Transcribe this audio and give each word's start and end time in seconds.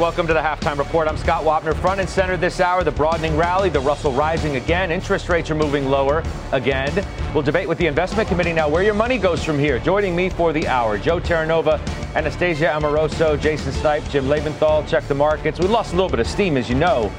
Welcome 0.00 0.26
to 0.28 0.32
the 0.32 0.40
halftime 0.40 0.78
report. 0.78 1.08
I'm 1.08 1.18
Scott 1.18 1.44
Wapner. 1.44 1.76
Front 1.76 2.00
and 2.00 2.08
center 2.08 2.38
this 2.38 2.58
hour, 2.58 2.82
the 2.82 2.90
broadening 2.90 3.36
rally, 3.36 3.68
the 3.68 3.80
Russell 3.80 4.12
rising 4.12 4.56
again. 4.56 4.90
Interest 4.90 5.28
rates 5.28 5.50
are 5.50 5.54
moving 5.54 5.90
lower 5.90 6.24
again. 6.52 7.04
We'll 7.34 7.42
debate 7.42 7.68
with 7.68 7.76
the 7.76 7.86
investment 7.86 8.26
committee 8.26 8.54
now 8.54 8.66
where 8.66 8.82
your 8.82 8.94
money 8.94 9.18
goes 9.18 9.44
from 9.44 9.58
here. 9.58 9.78
Joining 9.78 10.16
me 10.16 10.30
for 10.30 10.54
the 10.54 10.66
hour, 10.66 10.96
Joe 10.96 11.20
Terranova, 11.20 11.78
Anastasia 12.14 12.74
Amoroso, 12.74 13.36
Jason 13.36 13.72
Snipe, 13.72 14.02
Jim 14.08 14.24
Lebenthal. 14.24 14.88
Check 14.88 15.06
the 15.06 15.14
markets. 15.14 15.60
We 15.60 15.68
lost 15.68 15.92
a 15.92 15.96
little 15.96 16.08
bit 16.08 16.20
of 16.20 16.26
steam, 16.26 16.56
as 16.56 16.70
you 16.70 16.76
know. 16.76 17.12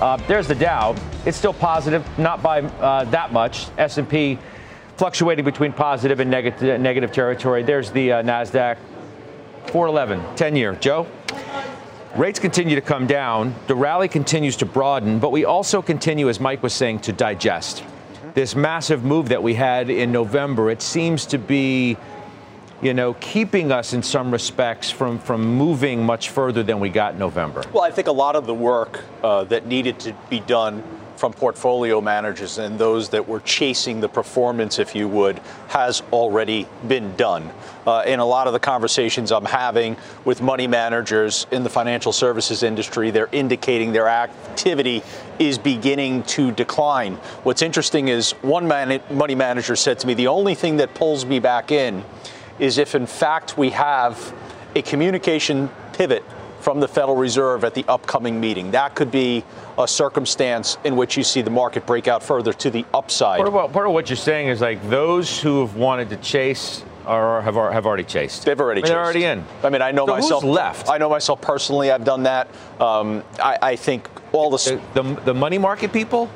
Uh, 0.00 0.16
there's 0.28 0.46
the 0.46 0.54
Dow. 0.54 0.94
It's 1.26 1.36
still 1.36 1.54
positive, 1.54 2.06
not 2.20 2.40
by 2.40 2.60
uh, 2.60 3.02
that 3.06 3.32
much. 3.32 3.66
S&P 3.78 4.38
fluctuating 4.96 5.44
between 5.44 5.72
positive 5.72 6.20
and 6.20 6.30
negative, 6.30 6.80
negative 6.80 7.10
territory. 7.10 7.64
There's 7.64 7.90
the 7.90 8.12
uh, 8.12 8.22
Nasdaq. 8.22 8.78
411, 9.72 10.36
10 10.36 10.54
year. 10.54 10.76
Joe? 10.76 11.08
Rates 12.18 12.40
continue 12.40 12.74
to 12.74 12.80
come 12.80 13.06
down. 13.06 13.54
The 13.68 13.76
rally 13.76 14.08
continues 14.08 14.56
to 14.56 14.66
broaden, 14.66 15.20
but 15.20 15.30
we 15.30 15.44
also 15.44 15.80
continue, 15.80 16.28
as 16.28 16.40
Mike 16.40 16.64
was 16.64 16.72
saying, 16.72 16.98
to 17.02 17.12
digest. 17.12 17.84
This 18.34 18.56
massive 18.56 19.04
move 19.04 19.28
that 19.28 19.40
we 19.40 19.54
had 19.54 19.88
in 19.88 20.10
November, 20.10 20.68
it 20.68 20.82
seems 20.82 21.26
to 21.26 21.38
be, 21.38 21.96
you 22.82 22.92
know, 22.92 23.14
keeping 23.14 23.70
us 23.70 23.92
in 23.92 24.02
some 24.02 24.32
respects 24.32 24.90
from, 24.90 25.20
from 25.20 25.46
moving 25.46 26.04
much 26.04 26.30
further 26.30 26.64
than 26.64 26.80
we 26.80 26.88
got 26.88 27.12
in 27.12 27.20
November. 27.20 27.62
Well, 27.72 27.84
I 27.84 27.92
think 27.92 28.08
a 28.08 28.12
lot 28.12 28.34
of 28.34 28.46
the 28.46 28.54
work 28.54 29.04
uh, 29.22 29.44
that 29.44 29.66
needed 29.66 30.00
to 30.00 30.12
be 30.28 30.40
done 30.40 30.82
from 31.18 31.32
portfolio 31.32 32.00
managers 32.00 32.58
and 32.58 32.78
those 32.78 33.08
that 33.08 33.26
were 33.28 33.40
chasing 33.40 34.00
the 34.00 34.08
performance, 34.08 34.78
if 34.78 34.94
you 34.94 35.08
would, 35.08 35.38
has 35.68 36.02
already 36.12 36.66
been 36.86 37.14
done. 37.16 37.50
Uh, 37.86 38.04
in 38.06 38.20
a 38.20 38.24
lot 38.24 38.46
of 38.46 38.52
the 38.52 38.60
conversations 38.60 39.32
I'm 39.32 39.44
having 39.44 39.96
with 40.24 40.40
money 40.40 40.68
managers 40.68 41.46
in 41.50 41.64
the 41.64 41.70
financial 41.70 42.12
services 42.12 42.62
industry, 42.62 43.10
they're 43.10 43.28
indicating 43.32 43.92
their 43.92 44.08
activity 44.08 45.02
is 45.40 45.58
beginning 45.58 46.22
to 46.24 46.52
decline. 46.52 47.14
What's 47.42 47.62
interesting 47.62 48.08
is 48.08 48.32
one 48.42 48.68
man- 48.68 49.02
money 49.10 49.34
manager 49.34 49.74
said 49.74 49.98
to 50.00 50.06
me, 50.06 50.14
the 50.14 50.28
only 50.28 50.54
thing 50.54 50.76
that 50.76 50.94
pulls 50.94 51.24
me 51.24 51.40
back 51.40 51.72
in 51.72 52.04
is 52.58 52.78
if 52.78 52.94
in 52.94 53.06
fact 53.06 53.58
we 53.58 53.70
have 53.70 54.34
a 54.74 54.82
communication 54.82 55.68
pivot 55.92 56.24
from 56.68 56.80
the 56.80 56.86
Federal 56.86 57.16
Reserve 57.16 57.64
at 57.64 57.72
the 57.72 57.82
upcoming 57.88 58.38
meeting. 58.38 58.72
That 58.72 58.94
could 58.94 59.10
be 59.10 59.42
a 59.78 59.88
circumstance 59.88 60.76
in 60.84 60.96
which 60.96 61.16
you 61.16 61.22
see 61.22 61.40
the 61.40 61.48
market 61.48 61.86
break 61.86 62.08
out 62.08 62.22
further 62.22 62.52
to 62.52 62.68
the 62.70 62.84
upside. 62.92 63.38
Part 63.40 63.48
of, 63.54 63.72
part 63.72 63.86
of 63.86 63.94
what 63.94 64.10
you're 64.10 64.18
saying 64.18 64.48
is 64.48 64.60
like 64.60 64.86
those 64.90 65.40
who 65.40 65.62
have 65.62 65.76
wanted 65.76 66.10
to 66.10 66.18
chase 66.18 66.84
are, 67.06 67.40
have, 67.40 67.54
have 67.54 67.86
already 67.86 68.04
chased. 68.04 68.44
They've 68.44 68.60
already 68.60 68.80
I 68.80 68.82
mean, 68.82 68.88
chased. 68.88 68.92
They're 68.92 69.02
already 69.02 69.24
in. 69.24 69.46
I 69.62 69.70
mean, 69.70 69.80
I 69.80 69.92
know 69.92 70.04
So 70.04 70.12
myself. 70.12 70.42
who's 70.42 70.50
left? 70.52 70.90
I 70.90 70.98
know 70.98 71.08
myself 71.08 71.40
personally. 71.40 71.90
I've 71.90 72.04
done 72.04 72.24
that. 72.24 72.48
Um, 72.78 73.24
I, 73.42 73.56
I 73.62 73.76
think 73.76 74.06
all 74.32 74.50
the, 74.50 74.78
The, 74.92 75.02
the, 75.02 75.20
the 75.22 75.34
money 75.34 75.56
market 75.56 75.90
people? 75.90 76.28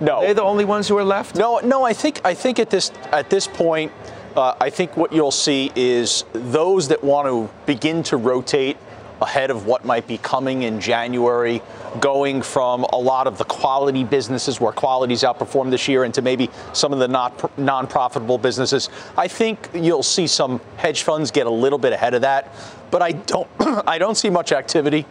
no, 0.00 0.22
They're 0.22 0.32
the 0.32 0.42
only 0.42 0.64
ones 0.64 0.88
who 0.88 0.96
are 0.96 1.04
left? 1.04 1.36
No, 1.36 1.58
no. 1.58 1.82
I 1.82 1.92
think 1.92 2.22
I 2.24 2.32
think 2.32 2.58
at 2.58 2.70
this 2.70 2.90
at 3.12 3.28
this 3.28 3.46
point, 3.46 3.92
uh, 4.34 4.54
I 4.58 4.70
think 4.70 4.96
what 4.96 5.12
you'll 5.12 5.30
see 5.30 5.70
is 5.76 6.24
those 6.32 6.88
that 6.88 7.04
want 7.04 7.28
to 7.28 7.50
begin 7.66 8.02
to 8.04 8.16
rotate 8.16 8.78
ahead 9.20 9.50
of 9.50 9.66
what 9.66 9.84
might 9.84 10.06
be 10.06 10.18
coming 10.18 10.62
in 10.62 10.80
January, 10.80 11.62
going 12.00 12.42
from 12.42 12.84
a 12.92 12.96
lot 12.96 13.26
of 13.26 13.38
the 13.38 13.44
quality 13.44 14.04
businesses 14.04 14.60
where 14.60 14.72
quality's 14.72 15.22
outperformed 15.22 15.70
this 15.70 15.88
year 15.88 16.04
into 16.04 16.22
maybe 16.22 16.50
some 16.72 16.92
of 16.92 16.98
the 16.98 17.08
not 17.08 17.58
non-profitable 17.58 18.38
businesses. 18.38 18.88
I 19.16 19.28
think 19.28 19.68
you'll 19.74 20.02
see 20.02 20.26
some 20.26 20.60
hedge 20.76 21.02
funds 21.02 21.30
get 21.30 21.46
a 21.46 21.50
little 21.50 21.78
bit 21.78 21.92
ahead 21.92 22.14
of 22.14 22.22
that, 22.22 22.52
but 22.90 23.02
I 23.02 23.12
don't 23.12 23.48
I 23.60 23.98
don't 23.98 24.16
see 24.16 24.30
much 24.30 24.52
activity 24.52 25.06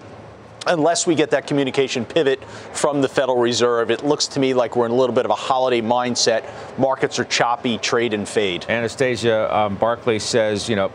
unless 0.68 1.06
we 1.08 1.16
get 1.16 1.32
that 1.32 1.48
communication 1.48 2.06
pivot 2.06 2.44
from 2.74 3.02
the 3.02 3.10
Federal 3.10 3.38
Reserve, 3.38 3.92
it 3.92 4.04
looks 4.04 4.28
to 4.28 4.40
me 4.40 4.54
like 4.54 4.76
we're 4.76 4.86
in 4.86 4.92
a 4.92 4.96
little 4.96 5.16
bit 5.16 5.26
of 5.26 5.32
a 5.32 5.36
holiday 5.36 5.82
mindset. 5.82 6.46
Markets 6.78 7.20
are 7.20 7.26
choppy, 7.26 7.78
trade 7.78 8.14
and 8.14 8.28
fade. 8.28 8.66
Anastasia 8.70 9.54
um, 9.56 9.76
Barclay 9.76 10.20
says, 10.20 10.70
you 10.70 10.76
know, 10.76 10.92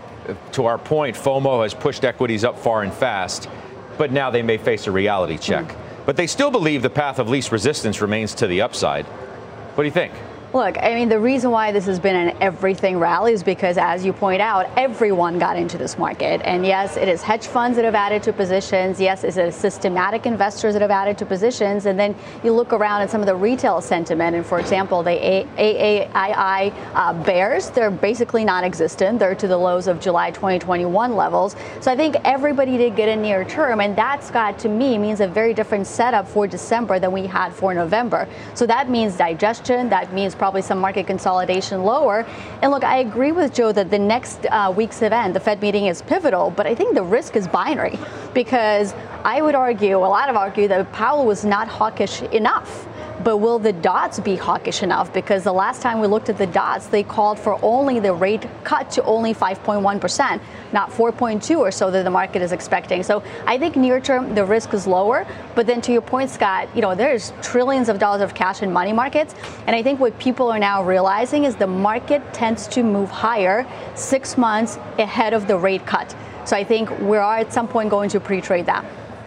to 0.53 0.67
our 0.67 0.79
point, 0.79 1.17
FOMO 1.17 1.63
has 1.63 1.75
pushed 1.75 2.05
equities 2.05 2.45
up 2.45 2.59
far 2.59 2.83
and 2.83 2.93
fast, 2.93 3.49
but 3.97 4.13
now 4.13 4.31
they 4.31 4.43
may 4.43 4.59
face 4.59 4.87
a 4.87 4.93
reality 4.93 5.39
check. 5.39 5.71
Hmm. 5.71 6.05
But 6.07 6.17
they 6.17 6.27
still 6.27 6.51
believe 6.51 6.83
the 6.83 6.91
path 6.91 7.19
of 7.19 7.29
least 7.29 7.53
resistance 7.53 8.01
remains 8.01 8.35
to 8.37 8.47
the 8.47 8.63
upside. 8.63 9.05
What 9.05 9.83
do 9.83 9.87
you 9.87 9.93
think? 9.93 10.13
Look, 10.55 10.79
I 10.79 10.95
mean, 10.95 11.11
the 11.11 11.21
reason 11.21 11.51
why 11.51 11.73
this 11.73 11.85
has 11.85 12.01
been 12.01 12.17
an 12.17 12.35
everything 12.41 12.99
rally 12.99 13.35
is 13.35 13.43
because, 13.43 13.77
as 13.77 14.03
you 14.03 14.15
point 14.15 14.41
out, 14.41 14.67
everyone 14.79 15.39
got 15.39 15.59
into 15.59 15.77
this 15.77 15.99
market. 15.99 16.41
And 16.43 16.65
yes, 16.65 16.97
it 16.97 17.07
is 17.07 17.21
hedge 17.21 17.47
funds 17.47 17.77
that 17.77 17.85
have 17.85 17.95
added 17.95 18.23
to 18.23 18.33
positions. 18.33 18.99
Yes, 18.99 19.25
it's 19.25 19.37
systematic 19.55 20.25
investors 20.25 20.73
that 20.73 20.81
have 20.81 20.91
added 20.91 21.19
to 21.19 21.27
positions. 21.27 21.85
And 21.85 22.01
then 22.01 22.17
you 22.43 22.55
look 22.55 22.73
around 22.73 23.03
at 23.03 23.11
some 23.11 23.21
of 23.21 23.27
the 23.27 23.37
retail 23.37 23.83
sentiment. 23.83 24.37
And 24.37 24.47
for 24.47 24.59
example, 24.59 25.03
the 25.03 25.11
AAII 25.11 26.75
uh, 26.95 27.13
bears, 27.25 27.69
they're 27.69 27.91
basically 27.91 28.43
non 28.43 28.65
existent. 28.65 29.19
They're 29.19 29.35
to 29.35 29.49
the 29.49 29.59
lows 29.59 29.87
of 29.87 30.01
July 30.01 30.31
2021 30.31 31.15
levels. 31.15 31.57
So 31.83 31.93
I 31.93 31.97
think 31.97 32.17
everybody 32.25 32.79
did 32.79 32.97
get 32.97 33.11
in 33.11 33.21
near 33.21 33.45
term. 33.45 33.83
And 33.83 33.95
that, 33.97 34.25
Scott, 34.25 34.59
to 34.61 34.71
me, 34.71 34.97
means 34.97 35.21
a 35.21 35.29
very 35.29 35.53
different 35.53 35.87
setup 35.87 36.27
for 36.27 36.47
December 36.47 36.99
than 36.99 37.13
we 37.13 37.27
had 37.27 37.53
for 37.53 37.75
November. 37.75 38.27
So 38.55 38.65
that 38.65 38.89
means 38.89 39.15
digestion. 39.19 39.91
That 39.91 40.15
means 40.15 40.38
probably 40.39 40.63
some 40.63 40.79
market 40.79 41.07
consolidation 41.07 41.83
lower. 41.83 42.27
And 42.63 42.71
look, 42.71 42.85
I 42.85 42.99
agree 42.99 43.33
with 43.33 43.53
Joe 43.53 43.73
that 43.73 43.91
the 43.91 43.99
next 43.99 44.47
uh, 44.47 44.73
week's 44.75 45.03
event, 45.03 45.35
the 45.35 45.41
Fed 45.41 45.61
meeting, 45.61 45.87
is 45.87 46.03
pivotal, 46.03 46.51
but 46.51 46.67
I 46.67 46.75
think 46.75 46.95
the 46.95 47.03
risk 47.03 47.37
is 47.37 47.47
binary 47.47 47.99
because 48.33 48.95
I 49.25 49.43
would 49.43 49.55
argue, 49.55 49.99
a 49.99 50.07
lot 50.07 50.31
of 50.31 50.37
argue, 50.37 50.69
that 50.69 50.91
Powell 50.93 51.27
was 51.27 51.45
not 51.45 51.69
hawkish 51.69 52.23
enough. 52.23 52.88
But 53.25 53.39
will 53.39 53.59
the 53.59 53.73
dots 53.73 54.21
be 54.21 54.37
hawkish 54.37 54.83
enough? 54.83 55.13
Because 55.13 55.43
the 55.43 55.53
last 55.53 55.83
time 55.83 56.01
we 56.01 56.07
looked 56.07 56.29
at 56.29 56.39
the 56.39 56.47
dots, 56.47 56.87
they 56.87 57.03
called 57.03 57.39
for 57.39 57.59
only 57.63 57.99
the 57.99 58.13
rate 58.13 58.47
cut 58.63 58.91
to 58.93 59.03
only 59.05 59.35
5.1%, 59.35 60.41
not 60.73 60.91
4.2 60.91 61.59
or 61.59 61.71
so 61.73 61.91
that 61.91 62.05
the 62.05 62.11
market 62.11 62.43
is 62.43 62.53
expecting. 62.53 63.03
So 63.03 63.23
I 63.45 63.59
think 63.59 63.75
near 63.75 64.01
term 64.01 64.35
the 64.35 64.45
risk 64.45 64.73
is 64.73 64.87
lower. 64.87 65.27
But 65.57 65.67
then 65.67 65.81
to 65.83 65.93
your 65.93 66.03
point, 66.03 66.31
Scott, 66.31 66.69
you 66.77 66.81
know, 66.81 66.95
there's 66.95 67.33
trillions 67.43 67.89
of 67.89 67.99
dollars 67.99 68.23
of 68.23 68.35
cash 68.35 68.63
in 68.63 68.73
money 68.73 68.93
markets. 68.93 69.35
And 69.67 69.75
I 69.75 69.83
think 69.83 69.99
what 69.99 70.17
people 70.19 70.51
are 70.51 70.59
now 70.59 70.85
realizing 70.85 71.45
is 71.45 71.57
the 71.57 71.67
market 71.67 72.23
tends 72.33 72.69
to 72.69 72.85
move 72.85 73.11
higher 73.11 73.67
six 73.95 74.39
months 74.39 74.77
ahead 74.99 75.35
of 75.35 75.49
the 75.49 75.59
rate 75.59 75.85
cut. 75.87 76.15
So 76.45 76.57
I 76.57 76.63
think 76.63 76.89
we 77.01 77.17
are 77.17 77.39
at 77.39 77.53
some 77.53 77.67
point 77.67 77.91
going 77.91 78.11
to 78.11 78.21
pre-trade 78.21 78.67
that. 78.67 78.85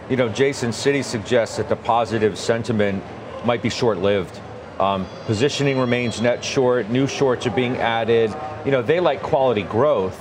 You 0.08 0.16
know, 0.16 0.28
Jason 0.28 0.70
Citi 0.70 1.04
suggests 1.04 1.58
that 1.58 1.68
the 1.68 1.76
positive 1.76 2.38
sentiment 2.38 3.02
might 3.44 3.62
be 3.62 3.68
short-lived. 3.70 4.38
Um, 4.80 5.06
positioning 5.26 5.78
remains 5.78 6.20
net 6.20 6.44
short. 6.44 6.88
New 6.90 7.06
shorts 7.06 7.46
are 7.46 7.50
being 7.50 7.76
added. 7.76 8.34
You 8.64 8.70
know, 8.72 8.82
they 8.82 9.00
like 9.00 9.22
quality 9.22 9.62
growth, 9.62 10.18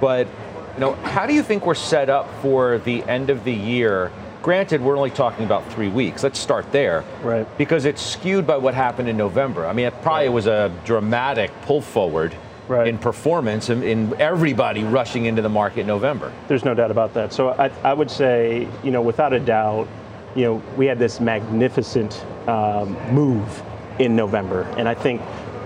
but 0.00 0.26
you 0.74 0.80
know, 0.80 0.94
how 0.94 1.26
do 1.26 1.32
you 1.32 1.42
think 1.42 1.64
we're 1.64 1.74
set 1.74 2.10
up 2.10 2.28
for 2.42 2.78
the 2.78 3.02
end 3.04 3.30
of 3.30 3.44
the 3.44 3.52
year? 3.52 4.10
Granted, 4.42 4.82
we're 4.82 4.96
only 4.98 5.10
talking 5.10 5.46
about 5.46 5.72
three 5.72 5.88
weeks. 5.88 6.22
Let's 6.22 6.38
start 6.38 6.70
there, 6.70 7.02
Right. 7.22 7.46
Because 7.56 7.86
it's 7.86 8.02
skewed 8.02 8.46
by 8.46 8.58
what 8.58 8.74
happened 8.74 9.08
in 9.08 9.16
November. 9.16 9.66
I 9.66 9.72
mean, 9.72 9.86
it 9.86 9.94
probably 10.02 10.28
was 10.28 10.46
a 10.46 10.70
dramatic 10.84 11.50
pull 11.62 11.80
forward 11.80 12.34
Right. 12.68 12.88
in 12.88 12.96
performance 12.98 13.68
and 13.68 13.82
in 13.84 14.14
everybody 14.18 14.84
rushing 14.84 15.26
into 15.26 15.40
the 15.42 15.48
market 15.50 15.80
in 15.80 15.86
November. 15.86 16.32
There's 16.48 16.64
no 16.64 16.74
doubt 16.74 16.90
about 16.90 17.14
that. 17.14 17.32
So 17.32 17.50
I, 17.50 17.70
I 17.82 17.92
would 17.94 18.10
say, 18.10 18.66
you 18.82 18.90
know, 18.90 19.00
without 19.02 19.32
a 19.34 19.40
doubt, 19.40 19.86
you 20.34 20.44
know, 20.44 20.62
we 20.76 20.86
had 20.86 20.98
this 20.98 21.20
magnificent 21.20 22.24
um, 22.48 22.92
move 23.14 23.62
in 23.98 24.16
November, 24.16 24.62
and 24.76 24.88
I 24.88 24.94
think 24.94 25.20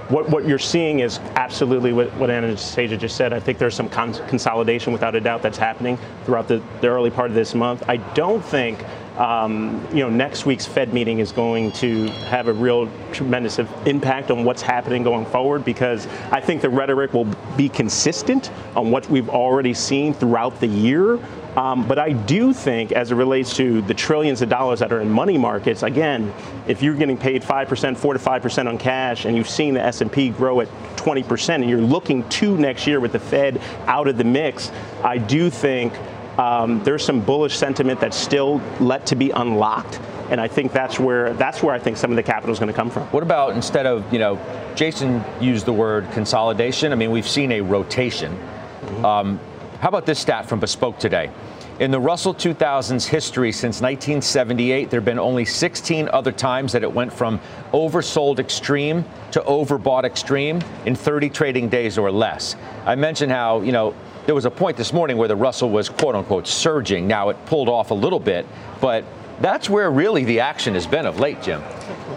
what, 0.09 0.29
what 0.31 0.47
you're 0.47 0.59
seeing 0.59 1.00
is 1.00 1.19
absolutely 1.37 1.93
what, 1.93 2.12
what 2.15 2.31
Anastasia 2.31 2.97
just 2.97 3.17
said. 3.17 3.32
I 3.35 3.41
think 3.41 3.59
there's 3.59 3.75
some 3.75 3.91
con- 3.91 4.15
consolidation 4.29 4.93
without 4.93 5.15
a 5.15 5.20
doubt 5.20 5.43
that's 5.43 5.59
happening 5.59 5.99
throughout 6.25 6.49
the, 6.49 6.62
the 6.81 6.88
early 6.88 7.11
part 7.11 7.29
of 7.29 7.35
this 7.35 7.55
month. 7.55 7.87
I 7.88 7.99
don't 7.99 8.43
think 8.43 8.82
um, 9.19 9.85
you 9.91 9.99
know, 9.99 10.09
next 10.09 10.47
week's 10.47 10.65
Fed 10.65 10.94
meeting 10.94 11.19
is 11.19 11.32
going 11.32 11.73
to 11.73 12.06
have 12.31 12.47
a 12.47 12.53
real 12.53 12.88
tremendous 13.12 13.59
impact 13.85 14.31
on 14.31 14.44
what's 14.44 14.62
happening 14.62 15.03
going 15.03 15.26
forward 15.26 15.64
because 15.64 16.06
I 16.31 16.41
think 16.41 16.62
the 16.62 16.71
rhetoric 16.71 17.12
will 17.12 17.26
be 17.56 17.69
consistent 17.69 18.53
on 18.76 18.93
what 18.93 19.11
we've 19.11 19.29
already 19.29 19.75
seen 19.75 20.14
throughout 20.14 20.61
the 20.61 20.69
year. 20.69 21.19
Um, 21.59 21.89
but 21.89 21.99
I 21.99 22.13
do 22.13 22.53
think, 22.53 22.93
as 22.93 23.11
it 23.11 23.17
relates 23.17 23.57
to 23.57 23.83
the 23.83 23.95
trillions 23.95 24.43
of 24.43 24.49
dollars 24.49 24.79
that 24.79 24.93
are 24.93 25.01
in 25.01 25.11
money 25.11 25.37
markets, 25.37 25.83
again, 25.83 26.33
if 26.69 26.85
you're 26.85 26.95
getting 26.95 27.17
paid 27.17 27.43
five 27.43 27.67
percent, 27.67 27.99
four 27.99 28.13
to 28.13 28.19
five 28.21 28.43
percent 28.43 28.69
on 28.69 28.79
cash, 28.79 29.25
and 29.25 29.37
you've 29.37 29.49
seen 29.49 29.75
the 29.75 29.83
S&P 29.83 30.31
grow 30.31 30.61
at 30.61 30.69
20 30.97 31.25
percent, 31.25 31.65
and 31.65 31.69
you're 31.69 31.81
looking 31.81 32.27
to 32.29 32.57
next 32.57 32.87
year 32.87 33.01
with 33.01 33.11
the 33.11 33.19
Fed 33.19 33.61
out 33.89 34.07
of 34.07 34.17
the 34.17 34.23
mix, 34.23 34.71
I 35.03 35.19
do 35.19 35.51
think 35.51 35.93
um, 36.39 36.81
there's 36.85 37.05
some 37.05 37.21
bullish 37.21 37.57
sentiment 37.57 37.99
that's 37.99 38.17
still 38.17 38.63
let 38.79 39.05
to 39.07 39.17
be 39.17 39.31
unlocked, 39.31 39.99
and 40.31 40.41
I 40.41 40.47
think 40.47 40.73
that's 40.73 41.01
where 41.01 41.33
that's 41.33 41.61
where 41.61 41.75
I 41.75 41.81
think 41.81 41.97
some 41.97 42.13
of 42.13 42.17
the 42.17 42.23
capital 42.23 42.53
is 42.53 42.61
going 42.61 42.73
to 42.73 42.77
come 42.77 42.89
from. 42.89 43.03
What 43.09 43.25
about 43.25 43.57
instead 43.57 43.85
of 43.85 44.13
you 44.13 44.21
know, 44.21 44.39
Jason 44.77 45.25
used 45.41 45.67
the 45.67 45.73
word 45.73 46.09
consolidation. 46.13 46.93
I 46.93 46.95
mean, 46.95 47.11
we've 47.11 47.27
seen 47.27 47.51
a 47.51 47.63
rotation. 47.63 48.31
Mm-hmm. 48.37 49.05
Um, 49.05 49.41
how 49.81 49.89
about 49.89 50.07
this 50.07 50.21
stat 50.21 50.49
from 50.49 50.61
Bespoke 50.61 50.99
today? 50.99 51.31
In 51.79 51.93
the 51.93 52.01
Russell 52.01 52.35
2000's 52.35 53.07
history 53.07 53.53
since 53.53 53.81
1978, 53.81 54.91
there 54.91 54.99
have 54.99 55.05
been 55.05 55.21
only 55.21 55.45
16 55.45 56.09
other 56.09 56.33
times 56.33 56.73
that 56.73 56.83
it 56.83 56.93
went 56.93 57.13
from 57.13 57.39
oversold 57.73 58.41
extreme 58.41 59.05
to 59.31 59.41
overbought 59.43 60.03
extreme 60.03 60.61
in 60.87 60.97
30 60.97 61.31
trading 61.31 61.69
days 61.69 61.97
or 61.97 62.11
less. 62.11 62.57
I 62.85 62.97
mentioned 62.97 63.31
how, 63.31 63.61
you 63.61 63.71
know, 63.71 63.95
there 64.27 64.35
was 64.35 64.45
a 64.45 64.51
point 64.51 64.77
this 64.77 64.93
morning 64.93 65.19
where 65.19 65.29
the 65.29 65.37
Russell 65.37 65.71
was 65.71 65.89
quote 65.89 66.17
unquote 66.17 66.49
surging. 66.49 67.07
Now 67.07 67.29
it 67.29 67.47
pulled 67.47 67.69
off 67.69 67.93
a 67.93 67.95
little 67.95 68.19
bit, 68.19 68.45
but 68.81 69.05
that's 69.40 69.70
where 69.70 69.90
really 69.90 70.25
the 70.25 70.40
action 70.40 70.75
has 70.75 70.87
been 70.87 71.06
of 71.06 71.20
late, 71.20 71.43
Jim. 71.43 71.62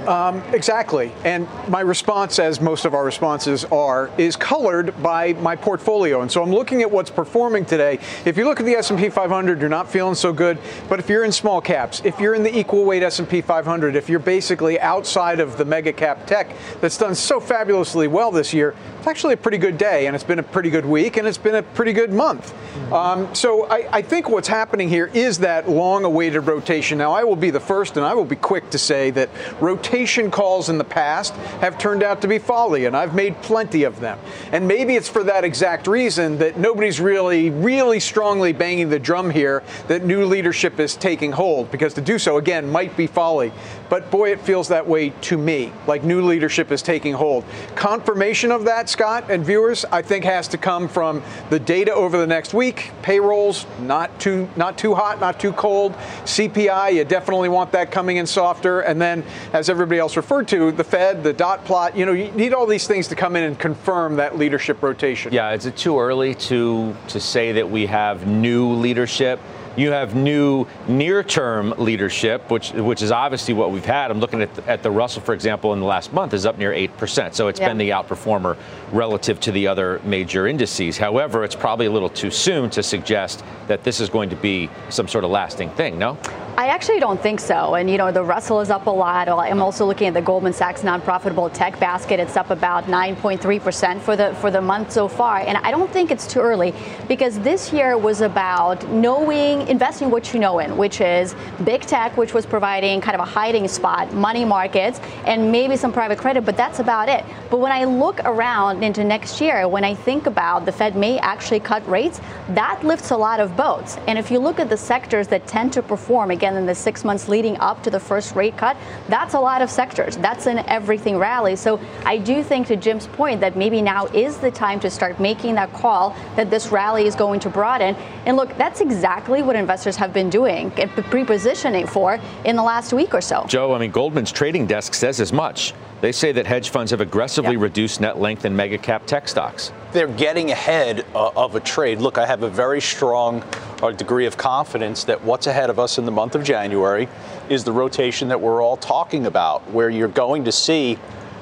Um, 0.07 0.41
exactly. 0.51 1.11
And 1.23 1.47
my 1.67 1.81
response, 1.81 2.39
as 2.39 2.59
most 2.59 2.85
of 2.85 2.95
our 2.95 3.05
responses 3.05 3.65
are, 3.65 4.09
is 4.17 4.35
colored 4.35 5.01
by 5.03 5.33
my 5.33 5.55
portfolio. 5.55 6.21
And 6.21 6.31
so 6.31 6.41
I'm 6.41 6.49
looking 6.49 6.81
at 6.81 6.89
what's 6.89 7.11
performing 7.11 7.65
today. 7.65 7.99
If 8.25 8.35
you 8.35 8.45
look 8.45 8.59
at 8.59 8.65
the 8.65 8.73
S&P 8.73 9.09
500, 9.09 9.59
you're 9.59 9.69
not 9.69 9.91
feeling 9.91 10.15
so 10.15 10.33
good. 10.33 10.57
But 10.89 10.99
if 10.99 11.07
you're 11.07 11.23
in 11.23 11.31
small 11.31 11.61
caps, 11.61 12.01
if 12.03 12.19
you're 12.19 12.33
in 12.33 12.41
the 12.41 12.57
equal 12.57 12.83
weight 12.83 13.03
S&P 13.03 13.41
500, 13.41 13.95
if 13.95 14.09
you're 14.09 14.19
basically 14.19 14.79
outside 14.79 15.39
of 15.39 15.57
the 15.57 15.65
mega 15.65 15.93
cap 15.93 16.25
tech 16.25 16.55
that's 16.79 16.97
done 16.97 17.13
so 17.13 17.39
fabulously 17.39 18.07
well 18.07 18.31
this 18.31 18.55
year, 18.55 18.75
it's 19.01 19.07
actually 19.07 19.33
a 19.33 19.37
pretty 19.37 19.57
good 19.57 19.79
day, 19.79 20.05
and 20.05 20.15
it's 20.15 20.23
been 20.23 20.37
a 20.37 20.43
pretty 20.43 20.69
good 20.69 20.85
week, 20.85 21.17
and 21.17 21.27
it's 21.27 21.39
been 21.39 21.55
a 21.55 21.63
pretty 21.63 21.91
good 21.91 22.13
month. 22.13 22.53
Mm-hmm. 22.53 22.93
Um, 22.93 23.33
so 23.33 23.65
I, 23.65 23.97
I 23.97 24.01
think 24.03 24.29
what's 24.29 24.47
happening 24.47 24.89
here 24.89 25.09
is 25.11 25.39
that 25.39 25.67
long-awaited 25.67 26.41
rotation. 26.41 26.99
Now, 26.99 27.11
I 27.11 27.23
will 27.23 27.35
be 27.35 27.49
the 27.49 27.59
first, 27.59 27.97
and 27.97 28.05
I 28.05 28.13
will 28.13 28.25
be 28.25 28.35
quick 28.35 28.69
to 28.69 28.77
say 28.77 29.09
that 29.09 29.31
rotation 29.59 30.29
calls 30.29 30.69
in 30.69 30.77
the 30.77 30.83
past 30.83 31.33
have 31.61 31.79
turned 31.79 32.03
out 32.03 32.21
to 32.21 32.27
be 32.27 32.37
folly, 32.37 32.85
and 32.85 32.95
I've 32.95 33.15
made 33.15 33.41
plenty 33.41 33.85
of 33.85 33.99
them. 33.99 34.19
And 34.51 34.67
maybe 34.67 34.95
it's 34.95 35.09
for 35.09 35.23
that 35.23 35.43
exact 35.43 35.87
reason 35.87 36.37
that 36.37 36.59
nobody's 36.59 36.99
really, 36.99 37.49
really 37.49 37.99
strongly 37.99 38.53
banging 38.53 38.89
the 38.89 38.99
drum 38.99 39.31
here 39.31 39.63
that 39.87 40.05
new 40.05 40.25
leadership 40.25 40.79
is 40.79 40.95
taking 40.95 41.31
hold, 41.31 41.71
because 41.71 41.95
to 41.95 42.01
do 42.01 42.19
so, 42.19 42.37
again, 42.37 42.69
might 42.69 42.95
be 42.95 43.07
folly. 43.07 43.51
But 43.91 44.09
boy, 44.09 44.31
it 44.31 44.39
feels 44.39 44.69
that 44.69 44.87
way 44.87 45.09
to 45.09 45.37
me, 45.37 45.73
like 45.85 46.01
new 46.05 46.21
leadership 46.21 46.71
is 46.71 46.81
taking 46.81 47.13
hold. 47.13 47.43
Confirmation 47.75 48.49
of 48.49 48.63
that, 48.63 48.87
Scott 48.87 49.25
and 49.29 49.45
viewers, 49.45 49.83
I 49.83 50.01
think 50.01 50.23
has 50.23 50.47
to 50.47 50.57
come 50.57 50.87
from 50.87 51.21
the 51.49 51.59
data 51.59 51.93
over 51.93 52.17
the 52.17 52.25
next 52.25 52.53
week. 52.53 52.91
Payrolls, 53.01 53.65
not 53.81 54.17
too, 54.17 54.47
not 54.55 54.77
too 54.77 54.95
hot, 54.95 55.19
not 55.19 55.41
too 55.41 55.51
cold. 55.51 55.91
CPI, 56.23 56.93
you 56.93 57.03
definitely 57.03 57.49
want 57.49 57.73
that 57.73 57.91
coming 57.91 58.15
in 58.15 58.25
softer. 58.25 58.79
And 58.79 59.01
then, 59.01 59.25
as 59.51 59.69
everybody 59.69 59.99
else 59.99 60.15
referred 60.15 60.47
to, 60.47 60.71
the 60.71 60.85
Fed, 60.85 61.21
the 61.21 61.33
dot 61.33 61.65
plot, 61.65 61.97
you 61.97 62.05
know, 62.05 62.13
you 62.13 62.31
need 62.31 62.53
all 62.53 62.65
these 62.65 62.87
things 62.87 63.09
to 63.09 63.15
come 63.17 63.35
in 63.35 63.43
and 63.43 63.59
confirm 63.59 64.15
that 64.15 64.37
leadership 64.37 64.81
rotation. 64.81 65.33
Yeah, 65.33 65.51
is 65.51 65.65
it 65.65 65.75
too 65.75 65.99
early 65.99 66.33
to 66.35 66.95
to 67.09 67.19
say 67.19 67.51
that 67.51 67.69
we 67.69 67.87
have 67.87 68.25
new 68.25 68.71
leadership? 68.71 69.41
You 69.77 69.91
have 69.91 70.15
new 70.15 70.67
near-term 70.87 71.75
leadership, 71.77 72.51
which 72.51 72.71
which 72.73 73.01
is 73.01 73.11
obviously 73.11 73.53
what 73.53 73.71
we've 73.71 73.85
had. 73.85 74.11
I'm 74.11 74.19
looking 74.19 74.41
at 74.41 74.53
the, 74.55 74.69
at 74.69 74.83
the 74.83 74.91
Russell, 74.91 75.21
for 75.21 75.33
example, 75.33 75.71
in 75.73 75.79
the 75.79 75.85
last 75.85 76.11
month 76.11 76.33
is 76.33 76.45
up 76.45 76.57
near 76.57 76.73
eight 76.73 76.95
percent. 76.97 77.35
So 77.35 77.47
it's 77.47 77.59
been 77.59 77.77
the 77.77 77.91
outperformer 77.91 78.57
relative 78.91 79.39
to 79.41 79.51
the 79.51 79.67
other 79.67 80.01
major 80.03 80.47
indices. 80.47 80.97
However, 80.97 81.43
it's 81.43 81.55
probably 81.55 81.85
a 81.85 81.91
little 81.91 82.09
too 82.09 82.31
soon 82.31 82.69
to 82.71 82.83
suggest 82.83 83.43
that 83.67 83.83
this 83.83 84.01
is 84.01 84.09
going 84.09 84.29
to 84.29 84.35
be 84.35 84.69
some 84.89 85.07
sort 85.07 85.23
of 85.23 85.31
lasting 85.31 85.69
thing. 85.71 85.97
No. 85.97 86.17
I 86.57 86.67
actually 86.67 86.99
don't 86.99 87.19
think 87.19 87.39
so. 87.39 87.75
And, 87.75 87.89
you 87.89 87.97
know, 87.97 88.11
the 88.11 88.23
Russell 88.23 88.59
is 88.59 88.69
up 88.69 88.85
a 88.85 88.91
lot. 88.91 89.29
I'm 89.29 89.61
also 89.61 89.85
looking 89.85 90.07
at 90.07 90.13
the 90.13 90.21
Goldman 90.21 90.53
Sachs 90.53 90.83
non-profitable 90.83 91.49
tech 91.49 91.79
basket. 91.79 92.19
It's 92.19 92.35
up 92.35 92.49
about 92.49 92.85
9.3% 92.85 93.99
for 94.01 94.15
the 94.15 94.35
for 94.35 94.51
the 94.51 94.61
month 94.61 94.91
so 94.91 95.07
far. 95.07 95.39
And 95.39 95.57
I 95.57 95.71
don't 95.71 95.91
think 95.91 96.11
it's 96.11 96.27
too 96.27 96.39
early 96.39 96.73
because 97.07 97.39
this 97.39 97.71
year 97.71 97.97
was 97.97 98.21
about 98.21 98.87
knowing 98.89 99.60
investing 99.69 100.09
what 100.09 100.33
you 100.33 100.39
know 100.39 100.59
in, 100.59 100.77
which 100.77 101.01
is 101.01 101.35
big 101.63 101.81
tech, 101.81 102.17
which 102.17 102.33
was 102.33 102.45
providing 102.45 103.01
kind 103.01 103.15
of 103.15 103.21
a 103.21 103.29
hiding 103.29 103.67
spot, 103.67 104.13
money 104.13 104.45
markets, 104.45 104.99
and 105.25 105.51
maybe 105.51 105.75
some 105.75 105.91
private 105.91 106.17
credit, 106.17 106.45
but 106.45 106.57
that's 106.57 106.79
about 106.79 107.09
it. 107.09 107.23
But 107.49 107.59
when 107.59 107.71
I 107.71 107.85
look 107.85 108.19
around 108.25 108.83
into 108.83 109.03
next 109.03 109.41
year, 109.41 109.67
when 109.67 109.83
I 109.83 109.95
think 109.95 110.25
about 110.25 110.65
the 110.65 110.71
Fed 110.71 110.95
may 110.95 111.19
actually 111.19 111.59
cut 111.59 111.87
rates, 111.87 112.21
that 112.49 112.83
lifts 112.83 113.11
a 113.11 113.17
lot 113.17 113.39
of 113.39 113.55
boats. 113.55 113.97
And 114.07 114.17
if 114.17 114.31
you 114.31 114.39
look 114.39 114.59
at 114.59 114.69
the 114.69 114.77
sectors 114.77 115.27
that 115.27 115.47
tend 115.47 115.73
to 115.73 115.81
perform, 115.81 116.31
again, 116.31 116.55
in 116.55 116.65
the 116.65 116.75
six 116.75 117.03
months 117.03 117.27
leading 117.27 117.57
up 117.57 117.83
to 117.83 117.89
the 117.89 117.99
first 117.99 118.35
rate 118.35 118.57
cut, 118.57 118.77
that's 119.09 119.33
a 119.33 119.39
lot 119.39 119.61
of 119.61 119.69
sectors. 119.69 120.17
That's 120.17 120.47
an 120.47 120.59
everything 120.67 121.17
rally. 121.17 121.55
So 121.55 121.79
I 122.05 122.17
do 122.17 122.43
think, 122.43 122.67
to 122.67 122.75
Jim's 122.75 123.07
point, 123.07 123.41
that 123.41 123.55
maybe 123.55 123.81
now 123.81 124.05
is 124.07 124.37
the 124.37 124.51
time 124.51 124.79
to 124.81 124.89
start 124.89 125.19
making 125.19 125.55
that 125.55 125.73
call 125.73 126.15
that 126.35 126.49
this 126.49 126.71
rally 126.71 127.05
is 127.05 127.15
going 127.15 127.39
to 127.41 127.49
broaden. 127.49 127.95
And 128.25 128.37
look, 128.37 128.55
that's 128.57 128.81
exactly 128.81 129.41
what 129.41 129.50
what 129.51 129.59
investors 129.59 129.97
have 129.97 130.13
been 130.13 130.29
doing 130.29 130.71
and 130.77 130.89
pre-positioning 130.89 131.85
for 131.85 132.17
in 132.45 132.55
the 132.55 132.63
last 132.63 132.93
week 132.93 133.13
or 133.13 133.19
so. 133.19 133.43
Joe, 133.47 133.73
I 133.73 133.79
mean, 133.79 133.91
Goldman's 133.91 134.31
trading 134.31 134.65
desk 134.65 134.93
says 134.93 135.19
as 135.19 135.33
much. 135.33 135.73
They 135.99 136.13
say 136.13 136.31
that 136.31 136.47
hedge 136.47 136.69
funds 136.69 136.91
have 136.91 137.01
aggressively 137.01 137.55
yep. 137.55 137.61
reduced 137.61 137.99
net 137.99 138.17
length 138.17 138.45
in 138.45 138.55
mega 138.55 138.77
cap 138.77 139.05
tech 139.05 139.27
stocks. 139.27 139.73
They're 139.91 140.07
getting 140.07 140.51
ahead 140.51 141.05
uh, 141.13 141.31
of 141.35 141.55
a 141.55 141.59
trade. 141.59 141.99
Look, 141.99 142.17
I 142.17 142.25
have 142.25 142.43
a 142.43 142.49
very 142.49 142.79
strong 142.79 143.43
uh, 143.83 143.91
degree 143.91 144.25
of 144.25 144.37
confidence 144.37 145.03
that 145.03 145.21
what's 145.21 145.47
ahead 145.47 145.69
of 145.69 145.79
us 145.79 145.97
in 145.97 146.05
the 146.05 146.13
month 146.13 146.35
of 146.35 146.45
January 146.45 147.09
is 147.49 147.65
the 147.65 147.73
rotation 147.73 148.29
that 148.29 148.39
we're 148.39 148.63
all 148.63 148.77
talking 148.77 149.25
about, 149.25 149.69
where 149.71 149.89
you're 149.89 150.07
going 150.07 150.45
to 150.45 150.51
see 150.53 150.97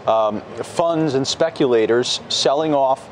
um, 0.08 0.42
funds 0.64 1.14
and 1.14 1.28
speculators 1.28 2.22
selling 2.30 2.74
off 2.74 3.08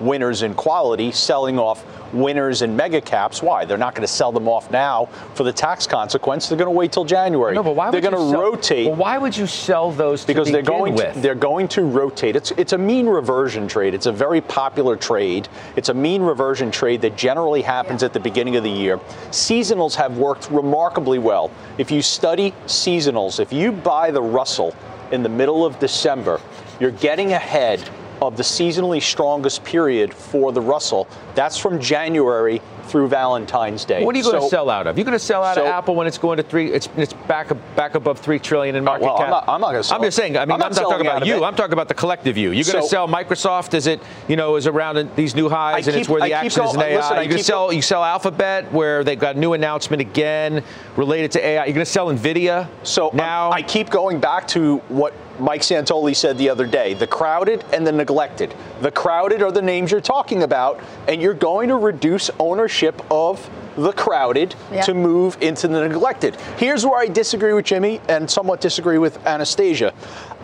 winners 0.00 0.42
in 0.42 0.54
quality, 0.54 1.10
selling 1.12 1.58
off 1.58 1.84
winners 2.12 2.62
in 2.62 2.76
mega 2.76 3.00
caps. 3.00 3.42
Why? 3.42 3.64
They're 3.64 3.78
not 3.78 3.94
going 3.94 4.06
to 4.06 4.12
sell 4.12 4.32
them 4.32 4.48
off 4.48 4.70
now 4.70 5.06
for 5.34 5.42
the 5.42 5.52
tax 5.52 5.86
consequence. 5.86 6.48
They're 6.48 6.58
going 6.58 6.66
to 6.66 6.76
wait 6.76 6.92
till 6.92 7.04
January. 7.04 7.54
No, 7.54 7.62
but 7.62 7.74
why 7.74 7.90
they're 7.90 8.00
going 8.00 8.14
to 8.14 8.38
rotate. 8.38 8.86
Well, 8.86 8.96
why 8.96 9.18
would 9.18 9.36
you 9.36 9.46
sell 9.46 9.90
those? 9.90 10.24
because 10.24 10.50
they're 10.50 10.62
going. 10.62 10.94
With? 10.94 11.14
To, 11.14 11.20
they're 11.20 11.34
going 11.34 11.68
to 11.68 11.82
rotate. 11.82 12.36
It's 12.36 12.50
it's 12.52 12.72
a 12.72 12.78
mean 12.78 13.06
reversion 13.06 13.68
trade. 13.68 13.94
It's 13.94 14.06
a 14.06 14.12
very 14.12 14.40
popular 14.40 14.96
trade. 14.96 15.48
It's 15.76 15.88
a 15.88 15.94
mean 15.94 16.22
reversion 16.22 16.70
trade 16.70 17.00
that 17.02 17.16
generally 17.16 17.62
happens 17.62 18.02
at 18.02 18.12
the 18.12 18.20
beginning 18.20 18.56
of 18.56 18.64
the 18.64 18.70
year. 18.70 18.98
Seasonals 19.30 19.94
have 19.94 20.18
worked 20.18 20.50
remarkably 20.50 21.18
well. 21.18 21.50
If 21.78 21.90
you 21.90 22.02
study 22.02 22.52
seasonals, 22.66 23.40
if 23.40 23.52
you 23.52 23.72
buy 23.72 24.10
the 24.10 24.22
Russell 24.22 24.74
in 25.12 25.22
the 25.22 25.28
middle 25.28 25.64
of 25.64 25.78
December, 25.78 26.40
you're 26.80 26.90
getting 26.90 27.32
ahead 27.32 27.88
of 28.22 28.36
the 28.36 28.42
seasonally 28.42 29.02
strongest 29.02 29.64
period 29.64 30.12
for 30.12 30.52
the 30.52 30.60
Russell. 30.60 31.08
That's 31.34 31.58
from 31.58 31.80
January 31.80 32.60
through 32.86 33.08
Valentine's 33.08 33.84
Day. 33.84 34.04
What 34.04 34.14
are 34.14 34.18
you 34.18 34.24
going 34.24 34.40
so, 34.40 34.46
to 34.46 34.48
sell 34.48 34.70
out 34.70 34.86
of? 34.86 34.96
You're 34.96 35.04
going 35.04 35.18
to 35.18 35.24
sell 35.24 35.42
out 35.42 35.56
so, 35.56 35.62
of 35.62 35.68
Apple 35.68 35.94
when 35.94 36.06
it's 36.06 36.18
going 36.18 36.36
to 36.36 36.42
three. 36.42 36.72
It's 36.72 36.88
it's 36.96 37.12
back 37.12 37.50
back 37.74 37.94
above 37.94 38.18
three 38.18 38.38
trillion 38.38 38.76
in 38.76 38.84
market 38.84 39.04
well, 39.04 39.18
cap. 39.18 39.26
I'm 39.26 39.30
not, 39.30 39.48
I'm 39.48 39.60
not 39.60 39.70
going 39.72 39.82
to. 39.82 39.84
Sell. 39.84 39.96
I'm 39.96 40.04
just 40.04 40.16
saying. 40.16 40.36
I 40.36 40.44
mean, 40.44 40.52
I'm 40.52 40.58
not, 40.58 40.76
I'm 40.76 40.82
not 40.82 40.90
talking 40.90 41.06
about 41.06 41.26
you. 41.26 41.44
I'm 41.44 41.54
talking 41.54 41.72
about 41.72 41.88
the 41.88 41.94
collective 41.94 42.36
you. 42.36 42.52
You're 42.52 42.64
going 42.64 42.82
to 42.82 42.88
sell 42.88 43.08
Microsoft 43.08 43.74
as 43.74 43.86
it 43.86 44.00
you 44.28 44.36
know 44.36 44.56
is 44.56 44.66
around 44.66 45.14
these 45.16 45.34
new 45.34 45.48
highs 45.48 45.84
keep, 45.84 45.94
and 45.94 46.00
it's 46.00 46.08
where 46.08 46.20
the 46.20 46.32
action 46.32 46.64
is 46.64 46.74
in 46.74 46.80
AI. 46.80 46.96
Listen, 46.96 47.16
you're 47.16 47.24
going 47.24 47.38
to 47.38 47.44
sell 47.44 47.72
you 47.72 47.82
sell 47.82 48.04
Alphabet 48.04 48.72
where 48.72 49.04
they've 49.04 49.18
got 49.18 49.36
a 49.36 49.38
new 49.38 49.52
announcement 49.52 50.00
again 50.00 50.62
related 50.96 51.32
to 51.32 51.44
AI. 51.44 51.64
You're 51.64 51.74
going 51.74 51.84
to 51.84 51.90
sell 51.90 52.06
Nvidia. 52.06 52.68
So 52.82 53.10
um, 53.10 53.16
now 53.16 53.50
I 53.50 53.62
keep 53.62 53.90
going 53.90 54.20
back 54.20 54.46
to 54.48 54.78
what 54.88 55.12
Mike 55.38 55.60
Santoli 55.62 56.14
said 56.14 56.38
the 56.38 56.48
other 56.48 56.66
day 56.66 56.94
the 56.94 57.06
crowded 57.06 57.64
and 57.72 57.86
the 57.86 57.92
neglected. 57.92 58.54
The 58.80 58.90
crowded 58.90 59.42
are 59.42 59.52
the 59.52 59.62
names 59.62 59.90
you're 59.90 60.00
talking 60.00 60.42
about, 60.42 60.80
and 61.08 61.20
you're 61.20 61.34
going 61.34 61.68
to 61.68 61.76
reduce 61.76 62.30
ownership 62.38 63.00
of 63.10 63.48
the 63.76 63.92
crowded 63.92 64.54
Yeah. 64.72 64.82
to 64.82 64.94
move 64.94 65.36
into 65.42 65.68
the 65.68 65.86
neglected. 65.86 66.36
Here's 66.56 66.86
where 66.86 66.98
I 66.98 67.08
disagree 67.08 67.52
with 67.52 67.66
Jimmy 67.66 68.00
and 68.08 68.30
somewhat 68.30 68.60
disagree 68.60 68.98
with 68.98 69.24
Anastasia. 69.26 69.92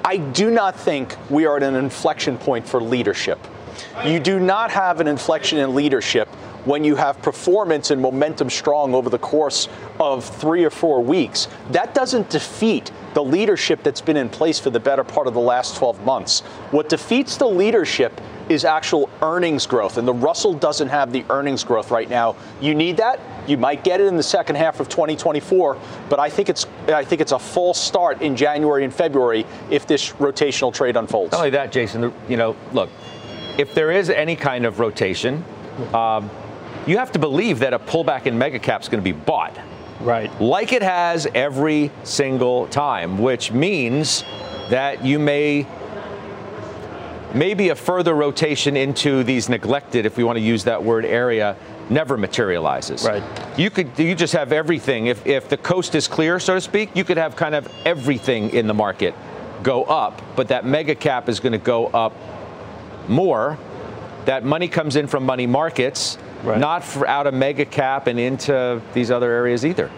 I 0.05 0.19
do 0.19 0.51
not 0.51 0.77
think 0.77 1.17
we 1.31 1.47
are 1.47 1.57
at 1.57 1.63
an 1.63 1.75
inflection 1.75 2.37
point 2.37 2.67
for 2.69 2.81
leadership. 2.83 3.39
You 4.05 4.21
do 4.21 4.39
not 4.39 4.71
have 4.71 5.01
an 5.01 5.09
inflection 5.09 5.59
in 5.59 5.75
leadership 5.75 6.29
when 6.65 6.85
you 6.85 6.95
have 6.97 7.21
performance 7.23 7.91
and 7.91 8.01
momentum 8.01 8.51
strong 8.51 8.95
over 8.95 9.09
the 9.09 9.19
course 9.19 9.69
of 9.99 10.25
three 10.25 10.65
or 10.65 10.71
four 10.71 11.01
weeks. 11.03 11.49
That 11.71 11.95
doesn't 11.95 12.29
defeat 12.31 12.91
the 13.15 13.23
leadership 13.23 13.83
that's 13.83 14.01
been 14.01 14.17
in 14.17 14.29
place 14.29 14.59
for 14.59 14.71
the 14.71 14.81
better 14.81 15.05
part 15.05 15.27
of 15.27 15.35
the 15.35 15.41
last 15.41 15.77
12 15.77 16.05
months. 16.05 16.41
What 16.71 16.89
defeats 16.89 17.37
the 17.37 17.47
leadership 17.47 18.21
is 18.49 18.65
actual 18.65 19.09
earnings 19.21 19.67
growth, 19.67 19.99
and 19.99 20.07
the 20.07 20.15
Russell 20.15 20.55
doesn't 20.55 20.89
have 20.89 21.13
the 21.13 21.25
earnings 21.31 21.65
growth 21.65 21.91
right 21.91 22.09
now. 22.09 22.37
You 22.61 22.75
need 22.75 22.97
that. 22.99 23.21
You 23.47 23.57
might 23.57 23.85
get 23.85 24.01
it 24.01 24.07
in 24.07 24.17
the 24.17 24.23
second 24.23 24.57
half 24.57 24.81
of 24.81 24.89
2024, 24.89 25.79
but 26.09 26.19
I 26.19 26.29
think 26.29 26.49
it's 26.49 26.67
I 26.89 27.05
think 27.05 27.21
it's 27.21 27.33
a 27.33 27.39
false 27.39 27.81
start 27.81 28.23
in 28.23 28.37
January 28.37 28.85
and 28.85 28.93
February 28.93 29.47
if 29.71 29.87
this 29.87 30.11
rotational 30.13 30.73
trade 30.73 30.97
unfolds. 30.97 31.33
Not 31.33 31.39
only 31.39 31.51
that, 31.51 31.73
Jason, 31.73 32.13
you 32.29 32.37
know, 32.37 32.57
look, 32.73 32.91
if 33.59 33.75
there 33.75 33.91
is 33.91 34.11
any 34.11 34.37
kind 34.37 34.65
of 34.65 34.81
rotation, 34.81 35.45
um, 35.93 36.31
you 36.87 36.99
have 36.99 37.13
to 37.13 37.19
believe 37.19 37.61
that 37.61 37.75
a 37.75 37.79
pullback 37.79 38.27
in 38.27 38.37
mega 38.37 38.59
cap 38.59 38.83
is 38.83 38.89
going 38.89 39.03
to 39.03 39.05
be 39.05 39.13
bought. 39.13 39.57
Right. 40.03 40.41
like 40.41 40.73
it 40.73 40.83
has 40.83 41.27
every 41.35 41.91
single 42.05 42.67
time, 42.69 43.19
which 43.19 43.53
means 43.53 44.25
that 44.71 45.05
you 45.05 45.19
may 45.19 45.67
maybe 47.35 47.71
a 47.71 47.75
further 47.75 48.15
rotation 48.15 48.77
into 48.77 49.25
these 49.25 49.49
neglected, 49.49 50.07
if 50.07 50.17
we 50.17 50.25
want 50.25 50.37
to 50.37 50.43
use 50.43 50.65
that 50.65 50.83
word, 50.83 51.05
area 51.05 51.57
never 51.91 52.17
materializes. 52.17 53.05
Right. 53.05 53.23
You 53.59 53.71
could 53.71 53.99
you 53.99 54.15
just 54.15 54.33
have 54.33 54.53
everything. 54.53 55.07
If 55.07 55.27
if 55.27 55.49
the 55.49 55.57
coast 55.57 55.95
is 55.95 56.09
clear, 56.09 56.39
so 56.39 56.55
to 56.55 56.61
speak, 56.61 56.91
you 56.95 57.05
could 57.05 57.17
have 57.17 57.37
kind 57.37 57.55
of 57.55 57.69
everything 57.85 58.51
in 58.51 58.67
the 58.67 58.75
market 58.75 59.15
go 59.63 59.85
up, 59.85 60.21
but 60.37 60.49
that 60.49 60.65
mega 60.65 60.95
cap 60.95 61.29
is 61.29 61.41
going 61.41 61.53
to 61.53 61.59
go 61.59 61.87
up 61.89 62.15
more. 63.09 63.59
That 64.25 64.45
money 64.45 64.69
comes 64.69 64.97
in 64.97 65.07
from 65.07 65.25
money 65.25 65.47
markets, 65.47 66.19
Right. 66.43 66.59
not 66.59 66.85
out 67.07 67.27
of 67.27 67.35
mega 67.35 67.65
cap 67.65 68.07
and 68.09 68.19
into 68.19 68.81
these 68.95 69.11
other 69.11 69.31
areas 69.31 69.65
either. 69.65 69.91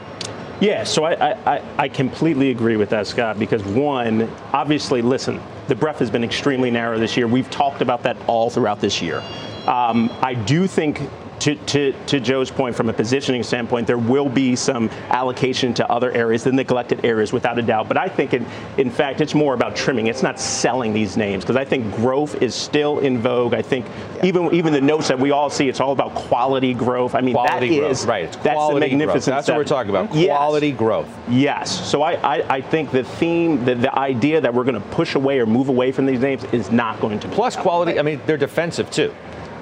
Yeah, 0.61 0.85
so 0.85 1.05
I, 1.05 1.31
I, 1.31 1.57
I- 1.57 1.63
I 1.79 1.89
completely 1.89 2.51
agree 2.51 2.77
with 2.77 2.91
that, 2.91 3.07
Scott, 3.07 3.39
because 3.39 3.63
one, 3.65 4.31
obviously, 4.53 5.03
listen, 5.03 5.41
the 5.69 5.75
breadth 5.75 5.99
has 5.99 6.11
been 6.11 6.23
extremely 6.25 6.71
narrow 6.71 6.99
this 6.99 7.17
year. 7.17 7.27
We've 7.27 7.51
talked 7.51 7.81
about 7.83 8.03
that 8.05 8.17
all 8.29 8.51
throughout 8.51 8.81
this 8.81 9.01
year. 9.03 9.23
Um, 9.67 10.11
I 10.23 10.35
do 10.35 10.67
think. 10.67 11.01
To, 11.41 11.55
to, 11.57 11.93
to 12.07 12.21
Joe's 12.21 12.51
point, 12.51 12.75
from 12.75 12.89
a 12.89 12.93
positioning 12.93 13.43
standpoint, 13.43 13.87
there 13.87 13.99
will 13.99 14.29
be 14.29 14.57
some 14.57 14.89
allocation 15.11 15.75
to 15.75 15.91
other 15.91 16.11
areas, 16.13 16.45
the 16.45 16.53
neglected 16.53 17.05
areas, 17.05 17.33
without 17.33 17.59
a 17.59 17.63
doubt. 17.63 17.89
But 17.89 17.99
I 17.99 18.09
think, 18.09 18.33
in, 18.33 18.47
in 18.79 18.89
fact, 18.91 19.21
it's 19.21 19.35
more 19.35 19.53
about 19.53 19.77
trimming. 19.77 20.07
It's 20.07 20.23
not 20.23 20.41
selling 20.41 20.93
these 20.95 21.17
names 21.17 21.45
because 21.45 21.57
I 21.57 21.65
think 21.65 21.95
growth 21.97 22.41
is 22.41 22.55
still 22.55 23.01
in 23.01 23.19
vogue. 23.19 23.53
I 23.53 23.63
think 23.63 23.85
even 24.23 24.55
even 24.55 24.73
the 24.73 24.81
notes 24.81 25.09
that 25.09 25.19
we 25.19 25.33
all 25.33 25.51
see, 25.51 25.69
it's 25.69 25.81
all 25.81 25.93
about 25.93 26.15
quality 26.15 26.73
growth. 26.73 27.15
I 27.15 27.21
mean, 27.21 27.35
Quality 27.35 27.69
that 27.71 27.79
growth, 27.81 27.91
is 27.91 28.07
right? 28.07 28.25
It's 28.25 28.37
that's 28.37 28.55
quality 28.55 28.89
the 28.91 28.97
magnificent. 28.97 29.25
growth. 29.25 29.37
That's 29.37 29.49
what 29.49 29.57
we're 29.59 29.65
talking 29.65 29.91
about. 29.91 30.15
Yes. 30.15 30.37
Quality 30.37 30.73
growth. 30.73 31.09
Yes. 31.29 31.91
So 31.91 32.03
I, 32.03 32.13
I, 32.39 32.55
I 32.57 32.61
think 32.61 32.91
the 32.91 33.05
theme, 33.05 33.65
the, 33.65 33.75
the 33.75 33.99
idea 33.99 34.41
that 34.41 34.55
we're 34.55 34.65
going 34.65 34.81
to 34.81 34.89
push 34.89 35.15
away 35.15 35.41
or 35.41 35.47
move 35.47 35.69
away 35.69 35.93
from 35.93 36.07
these 36.07 36.21
names 36.21 36.45
is 36.53 36.71
not 36.71 37.01
going 37.01 37.19
to. 37.21 37.29
Plus 37.29 37.57
quality. 37.57 37.99
I 37.99 38.03
mean, 38.03 38.21
they're 38.25 38.37
defensive 38.37 38.91
too, 38.91 39.15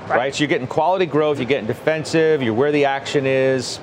right? 0.09 0.35
So 0.35 0.41
you're 0.41 0.49
getting 0.49 0.67
quality 0.67 1.07
growth. 1.07 1.39
You're 1.39 1.47
getting 1.47 1.67
defensive. 1.67 2.43
You're 2.43 2.55
where 2.55 2.73
the 2.73 2.85
action 2.85 3.27
is. 3.27 3.81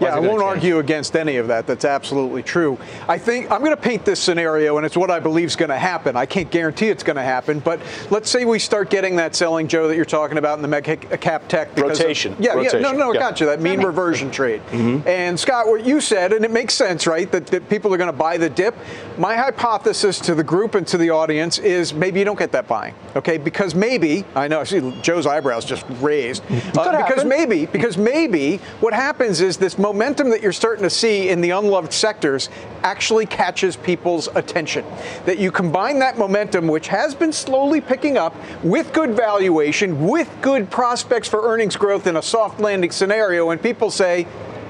Yeah, 0.00 0.08
I 0.08 0.10
Why's 0.10 0.12
it 0.12 0.14
gonna 0.16 0.28
won't 0.28 0.40
change? 0.42 0.56
argue 0.64 0.78
against 0.78 1.16
any 1.16 1.36
of 1.36 1.48
that. 1.48 1.66
That's 1.66 1.84
absolutely 1.84 2.42
true. 2.42 2.78
I 3.08 3.18
think 3.18 3.50
I'm 3.50 3.60
going 3.60 3.70
to 3.70 3.76
paint 3.76 4.04
this 4.04 4.20
scenario, 4.20 4.76
and 4.76 4.84
it's 4.86 4.96
what 4.96 5.10
I 5.10 5.20
believe 5.20 5.46
is 5.46 5.56
going 5.56 5.70
to 5.70 5.78
happen. 5.78 6.16
I 6.16 6.26
can't 6.26 6.50
guarantee 6.50 6.88
it's 6.88 7.02
going 7.02 7.16
to 7.16 7.22
happen, 7.22 7.60
but 7.60 7.80
let's 8.10 8.30
say 8.30 8.44
we 8.44 8.58
start 8.58 8.90
getting 8.90 9.16
that 9.16 9.34
selling, 9.34 9.68
Joe, 9.68 9.88
that 9.88 9.96
you're 9.96 10.04
talking 10.04 10.38
about 10.38 10.58
in 10.58 10.62
the 10.62 10.68
mega 10.68 10.96
cap 10.96 11.48
tech. 11.48 11.74
because 11.74 11.98
of- 11.98 12.04
Rotation. 12.04 12.36
yeah, 12.38 12.60
yeah, 12.60 12.72
no, 12.78 12.92
no, 12.92 13.10
I 13.10 13.14
Yeah. 13.14 13.20
got 13.20 13.40
you. 13.40 13.46
That 13.46 13.60
mean 13.60 13.80
reversion 13.82 14.30
trade. 14.30 14.60
And 14.72 15.38
Scott, 15.38 15.66
what 15.68 15.84
you 15.84 16.00
said, 16.00 16.32
and 16.32 16.44
it 16.44 16.50
makes 16.50 16.74
sense, 16.74 17.06
right? 17.06 17.30
That, 17.32 17.46
that 17.48 17.68
people 17.68 17.92
are 17.94 17.96
going 17.96 18.10
to 18.10 18.16
buy 18.16 18.36
the 18.36 18.48
dip. 18.50 18.74
My 19.18 19.34
hypothesis 19.36 20.18
to 20.20 20.34
the 20.34 20.44
group 20.44 20.74
and 20.74 20.86
to 20.88 20.98
the 20.98 21.10
audience 21.10 21.58
is 21.58 21.94
maybe 21.94 22.18
you 22.18 22.24
don't 22.24 22.38
get 22.38 22.52
that 22.52 22.68
buying, 22.68 22.94
okay? 23.16 23.38
Because 23.38 23.74
maybe 23.74 24.24
I 24.34 24.48
know 24.48 24.60
I 24.60 24.64
see 24.64 24.80
Joe's 25.02 25.26
eyebrows 25.26 25.64
just 25.64 25.84
raised. 26.00 26.42
Uh, 26.50 26.60
because 26.62 26.92
happen. 27.08 27.28
maybe 27.28 27.66
because 27.66 27.96
maybe 27.96 28.58
what 28.80 28.92
happens 28.92 29.40
is 29.40 29.56
this 29.56 29.78
momentum 29.86 30.30
that 30.30 30.42
you're 30.42 30.52
starting 30.52 30.82
to 30.82 30.90
see 30.90 31.28
in 31.28 31.40
the 31.40 31.50
unloved 31.50 31.92
sectors 31.92 32.48
actually 32.82 33.24
catches 33.24 33.76
people's 33.76 34.26
attention. 34.34 34.84
That 35.26 35.38
you 35.38 35.52
combine 35.52 36.00
that 36.00 36.18
momentum, 36.18 36.66
which 36.66 36.88
has 36.88 37.14
been 37.14 37.32
slowly 37.32 37.80
picking 37.80 38.18
up, 38.18 38.34
with 38.64 38.92
good 38.92 39.10
valuation, 39.10 40.08
with 40.08 40.28
good 40.42 40.70
prospects 40.70 41.28
for 41.28 41.48
earnings 41.48 41.76
growth 41.76 42.08
in 42.08 42.16
a 42.16 42.22
soft 42.22 42.58
landing 42.58 42.90
scenario, 42.90 43.50
and 43.50 43.62
people 43.62 43.92
say, 43.92 44.26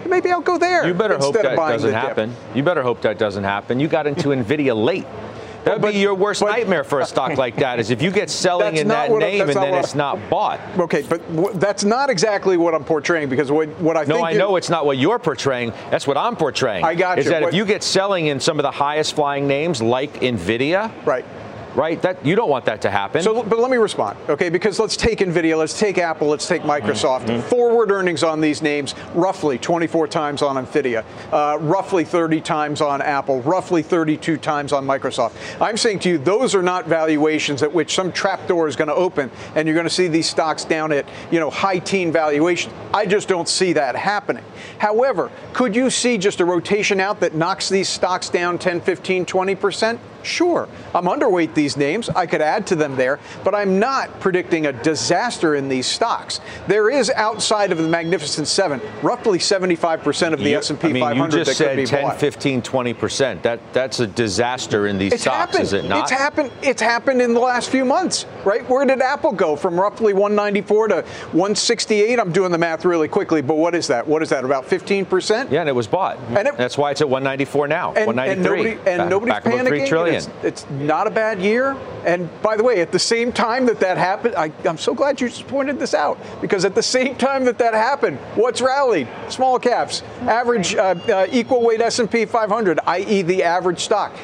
maybe 0.06 0.30
I'll 0.30 0.42
go 0.42 0.58
there. 0.58 0.86
You 0.86 0.92
better 0.92 1.16
hope 1.16 1.34
that 1.34 1.56
doesn't 1.56 1.90
the 1.90 1.96
dip." 1.96 2.02
happen. 2.08 2.36
You 2.54 2.62
better 2.62 2.82
hope 2.82 3.00
that 3.00 3.16
doesn't 3.16 3.44
happen. 3.44 3.80
You 3.80 3.88
got 3.88 4.06
into 4.06 4.28
Nvidia 4.36 4.76
late. 4.76 5.06
That 5.66 5.72
would 5.74 5.82
But- 5.82 5.92
be 5.94 5.98
your 5.98 6.14
worst 6.14 6.42
but- 6.42 6.50
nightmare 6.52 6.84
for 6.84 7.00
a 7.00 7.06
stock 7.14 7.36
like 7.36 7.56
that. 7.56 7.80
Is 7.80 7.90
if 7.90 8.00
you 8.00 8.12
get 8.12 8.30
selling 8.30 8.76
in 8.76 8.86
that 8.86 9.10
I- 9.10 9.18
name 9.18 9.40
and 9.50 9.50
then 9.52 9.74
it's 9.74 9.96
I- 9.96 9.98
not 9.98 10.30
bought. 10.30 10.60
Okay, 10.78 11.02
but 11.02 11.20
w- 11.34 11.58
that's 11.58 11.82
not 11.82 12.08
exactly 12.08 12.56
what 12.56 12.72
I'm 12.72 12.84
portraying 12.84 13.28
because 13.28 13.50
what, 13.50 13.68
what 13.80 13.96
I 13.96 14.04
No, 14.04 14.24
I 14.24 14.32
know 14.32 14.54
it's 14.54 14.70
not 14.70 14.86
what 14.86 14.96
you're 14.96 15.18
portraying. 15.18 15.72
That's 15.90 16.06
what 16.06 16.16
I'm 16.16 16.36
portraying. 16.36 16.84
I 16.84 16.94
got 16.94 17.18
Is 17.18 17.24
you. 17.24 17.32
that 17.32 17.42
What- 17.42 17.48
if 17.48 17.54
you 17.56 17.64
get 17.64 17.82
selling 17.82 18.26
in 18.28 18.38
some 18.38 18.60
of 18.60 18.62
the 18.62 18.70
highest 18.70 19.16
flying 19.16 19.48
names 19.48 19.82
like 19.82 20.20
Nvidia, 20.20 20.92
right. 21.04 21.24
Right? 21.76 22.00
That 22.02 22.24
you 22.24 22.34
don't 22.34 22.48
want 22.48 22.64
that 22.64 22.80
to 22.82 22.90
happen. 22.90 23.22
So, 23.22 23.42
but 23.42 23.58
let 23.58 23.70
me 23.70 23.76
respond, 23.76 24.18
okay? 24.28 24.48
Because 24.48 24.80
let's 24.80 24.96
take 24.96 25.18
Nvidia, 25.18 25.56
let's 25.56 25.78
take 25.78 25.98
Apple, 25.98 26.28
let's 26.28 26.48
take 26.48 26.62
Microsoft. 26.62 27.26
Mm-hmm. 27.26 27.48
Forward 27.48 27.90
earnings 27.90 28.22
on 28.22 28.40
these 28.40 28.62
names, 28.62 28.94
roughly 29.14 29.58
24 29.58 30.08
times 30.08 30.42
on 30.42 30.56
Nvidia, 30.56 31.04
uh, 31.32 31.58
roughly 31.60 32.04
30 32.04 32.40
times 32.40 32.80
on 32.80 33.02
Apple, 33.02 33.42
roughly 33.42 33.82
32 33.82 34.38
times 34.38 34.72
on 34.72 34.86
Microsoft. 34.86 35.34
I'm 35.60 35.76
saying 35.76 36.00
to 36.00 36.08
you, 36.08 36.18
those 36.18 36.54
are 36.54 36.62
not 36.62 36.86
valuations 36.86 37.62
at 37.62 37.72
which 37.72 37.94
some 37.94 38.10
trapdoor 38.10 38.68
is 38.68 38.76
going 38.76 38.88
to 38.88 38.94
open, 38.94 39.30
and 39.54 39.68
you're 39.68 39.74
going 39.74 39.86
to 39.86 39.90
see 39.90 40.08
these 40.08 40.28
stocks 40.28 40.64
down 40.64 40.92
at 40.92 41.06
you 41.30 41.38
know 41.38 41.50
high 41.50 41.78
teen 41.78 42.10
valuation. 42.10 42.72
I 42.94 43.04
just 43.04 43.28
don't 43.28 43.48
see 43.48 43.74
that 43.74 43.94
happening. 43.96 44.44
However, 44.78 45.30
could 45.52 45.76
you 45.76 45.90
see 45.90 46.16
just 46.16 46.40
a 46.40 46.44
rotation 46.44 47.00
out 47.00 47.20
that 47.20 47.34
knocks 47.34 47.68
these 47.68 47.88
stocks 47.88 48.30
down 48.30 48.58
10, 48.58 48.80
15, 48.80 49.26
20 49.26 49.54
percent? 49.54 50.00
Sure. 50.26 50.68
I'm 50.94 51.04
underweight 51.04 51.54
these 51.54 51.76
names. 51.76 52.08
I 52.10 52.26
could 52.26 52.40
add 52.42 52.66
to 52.68 52.76
them 52.76 52.96
there, 52.96 53.18
but 53.44 53.54
I'm 53.54 53.78
not 53.78 54.18
predicting 54.20 54.66
a 54.66 54.72
disaster 54.72 55.54
in 55.54 55.68
these 55.68 55.86
stocks. 55.86 56.40
There 56.66 56.90
is 56.90 57.10
outside 57.10 57.70
of 57.72 57.78
the 57.78 57.88
Magnificent 57.88 58.48
7, 58.48 58.80
roughly 59.02 59.38
75% 59.38 60.32
of 60.32 60.40
the 60.40 60.50
You- 60.50 60.58
S&P 60.58 60.88
I 60.88 60.92
mean, 60.92 61.02
500 61.02 61.38
you 61.38 61.44
just 61.44 61.58
that 61.58 61.68
could 61.68 61.76
be 61.76 61.86
said 61.86 61.96
10, 62.00 62.08
bought. 62.08 62.18
15, 62.18 62.62
20 62.62 62.94
percent. 62.94 63.42
That 63.42 63.60
that's 63.72 64.00
a 64.00 64.06
disaster 64.06 64.86
in 64.88 64.98
these 64.98 65.12
It's 65.12 65.22
stocks, 65.22 65.36
happened. 65.36 65.62
is 65.62 65.72
it 65.72 65.84
not? 65.84 66.02
It's 66.02 66.10
happened. 66.10 66.50
It's 66.62 66.82
happened 66.82 67.22
in 67.22 67.32
the 67.34 67.40
last 67.40 67.70
few 67.70 67.84
months, 67.84 68.26
right? 68.44 68.68
Where 68.68 68.84
did 68.84 69.00
Apple 69.00 69.32
go 69.32 69.54
from 69.56 69.78
roughly 69.80 70.12
194 70.12 70.88
to 70.88 71.04
168? 71.32 72.18
I'm 72.18 72.32
doing 72.32 72.50
the 72.52 72.58
math 72.58 72.84
really 72.84 73.08
quickly, 73.08 73.42
but 73.42 73.56
what 73.56 73.74
is 73.74 73.86
that? 73.88 74.06
What 74.06 74.22
is 74.22 74.28
that? 74.30 74.44
About 74.44 74.64
15 74.66 75.04
percent? 75.04 75.52
Yeah, 75.52 75.60
and 75.60 75.68
it 75.68 75.74
was 75.74 75.86
bought. 75.86 76.18
And 76.30 76.48
it- 76.48 76.56
that's 76.56 76.76
why 76.76 76.90
it's 76.90 77.00
at 77.00 77.08
194 77.08 77.68
now. 77.68 77.92
and, 77.96 78.06
193. 78.06 78.32
and 78.32 78.42
nobody 78.42 78.90
and 78.90 78.98
Back- 78.98 79.08
nobody's 79.10 79.34
back 79.34 79.44
panicking. 79.44 79.66
three 79.68 79.78
and 79.80 79.88
trillion. 79.88 80.15
It's, 80.16 80.28
it's 80.42 80.70
not 80.70 81.06
a 81.06 81.10
bad 81.10 81.40
year. 81.40 81.76
And 82.04 82.30
by 82.42 82.56
the 82.56 82.62
way, 82.62 82.80
at 82.80 82.92
the 82.92 82.98
same 82.98 83.32
time 83.32 83.66
that 83.66 83.80
that 83.80 83.98
happened, 83.98 84.34
I, 84.36 84.52
I'm 84.64 84.78
so 84.78 84.94
glad 84.94 85.20
you 85.20 85.28
just 85.28 85.46
pointed 85.48 85.78
this 85.78 85.94
out 85.94 86.18
because 86.40 86.64
at 86.64 86.74
the 86.74 86.82
same 86.82 87.16
time 87.16 87.44
that 87.44 87.58
that 87.58 87.74
happened, 87.74 88.18
what's 88.34 88.60
rallied? 88.60 89.08
Small 89.28 89.58
caps, 89.58 90.02
average 90.22 90.74
uh, 90.74 90.94
uh, 91.08 91.26
equal 91.30 91.62
weight 91.62 91.80
S&P 91.80 92.24
500, 92.24 92.80
i.e., 92.86 93.22
the 93.22 93.42
average 93.42 93.80
stock. 93.80 94.14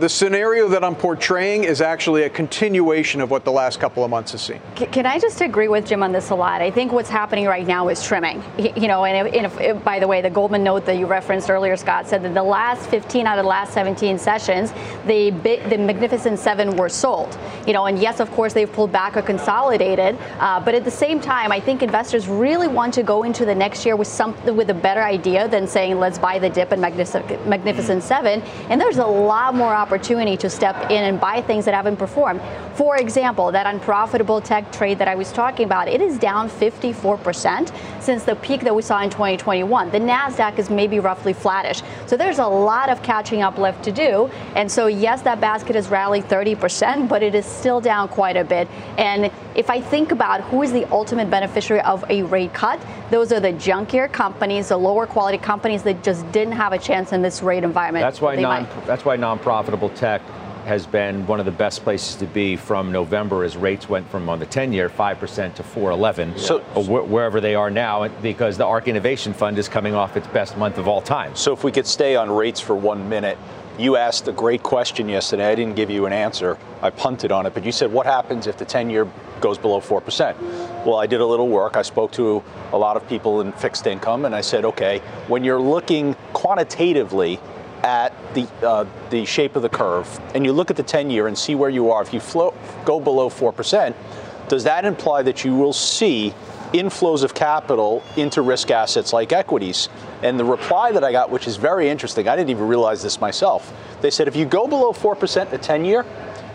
The 0.00 0.08
scenario 0.08 0.66
that 0.68 0.82
I'm 0.82 0.94
portraying 0.96 1.64
is 1.64 1.82
actually 1.82 2.22
a 2.22 2.30
continuation 2.30 3.20
of 3.20 3.30
what 3.30 3.44
the 3.44 3.52
last 3.52 3.80
couple 3.80 4.02
of 4.02 4.08
months 4.08 4.32
has 4.32 4.40
seen. 4.40 4.58
Can 4.74 5.04
I 5.04 5.18
just 5.18 5.42
agree 5.42 5.68
with 5.68 5.86
Jim 5.86 6.02
on 6.02 6.10
this 6.10 6.30
a 6.30 6.34
lot? 6.34 6.62
I 6.62 6.70
think 6.70 6.90
what's 6.90 7.10
happening 7.10 7.44
right 7.44 7.66
now 7.66 7.88
is 7.88 8.02
trimming. 8.02 8.42
You 8.56 8.88
know, 8.88 9.04
and, 9.04 9.28
if, 9.28 9.34
if, 9.34 9.60
if- 9.60 9.84
by 9.84 9.98
the 9.98 10.08
way, 10.08 10.22
the 10.22 10.30
Goldman 10.30 10.64
note 10.64 10.86
that 10.86 10.96
you 10.96 11.04
referenced 11.04 11.50
earlier, 11.50 11.76
Scott, 11.76 12.08
said 12.08 12.22
that 12.22 12.32
the 12.32 12.42
last 12.42 12.88
15 12.88 13.26
out 13.26 13.38
of 13.38 13.44
the 13.44 13.48
last 13.50 13.74
17 13.74 14.18
sessions, 14.18 14.72
the 15.06 15.28
the 15.68 15.76
Magnificent 15.76 16.38
Seven 16.38 16.78
were 16.78 16.88
sold. 16.88 17.36
You 17.66 17.74
know, 17.74 17.84
and 17.84 17.98
yes, 17.98 18.20
of 18.20 18.30
course, 18.30 18.54
they've 18.54 18.72
pulled 18.72 18.92
back 18.92 19.18
or 19.18 19.22
consolidated, 19.22 20.16
uh, 20.38 20.60
but 20.60 20.74
at 20.74 20.84
the 20.84 20.90
same 20.90 21.20
time, 21.20 21.52
I 21.52 21.60
think 21.60 21.82
investors 21.82 22.26
really 22.26 22.68
want 22.68 22.94
to 22.94 23.02
go 23.02 23.24
into 23.24 23.44
the 23.44 23.54
next 23.54 23.84
year 23.84 23.96
with 23.96 24.08
something 24.08 24.56
with 24.56 24.70
a 24.70 24.74
better 24.74 25.02
idea 25.02 25.46
than 25.46 25.68
saying 25.68 25.98
let's 25.98 26.18
buy 26.18 26.38
the 26.38 26.48
dip 26.48 26.72
in 26.72 26.80
Magnific- 26.80 27.44
Magnificent 27.44 28.02
Seven. 28.02 28.40
And 28.70 28.80
there's 28.80 28.96
a 28.96 29.04
lot 29.04 29.54
more 29.54 29.74
opportunity 29.74 29.89
opportunity 29.90 30.36
to 30.36 30.48
step 30.48 30.76
in 30.88 31.02
and 31.02 31.20
buy 31.20 31.42
things 31.42 31.64
that 31.64 31.74
haven't 31.74 31.96
performed. 31.96 32.40
For 32.74 32.96
example, 32.96 33.50
that 33.50 33.66
unprofitable 33.66 34.40
tech 34.40 34.70
trade 34.70 34.98
that 34.98 35.08
I 35.08 35.16
was 35.16 35.32
talking 35.32 35.66
about, 35.66 35.88
it 35.88 36.00
is 36.00 36.16
down 36.16 36.48
54% 36.48 37.74
since 38.02 38.24
the 38.24 38.36
peak 38.36 38.62
that 38.62 38.74
we 38.74 38.82
saw 38.82 39.02
in 39.02 39.10
2021. 39.10 39.90
The 39.90 39.98
NASDAQ 39.98 40.58
is 40.58 40.70
maybe 40.70 41.00
roughly 41.00 41.32
flattish. 41.32 41.82
So 42.06 42.16
there's 42.16 42.38
a 42.38 42.46
lot 42.46 42.88
of 42.88 43.02
catching 43.02 43.42
up 43.42 43.58
left 43.58 43.84
to 43.84 43.92
do. 43.92 44.30
And 44.56 44.70
so, 44.70 44.86
yes, 44.86 45.22
that 45.22 45.40
basket 45.40 45.76
has 45.76 45.88
rallied 45.88 46.24
30%, 46.24 47.08
but 47.08 47.22
it 47.22 47.34
is 47.34 47.46
still 47.46 47.80
down 47.80 48.08
quite 48.08 48.36
a 48.36 48.44
bit. 48.44 48.68
And 48.98 49.30
if 49.54 49.70
I 49.70 49.80
think 49.80 50.12
about 50.12 50.40
who 50.42 50.62
is 50.62 50.72
the 50.72 50.90
ultimate 50.90 51.30
beneficiary 51.30 51.82
of 51.82 52.04
a 52.08 52.22
rate 52.24 52.54
cut, 52.54 52.80
those 53.10 53.32
are 53.32 53.40
the 53.40 53.52
junkier 53.52 54.10
companies, 54.10 54.68
the 54.68 54.76
lower 54.76 55.06
quality 55.06 55.38
companies 55.38 55.82
that 55.82 56.02
just 56.02 56.30
didn't 56.32 56.52
have 56.52 56.72
a 56.72 56.78
chance 56.78 57.12
in 57.12 57.22
this 57.22 57.42
rate 57.42 57.64
environment. 57.64 58.02
That's 58.02 58.20
why 58.20 58.36
non, 58.36 58.68
that's 58.86 59.04
why 59.04 59.16
non-profitable 59.16 59.90
tech 59.90 60.22
has 60.64 60.86
been 60.86 61.26
one 61.26 61.40
of 61.40 61.46
the 61.46 61.52
best 61.52 61.82
places 61.82 62.16
to 62.16 62.26
be 62.26 62.56
from 62.56 62.92
November 62.92 63.44
as 63.44 63.56
rates 63.56 63.88
went 63.88 64.08
from 64.10 64.28
on 64.28 64.38
the 64.38 64.46
10 64.46 64.72
year 64.72 64.88
5% 64.88 65.54
to 65.54 65.62
411 65.62 66.38
so, 66.38 66.60
uh, 66.74 66.82
wherever 66.82 67.40
they 67.40 67.54
are 67.54 67.70
now 67.70 68.06
because 68.08 68.56
the 68.56 68.66
ARK 68.66 68.88
Innovation 68.88 69.32
Fund 69.32 69.58
is 69.58 69.68
coming 69.68 69.94
off 69.94 70.16
its 70.16 70.26
best 70.28 70.56
month 70.56 70.78
of 70.78 70.88
all 70.88 71.00
time. 71.00 71.34
So 71.34 71.52
if 71.52 71.64
we 71.64 71.72
could 71.72 71.86
stay 71.86 72.16
on 72.16 72.30
rates 72.30 72.60
for 72.60 72.74
1 72.74 73.08
minute, 73.08 73.38
you 73.78 73.96
asked 73.96 74.28
a 74.28 74.32
great 74.32 74.62
question 74.62 75.08
yesterday. 75.08 75.50
I 75.50 75.54
didn't 75.54 75.76
give 75.76 75.90
you 75.90 76.06
an 76.06 76.12
answer. 76.12 76.58
I 76.82 76.90
punted 76.90 77.32
on 77.32 77.46
it, 77.46 77.54
but 77.54 77.64
you 77.64 77.72
said 77.72 77.92
what 77.92 78.06
happens 78.06 78.46
if 78.46 78.58
the 78.58 78.64
10 78.64 78.90
year 78.90 79.08
goes 79.40 79.56
below 79.56 79.80
4%? 79.80 80.84
Well, 80.84 80.96
I 80.96 81.06
did 81.06 81.20
a 81.20 81.26
little 81.26 81.48
work. 81.48 81.76
I 81.76 81.82
spoke 81.82 82.12
to 82.12 82.42
a 82.72 82.78
lot 82.78 82.96
of 82.96 83.08
people 83.08 83.40
in 83.40 83.52
fixed 83.52 83.86
income 83.86 84.24
and 84.24 84.34
I 84.34 84.42
said, 84.42 84.64
"Okay, 84.64 85.00
when 85.28 85.44
you're 85.44 85.60
looking 85.60 86.14
quantitatively 86.32 87.40
at 87.82 88.12
the 88.34 88.46
uh, 88.62 88.84
the 89.10 89.24
shape 89.24 89.56
of 89.56 89.62
the 89.62 89.68
curve 89.68 90.20
and 90.34 90.44
you 90.44 90.52
look 90.52 90.70
at 90.70 90.76
the 90.76 90.82
10 90.82 91.10
year 91.10 91.26
and 91.26 91.36
see 91.36 91.54
where 91.54 91.70
you 91.70 91.90
are, 91.90 92.02
if 92.02 92.12
you 92.12 92.20
float, 92.20 92.54
go 92.84 93.00
below 93.00 93.28
4%, 93.28 93.94
does 94.48 94.64
that 94.64 94.84
imply 94.84 95.22
that 95.22 95.44
you 95.44 95.54
will 95.54 95.72
see 95.72 96.34
inflows 96.72 97.22
of 97.22 97.34
capital 97.34 98.02
into 98.16 98.42
risk 98.42 98.70
assets 98.70 99.12
like 99.12 99.32
equities? 99.32 99.88
And 100.22 100.38
the 100.38 100.44
reply 100.44 100.92
that 100.92 101.04
I 101.04 101.12
got, 101.12 101.30
which 101.30 101.46
is 101.46 101.56
very 101.56 101.88
interesting, 101.88 102.28
I 102.28 102.36
didn't 102.36 102.50
even 102.50 102.66
realize 102.66 103.02
this 103.02 103.20
myself. 103.20 103.72
They 104.00 104.10
said 104.10 104.28
if 104.28 104.36
you 104.36 104.44
go 104.44 104.66
below 104.66 104.92
4% 104.92 105.50
the 105.50 105.58
10 105.58 105.84
year, 105.84 106.04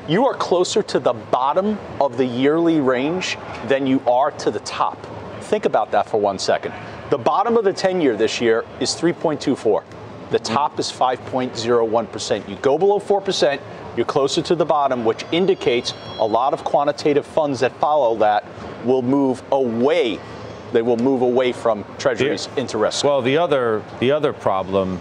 you 0.08 0.26
are 0.28 0.36
closer 0.36 0.84
to 0.84 1.00
the 1.00 1.14
bottom 1.14 1.80
of 2.00 2.18
the 2.18 2.26
yearly 2.26 2.80
range 2.80 3.38
than 3.68 3.88
you 3.88 4.02
are 4.08 4.32
to 4.32 4.52
the 4.52 4.60
top. 4.60 4.98
Think 5.42 5.66
about 5.66 5.92
that 5.92 6.08
for 6.10 6.20
one 6.20 6.38
second. 6.38 6.74
The 7.10 7.18
bottom 7.18 7.58
of 7.58 7.64
the 7.64 7.74
10 7.74 8.02
year 8.02 8.16
this 8.16 8.42
year 8.42 8.66
is 8.80 8.92
3.24. 8.92 9.84
The 10.32 10.40
top 10.40 10.80
is 10.80 10.92
5.01%. 10.92 12.50
You 12.50 12.56
go 12.58 12.78
below 12.78 13.00
4%, 13.00 13.62
you're 13.96 14.06
closer 14.06 14.42
to 14.42 14.56
the 14.56 14.66
bottom, 14.66 15.06
which 15.06 15.24
indicates 15.32 15.94
a 16.20 16.26
lot 16.26 16.54
of 16.54 16.64
quantitative 16.64 17.26
funds 17.26 17.60
that 17.60 17.76
follow 17.80 18.18
that 18.18 18.46
will 18.84 19.02
move 19.02 19.44
away. 19.52 20.20
They 20.74 20.82
will 20.82 20.98
move 20.98 21.22
away 21.22 21.52
from 21.54 21.86
treasuries 21.98 22.50
yeah. 22.54 22.62
into 22.62 22.78
risk. 22.78 23.06
Well, 23.06 23.22
the 23.22 23.38
other 23.38 23.84
the 24.00 24.12
other 24.12 24.34
problem, 24.34 25.00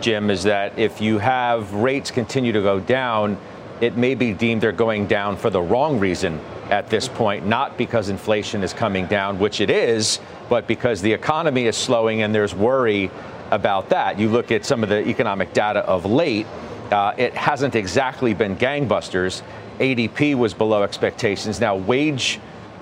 Jim, 0.00 0.30
is 0.30 0.42
that 0.44 0.78
if 0.78 1.00
you 1.00 1.18
have 1.18 1.72
rates 1.72 2.10
continue 2.10 2.52
to 2.52 2.60
go 2.60 2.78
down, 2.78 3.38
it 3.80 3.96
may 3.96 4.14
be 4.14 4.32
deemed 4.32 4.60
they're 4.60 4.72
going 4.72 5.06
down 5.06 5.36
for 5.36 5.50
the 5.50 5.60
wrong 5.60 5.98
reason 5.98 6.40
at 6.70 6.88
this 6.88 7.08
point, 7.08 7.46
not 7.46 7.76
because 7.76 8.08
inflation 8.08 8.62
is 8.62 8.72
coming 8.72 9.06
down, 9.06 9.38
which 9.38 9.60
it 9.60 9.70
is, 9.70 10.18
but 10.48 10.66
because 10.66 11.00
the 11.00 11.12
economy 11.12 11.66
is 11.66 11.76
slowing 11.76 12.22
and 12.22 12.34
there's 12.34 12.54
worry 12.54 13.10
about 13.50 13.88
that. 13.90 14.18
You 14.18 14.28
look 14.28 14.50
at 14.50 14.64
some 14.64 14.82
of 14.82 14.88
the 14.88 15.06
economic 15.08 15.52
data 15.52 15.80
of 15.80 16.04
late, 16.04 16.46
uh, 16.90 17.14
it 17.16 17.34
hasn't 17.34 17.74
exactly 17.74 18.34
been 18.34 18.56
gangbusters. 18.56 19.42
ADP 19.78 20.34
was 20.34 20.54
below 20.54 20.82
expectations. 20.82 21.60
Now, 21.60 21.76
wage 21.76 22.40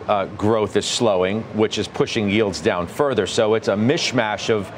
uh, 0.09 0.27
growth 0.27 0.77
is 0.77 0.87
slowing, 0.87 1.43
which 1.55 1.79
is 1.79 1.89
pushing 1.89 2.29
yields 2.29 2.61
down 2.61 2.87
further. 2.87 3.27
So 3.27 3.55
it's 3.55 3.69
a 3.69 3.75
mishmash 3.75 4.51
of 4.51 4.71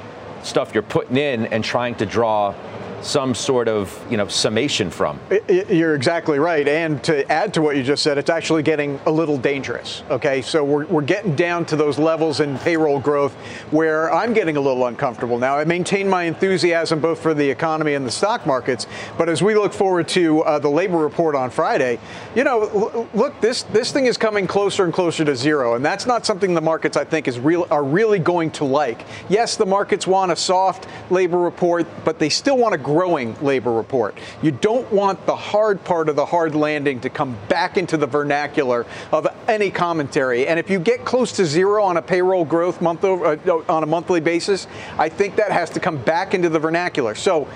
stuff 0.42 0.72
you're 0.72 0.82
putting 0.82 1.16
in 1.16 1.46
and 1.46 1.64
trying 1.64 1.96
to 1.96 2.06
draw 2.06 2.54
some 3.02 3.34
sort 3.34 3.68
of 3.68 4.04
you 4.10 4.16
know 4.16 4.28
summation 4.28 4.90
from. 4.90 5.20
You're 5.48 5.94
exactly 5.94 6.38
right. 6.38 6.66
And 6.66 7.02
to 7.04 7.30
add 7.30 7.54
to 7.54 7.62
what 7.62 7.76
you 7.76 7.82
just 7.82 8.02
said, 8.02 8.18
it's 8.18 8.30
actually 8.30 8.62
getting 8.62 8.98
a 9.06 9.10
little 9.10 9.38
dangerous. 9.38 10.02
Okay, 10.10 10.42
so 10.42 10.64
we're, 10.64 10.86
we're 10.86 11.02
getting 11.02 11.34
down 11.34 11.64
to 11.66 11.76
those 11.76 11.98
levels 11.98 12.40
in 12.40 12.58
payroll 12.58 13.00
growth 13.00 13.34
where 13.70 14.12
I'm 14.12 14.32
getting 14.32 14.56
a 14.56 14.60
little 14.60 14.86
uncomfortable. 14.86 15.38
Now 15.38 15.56
I 15.56 15.64
maintain 15.64 16.08
my 16.08 16.24
enthusiasm 16.24 17.00
both 17.00 17.20
for 17.20 17.34
the 17.34 17.48
economy 17.48 17.94
and 17.94 18.06
the 18.06 18.10
stock 18.10 18.46
markets, 18.46 18.86
but 19.18 19.28
as 19.28 19.42
we 19.42 19.54
look 19.54 19.72
forward 19.72 20.08
to 20.08 20.42
uh, 20.42 20.58
the 20.58 20.68
labor 20.68 20.98
report 20.98 21.34
on 21.34 21.50
Friday, 21.50 21.98
you 22.34 22.44
know, 22.44 23.08
look, 23.14 23.40
this 23.40 23.62
this 23.64 23.92
thing 23.92 24.06
is 24.06 24.16
coming 24.16 24.46
closer 24.46 24.84
and 24.84 24.92
closer 24.92 25.24
to 25.24 25.36
zero, 25.36 25.74
and 25.74 25.84
that's 25.84 26.06
not 26.06 26.26
something 26.26 26.54
the 26.54 26.60
markets 26.60 26.96
I 26.96 27.04
think 27.04 27.28
is 27.28 27.38
real 27.38 27.66
are 27.70 27.84
really 27.84 28.18
going 28.18 28.50
to 28.52 28.64
like. 28.64 29.04
Yes, 29.28 29.56
the 29.56 29.66
markets 29.66 30.06
want 30.06 30.32
a 30.32 30.36
soft 30.36 30.86
labor 31.10 31.38
report, 31.38 31.86
but 32.04 32.18
they 32.18 32.28
still 32.28 32.56
want 32.56 32.72
to 32.72 32.78
growing 32.96 33.38
labor 33.44 33.72
report. 33.72 34.16
You 34.40 34.52
don't 34.52 34.90
want 34.90 35.26
the 35.26 35.36
hard 35.36 35.84
part 35.84 36.08
of 36.08 36.16
the 36.16 36.24
hard 36.24 36.54
landing 36.54 36.98
to 37.00 37.10
come 37.10 37.36
back 37.46 37.76
into 37.76 37.98
the 37.98 38.06
vernacular 38.06 38.86
of 39.12 39.26
any 39.48 39.70
commentary. 39.70 40.46
And 40.46 40.58
if 40.58 40.70
you 40.70 40.78
get 40.78 41.04
close 41.04 41.32
to 41.32 41.44
zero 41.44 41.84
on 41.84 41.98
a 41.98 42.02
payroll 42.02 42.46
growth 42.46 42.80
month 42.80 43.04
over, 43.04 43.26
uh, 43.26 43.62
on 43.68 43.82
a 43.82 43.86
monthly 43.86 44.20
basis, 44.20 44.66
I 44.96 45.10
think 45.10 45.36
that 45.36 45.52
has 45.52 45.68
to 45.70 45.80
come 45.80 45.98
back 45.98 46.32
into 46.32 46.48
the 46.48 46.58
vernacular. 46.58 47.14
So 47.14 47.46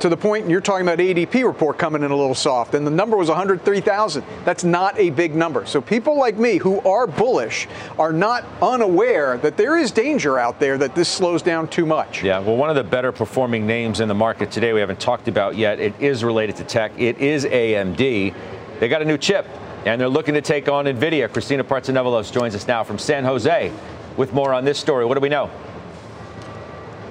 to 0.00 0.08
the 0.08 0.16
point 0.16 0.48
you're 0.48 0.60
talking 0.60 0.86
about 0.86 0.98
ADP 0.98 1.44
report 1.44 1.78
coming 1.78 2.02
in 2.02 2.10
a 2.10 2.16
little 2.16 2.34
soft, 2.34 2.74
and 2.74 2.86
the 2.86 2.90
number 2.90 3.16
was 3.16 3.28
103,000. 3.28 4.24
That's 4.44 4.64
not 4.64 4.98
a 4.98 5.10
big 5.10 5.34
number. 5.34 5.66
So 5.66 5.80
people 5.80 6.18
like 6.18 6.36
me 6.36 6.56
who 6.56 6.80
are 6.80 7.06
bullish 7.06 7.68
are 7.98 8.12
not 8.12 8.44
unaware 8.62 9.36
that 9.38 9.56
there 9.56 9.76
is 9.76 9.90
danger 9.90 10.38
out 10.38 10.58
there 10.58 10.78
that 10.78 10.94
this 10.94 11.08
slows 11.08 11.42
down 11.42 11.68
too 11.68 11.84
much. 11.84 12.22
Yeah, 12.22 12.38
well, 12.38 12.56
one 12.56 12.70
of 12.70 12.76
the 12.76 12.84
better 12.84 13.12
performing 13.12 13.66
names 13.66 14.00
in 14.00 14.08
the 14.08 14.14
market 14.14 14.50
today 14.50 14.72
we 14.72 14.80
haven't 14.80 15.00
talked 15.00 15.28
about 15.28 15.56
yet. 15.56 15.78
It 15.78 15.94
is 16.00 16.24
related 16.24 16.56
to 16.56 16.64
tech. 16.64 16.92
It 16.98 17.18
is 17.18 17.44
AMD. 17.44 18.34
They 18.78 18.88
got 18.88 19.02
a 19.02 19.04
new 19.04 19.18
chip, 19.18 19.46
and 19.84 20.00
they're 20.00 20.08
looking 20.08 20.34
to 20.34 20.40
take 20.40 20.68
on 20.68 20.86
NVIDIA. 20.86 21.30
Christina 21.30 21.62
Partsinevelos 21.62 22.32
joins 22.32 22.54
us 22.54 22.66
now 22.66 22.82
from 22.84 22.98
San 22.98 23.24
Jose 23.24 23.72
with 24.16 24.32
more 24.32 24.54
on 24.54 24.64
this 24.64 24.78
story. 24.78 25.04
What 25.04 25.14
do 25.14 25.20
we 25.20 25.28
know? 25.28 25.50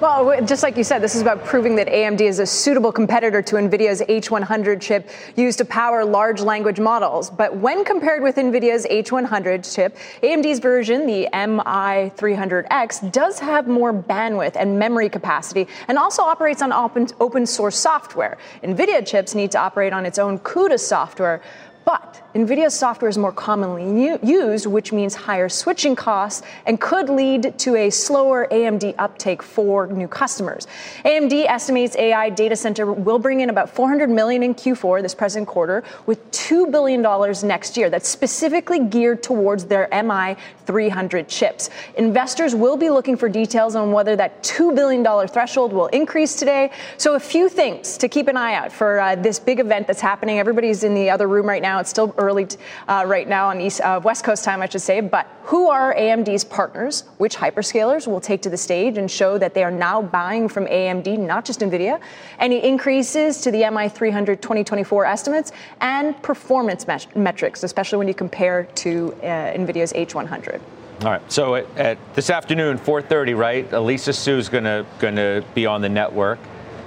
Well, 0.00 0.40
just 0.46 0.62
like 0.62 0.78
you 0.78 0.84
said, 0.84 1.02
this 1.02 1.14
is 1.14 1.20
about 1.20 1.44
proving 1.44 1.76
that 1.76 1.86
AMD 1.86 2.22
is 2.22 2.38
a 2.38 2.46
suitable 2.46 2.90
competitor 2.90 3.42
to 3.42 3.56
NVIDIA's 3.56 4.00
H100 4.00 4.80
chip 4.80 5.10
used 5.36 5.58
to 5.58 5.66
power 5.66 6.06
large 6.06 6.40
language 6.40 6.80
models. 6.80 7.28
But 7.28 7.54
when 7.58 7.84
compared 7.84 8.22
with 8.22 8.36
NVIDIA's 8.36 8.86
H100 8.86 9.74
chip, 9.74 9.98
AMD's 10.22 10.58
version, 10.58 11.06
the 11.06 11.28
MI300X, 11.34 13.12
does 13.12 13.38
have 13.40 13.68
more 13.68 13.92
bandwidth 13.92 14.56
and 14.56 14.78
memory 14.78 15.10
capacity 15.10 15.68
and 15.88 15.98
also 15.98 16.22
operates 16.22 16.62
on 16.62 16.72
open, 16.72 17.06
open 17.20 17.44
source 17.44 17.76
software. 17.76 18.38
NVIDIA 18.64 19.06
chips 19.06 19.34
need 19.34 19.50
to 19.50 19.58
operate 19.58 19.92
on 19.92 20.06
its 20.06 20.18
own 20.18 20.38
CUDA 20.38 20.80
software, 20.80 21.42
but 21.84 22.22
NVIDIA's 22.34 22.74
software 22.74 23.08
is 23.08 23.18
more 23.18 23.32
commonly 23.32 24.18
used, 24.22 24.66
which 24.66 24.92
means 24.92 25.16
higher 25.16 25.48
switching 25.48 25.96
costs 25.96 26.46
and 26.64 26.80
could 26.80 27.08
lead 27.08 27.58
to 27.58 27.74
a 27.74 27.90
slower 27.90 28.46
AMD 28.52 28.94
uptake 28.98 29.42
for 29.42 29.88
new 29.88 30.06
customers. 30.06 30.68
AMD 31.04 31.46
estimates 31.46 31.96
AI 31.96 32.30
data 32.30 32.54
center 32.54 32.92
will 32.92 33.18
bring 33.18 33.40
in 33.40 33.50
about 33.50 33.68
400 33.68 34.08
million 34.08 34.44
in 34.44 34.54
Q4 34.54 35.02
this 35.02 35.14
present 35.14 35.48
quarter 35.48 35.82
with 36.06 36.30
$2 36.30 36.70
billion 36.70 37.02
next 37.48 37.76
year. 37.76 37.90
That's 37.90 38.08
specifically 38.08 38.78
geared 38.78 39.24
towards 39.24 39.64
their 39.64 39.88
MI300 39.90 41.26
chips. 41.26 41.68
Investors 41.96 42.54
will 42.54 42.76
be 42.76 42.90
looking 42.90 43.16
for 43.16 43.28
details 43.28 43.74
on 43.74 43.90
whether 43.90 44.14
that 44.14 44.44
$2 44.44 44.72
billion 44.76 45.04
threshold 45.26 45.72
will 45.72 45.88
increase 45.88 46.36
today. 46.36 46.70
So 46.96 47.16
a 47.16 47.20
few 47.20 47.48
things 47.48 47.98
to 47.98 48.08
keep 48.08 48.28
an 48.28 48.36
eye 48.36 48.54
out 48.54 48.70
for 48.70 49.00
uh, 49.00 49.16
this 49.16 49.40
big 49.40 49.58
event 49.58 49.88
that's 49.88 50.00
happening. 50.00 50.38
Everybody's 50.38 50.84
in 50.84 50.94
the 50.94 51.10
other 51.10 51.26
room 51.26 51.48
right 51.48 51.62
now. 51.62 51.69
It's 51.78 51.90
still 51.90 52.14
early 52.18 52.48
uh, 52.88 53.04
right 53.06 53.28
now 53.28 53.48
on 53.48 53.60
East 53.60 53.80
uh, 53.80 54.00
West 54.02 54.24
Coast 54.24 54.44
time, 54.44 54.62
I 54.62 54.68
should 54.68 54.80
say. 54.80 55.00
But 55.00 55.26
who 55.44 55.68
are 55.68 55.94
AMD's 55.94 56.44
partners? 56.44 57.04
Which 57.18 57.36
hyperscalers 57.36 58.06
will 58.06 58.20
take 58.20 58.42
to 58.42 58.50
the 58.50 58.56
stage 58.56 58.98
and 58.98 59.10
show 59.10 59.38
that 59.38 59.54
they 59.54 59.62
are 59.62 59.70
now 59.70 60.02
buying 60.02 60.48
from 60.48 60.66
AMD, 60.66 61.18
not 61.18 61.44
just 61.44 61.60
NVIDIA? 61.60 62.00
Any 62.38 62.64
increases 62.64 63.40
to 63.42 63.50
the 63.50 63.62
MI300 63.62 64.40
2024 64.40 65.04
estimates 65.04 65.52
and 65.80 66.20
performance 66.22 66.86
met- 66.86 67.14
metrics, 67.16 67.62
especially 67.62 67.98
when 67.98 68.08
you 68.08 68.14
compare 68.14 68.64
to 68.64 69.14
uh, 69.22 69.26
NVIDIA's 69.26 69.92
H100. 69.92 70.60
All 71.02 71.10
right. 71.10 71.32
So 71.32 71.54
at, 71.54 71.78
at 71.78 72.14
this 72.14 72.28
afternoon, 72.28 72.78
4:30, 72.78 73.36
right? 73.36 73.72
Lisa 73.72 74.12
Su 74.12 74.42
going 74.50 74.64
to 74.64 75.44
be 75.54 75.64
on 75.64 75.80
the 75.80 75.88
network, 75.88 76.38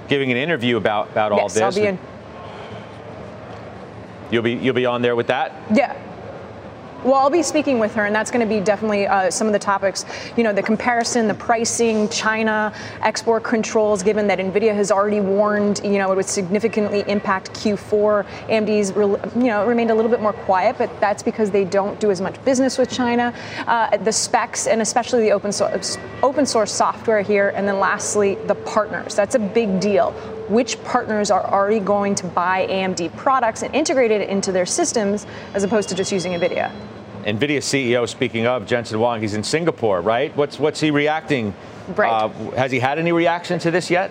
giving 0.08 0.30
an 0.30 0.36
interview 0.36 0.76
about 0.76 1.10
about 1.10 1.32
all 1.32 1.38
yes, 1.38 1.54
this. 1.54 1.62
I'll 1.62 1.72
be 1.72 1.86
in. 1.88 1.98
You'll 4.34 4.42
be 4.42 4.54
you'll 4.54 4.74
be 4.74 4.84
on 4.84 5.00
there 5.00 5.14
with 5.14 5.28
that. 5.28 5.52
Yeah. 5.72 5.96
Well, 7.04 7.14
I'll 7.14 7.30
be 7.30 7.42
speaking 7.42 7.78
with 7.78 7.94
her, 7.94 8.06
and 8.06 8.14
that's 8.14 8.32
going 8.32 8.40
to 8.40 8.52
be 8.52 8.64
definitely 8.64 9.06
uh, 9.06 9.30
some 9.30 9.46
of 9.46 9.52
the 9.52 9.58
topics. 9.58 10.06
You 10.38 10.42
know, 10.42 10.52
the 10.52 10.62
comparison, 10.62 11.28
the 11.28 11.34
pricing, 11.34 12.08
China, 12.08 12.72
export 13.02 13.44
controls, 13.44 14.02
given 14.02 14.26
that 14.26 14.38
NVIDIA 14.38 14.74
has 14.74 14.90
already 14.90 15.20
warned, 15.20 15.82
you 15.84 15.98
know, 15.98 16.10
it 16.10 16.16
would 16.16 16.24
significantly 16.24 17.04
impact 17.06 17.52
Q4. 17.52 18.26
AMD's, 18.48 18.90
you 19.36 19.44
know, 19.44 19.66
remained 19.66 19.90
a 19.90 19.94
little 19.94 20.10
bit 20.10 20.22
more 20.22 20.32
quiet, 20.32 20.76
but 20.78 20.90
that's 20.98 21.22
because 21.22 21.50
they 21.50 21.66
don't 21.66 22.00
do 22.00 22.10
as 22.10 22.22
much 22.22 22.42
business 22.44 22.78
with 22.78 22.90
China. 22.90 23.34
Uh, 23.66 23.96
the 23.98 24.12
specs, 24.12 24.66
and 24.66 24.80
especially 24.80 25.20
the 25.20 25.30
open 25.30 25.52
source, 25.52 25.98
open 26.22 26.46
source 26.46 26.72
software 26.72 27.20
here. 27.20 27.50
And 27.50 27.68
then 27.68 27.78
lastly, 27.78 28.36
the 28.46 28.54
partners. 28.54 29.14
That's 29.14 29.34
a 29.34 29.38
big 29.38 29.78
deal 29.78 30.12
which 30.48 30.82
partners 30.84 31.30
are 31.30 31.44
already 31.44 31.80
going 31.80 32.14
to 32.16 32.26
buy 32.26 32.66
AMD 32.66 33.16
products 33.16 33.62
and 33.62 33.74
integrate 33.74 34.10
it 34.10 34.28
into 34.28 34.52
their 34.52 34.66
systems 34.66 35.26
as 35.54 35.62
opposed 35.62 35.88
to 35.88 35.94
just 35.94 36.12
using 36.12 36.32
NVIDIA. 36.32 36.72
NVIDIA 37.24 37.58
CEO, 37.58 38.08
speaking 38.08 38.46
of 38.46 38.66
Jensen 38.66 38.98
Huang, 38.98 39.20
he's 39.20 39.34
in 39.34 39.42
Singapore, 39.42 40.00
right? 40.02 40.34
What's 40.36 40.58
what's 40.58 40.80
he 40.80 40.90
reacting? 40.90 41.54
Right. 41.96 42.10
Uh, 42.10 42.28
has 42.52 42.70
he 42.70 42.78
had 42.78 42.98
any 42.98 43.12
reaction 43.12 43.58
to 43.60 43.70
this 43.70 43.90
yet? 43.90 44.10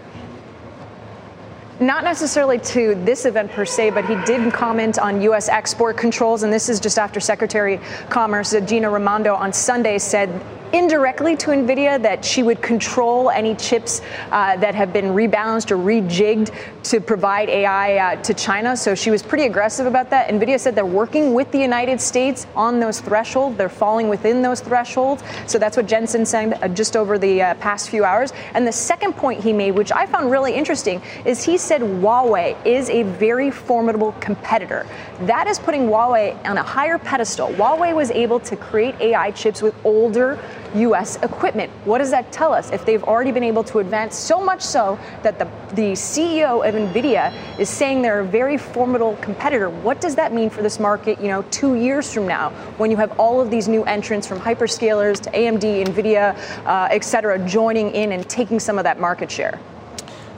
Not 1.80 2.04
necessarily 2.04 2.60
to 2.60 2.96
this 3.04 3.26
event 3.26 3.52
per 3.52 3.66
se, 3.66 3.92
but 3.92 4.06
he 4.06 4.16
did 4.26 4.54
comment 4.54 5.00
on 5.00 5.22
U.S. 5.24 5.50
export 5.50 5.98
controls, 5.98 6.44
and 6.44 6.54
this 6.54 6.70
is 6.70 6.80
just 6.80 6.98
after 6.98 7.20
Secretary 7.20 7.80
Commerce 8.10 8.56
Gina 8.66 8.90
Raimondo 8.90 9.36
on 9.36 9.52
Sunday 9.52 9.98
said 9.98 10.30
indirectly 10.74 11.38
to 11.38 11.52
NVIDIA 11.52 12.02
that 12.02 12.26
she 12.26 12.42
would 12.42 12.62
control 12.62 13.30
any 13.30 13.54
chips 13.56 14.02
uh, 14.32 14.58
that 14.58 14.74
have 14.74 14.92
been 14.92 15.06
rebalanced 15.06 15.70
or 15.70 15.78
rejigged 15.78 16.52
to 16.84 17.00
provide 17.00 17.48
AI 17.48 17.98
uh, 17.98 18.22
to 18.24 18.34
China. 18.34 18.76
So 18.76 18.96
she 18.96 19.12
was 19.12 19.22
pretty 19.22 19.46
aggressive 19.46 19.86
about 19.86 20.10
that. 20.10 20.30
NVIDIA 20.30 20.60
said 20.60 20.76
they're 20.76 20.86
working 20.86 21.34
with 21.36 21.52
the 21.52 21.60
United 21.60 22.02
States 22.02 22.48
on 22.56 22.80
those 22.80 23.00
thresholds. 23.00 23.56
They're 23.56 23.70
falling 23.70 24.10
within 24.10 24.42
those 24.42 24.62
thresholds. 24.62 25.24
So 25.46 25.60
that's 25.60 25.78
what 25.78 25.86
Jensen 25.86 26.26
said 26.26 26.60
uh, 26.62 26.68
just 26.70 26.98
over 26.98 27.20
the 27.20 27.42
uh, 27.42 27.54
past 27.56 27.90
few 27.90 28.04
hours. 28.04 28.34
And 28.56 28.66
the 28.66 28.72
second 28.72 29.14
point 29.14 29.44
he 29.44 29.54
made, 29.54 29.72
which 29.72 29.92
I 29.92 30.08
found 30.08 30.32
really 30.32 30.54
interesting, 30.54 31.02
is 31.24 31.44
he 31.44 31.58
said 31.58 31.82
Huawei 31.82 32.58
is 32.66 32.90
a 32.90 33.04
very 33.04 33.52
formidable 33.52 34.14
competitor. 34.20 34.88
That 35.22 35.48
is 35.48 35.60
putting 35.60 35.84
Huawei 35.84 36.44
on 36.46 36.58
a 36.58 36.64
higher 36.64 36.98
pedestal. 36.98 37.50
Huawei 37.50 37.96
was 37.96 38.10
able 38.10 38.40
to 38.40 38.56
create 38.56 39.00
AI 39.00 39.30
chips 39.32 39.62
with 39.62 39.76
older 39.86 40.40
U.S. 40.76 41.18
equipment. 41.18 41.72
What 41.86 42.00
does 42.00 42.12
that 42.12 42.32
tell 42.32 42.54
us? 42.54 42.72
If 42.72 42.86
they've 42.86 43.04
already 43.04 43.32
been 43.32 43.44
able 43.44 43.64
to 43.66 43.80
advance 43.80 44.16
so 44.16 44.44
much 44.44 44.62
so 44.62 45.00
that 45.22 45.40
the, 45.40 45.46
the 45.76 45.92
CEO 45.94 46.68
of 46.68 46.76
NVIDIA 46.76 47.34
is 47.60 47.70
saying 47.70 48.02
they're 48.02 48.22
a 48.22 48.26
very 48.26 48.58
formidable 48.58 49.16
competitor, 49.18 49.70
what 49.70 50.02
does 50.02 50.16
that 50.16 50.34
mean 50.34 50.50
for 50.50 50.62
this 50.62 50.80
market, 50.80 51.20
you 51.22 51.28
know, 51.28 51.42
two 51.44 51.76
years 51.76 52.14
from 52.14 52.28
now 52.28 52.50
when 52.78 52.92
you 52.92 52.98
have 52.98 53.18
all 53.20 53.40
of 53.40 53.50
these 53.52 53.68
new 53.68 53.84
entrants 53.84 54.28
from 54.28 54.40
hyperscalers 54.40 55.20
to 55.22 55.30
AMD, 55.32 55.86
NVIDIA, 55.86 56.36
uh, 56.66 56.88
et 56.92 57.04
cetera, 57.04 57.40
joining 57.48 57.92
in 57.92 58.12
and 58.12 58.28
taking 58.30 58.60
some 58.60 58.78
of 58.78 58.84
that 58.84 59.00
market 59.00 59.30
share? 59.30 59.60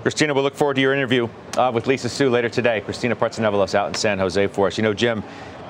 Christina, 0.06 0.36
we'll 0.36 0.44
look 0.44 0.54
forward 0.54 0.76
to 0.76 0.82
your 0.82 0.94
interview 0.94 1.28
uh, 1.58 1.72
with 1.74 1.88
Lisa 1.88 2.08
Su 2.08 2.30
later 2.30 2.48
today. 2.48 2.80
Christina 2.82 3.16
Partsinevelos 3.16 3.74
out 3.74 3.88
in 3.88 3.96
San 3.96 4.20
Jose 4.20 4.46
for 4.48 4.68
us. 4.68 4.78
You 4.78 4.84
know, 4.84 4.94
Jim, 4.94 5.24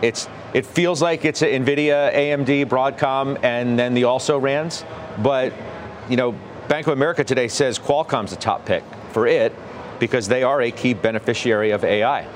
it's 0.06 0.30
it 0.54 0.65
feels 0.65 1.02
like 1.02 1.26
it's 1.26 1.41
Nvidia, 1.41 2.13
AMD, 2.13 2.65
Broadcom, 2.68 3.44
and 3.44 3.78
then 3.78 3.94
the 3.94 4.06
also 4.06 4.38
rans. 4.38 4.86
But 5.22 5.54
you 6.10 6.15
know, 6.15 6.34
Bank 6.68 6.88
of 6.88 6.94
America 6.94 7.24
today 7.24 7.48
says 7.48 7.78
Qualcomm's 7.78 8.32
the 8.32 8.38
top 8.38 8.65
pick 8.65 8.84
for 9.12 9.28
it 9.28 9.54
because 10.00 10.28
they 10.28 10.44
are 10.44 10.62
a 10.62 10.72
key 10.72 10.94
beneficiary 10.94 11.72
of 11.72 11.84
AI 11.84 12.28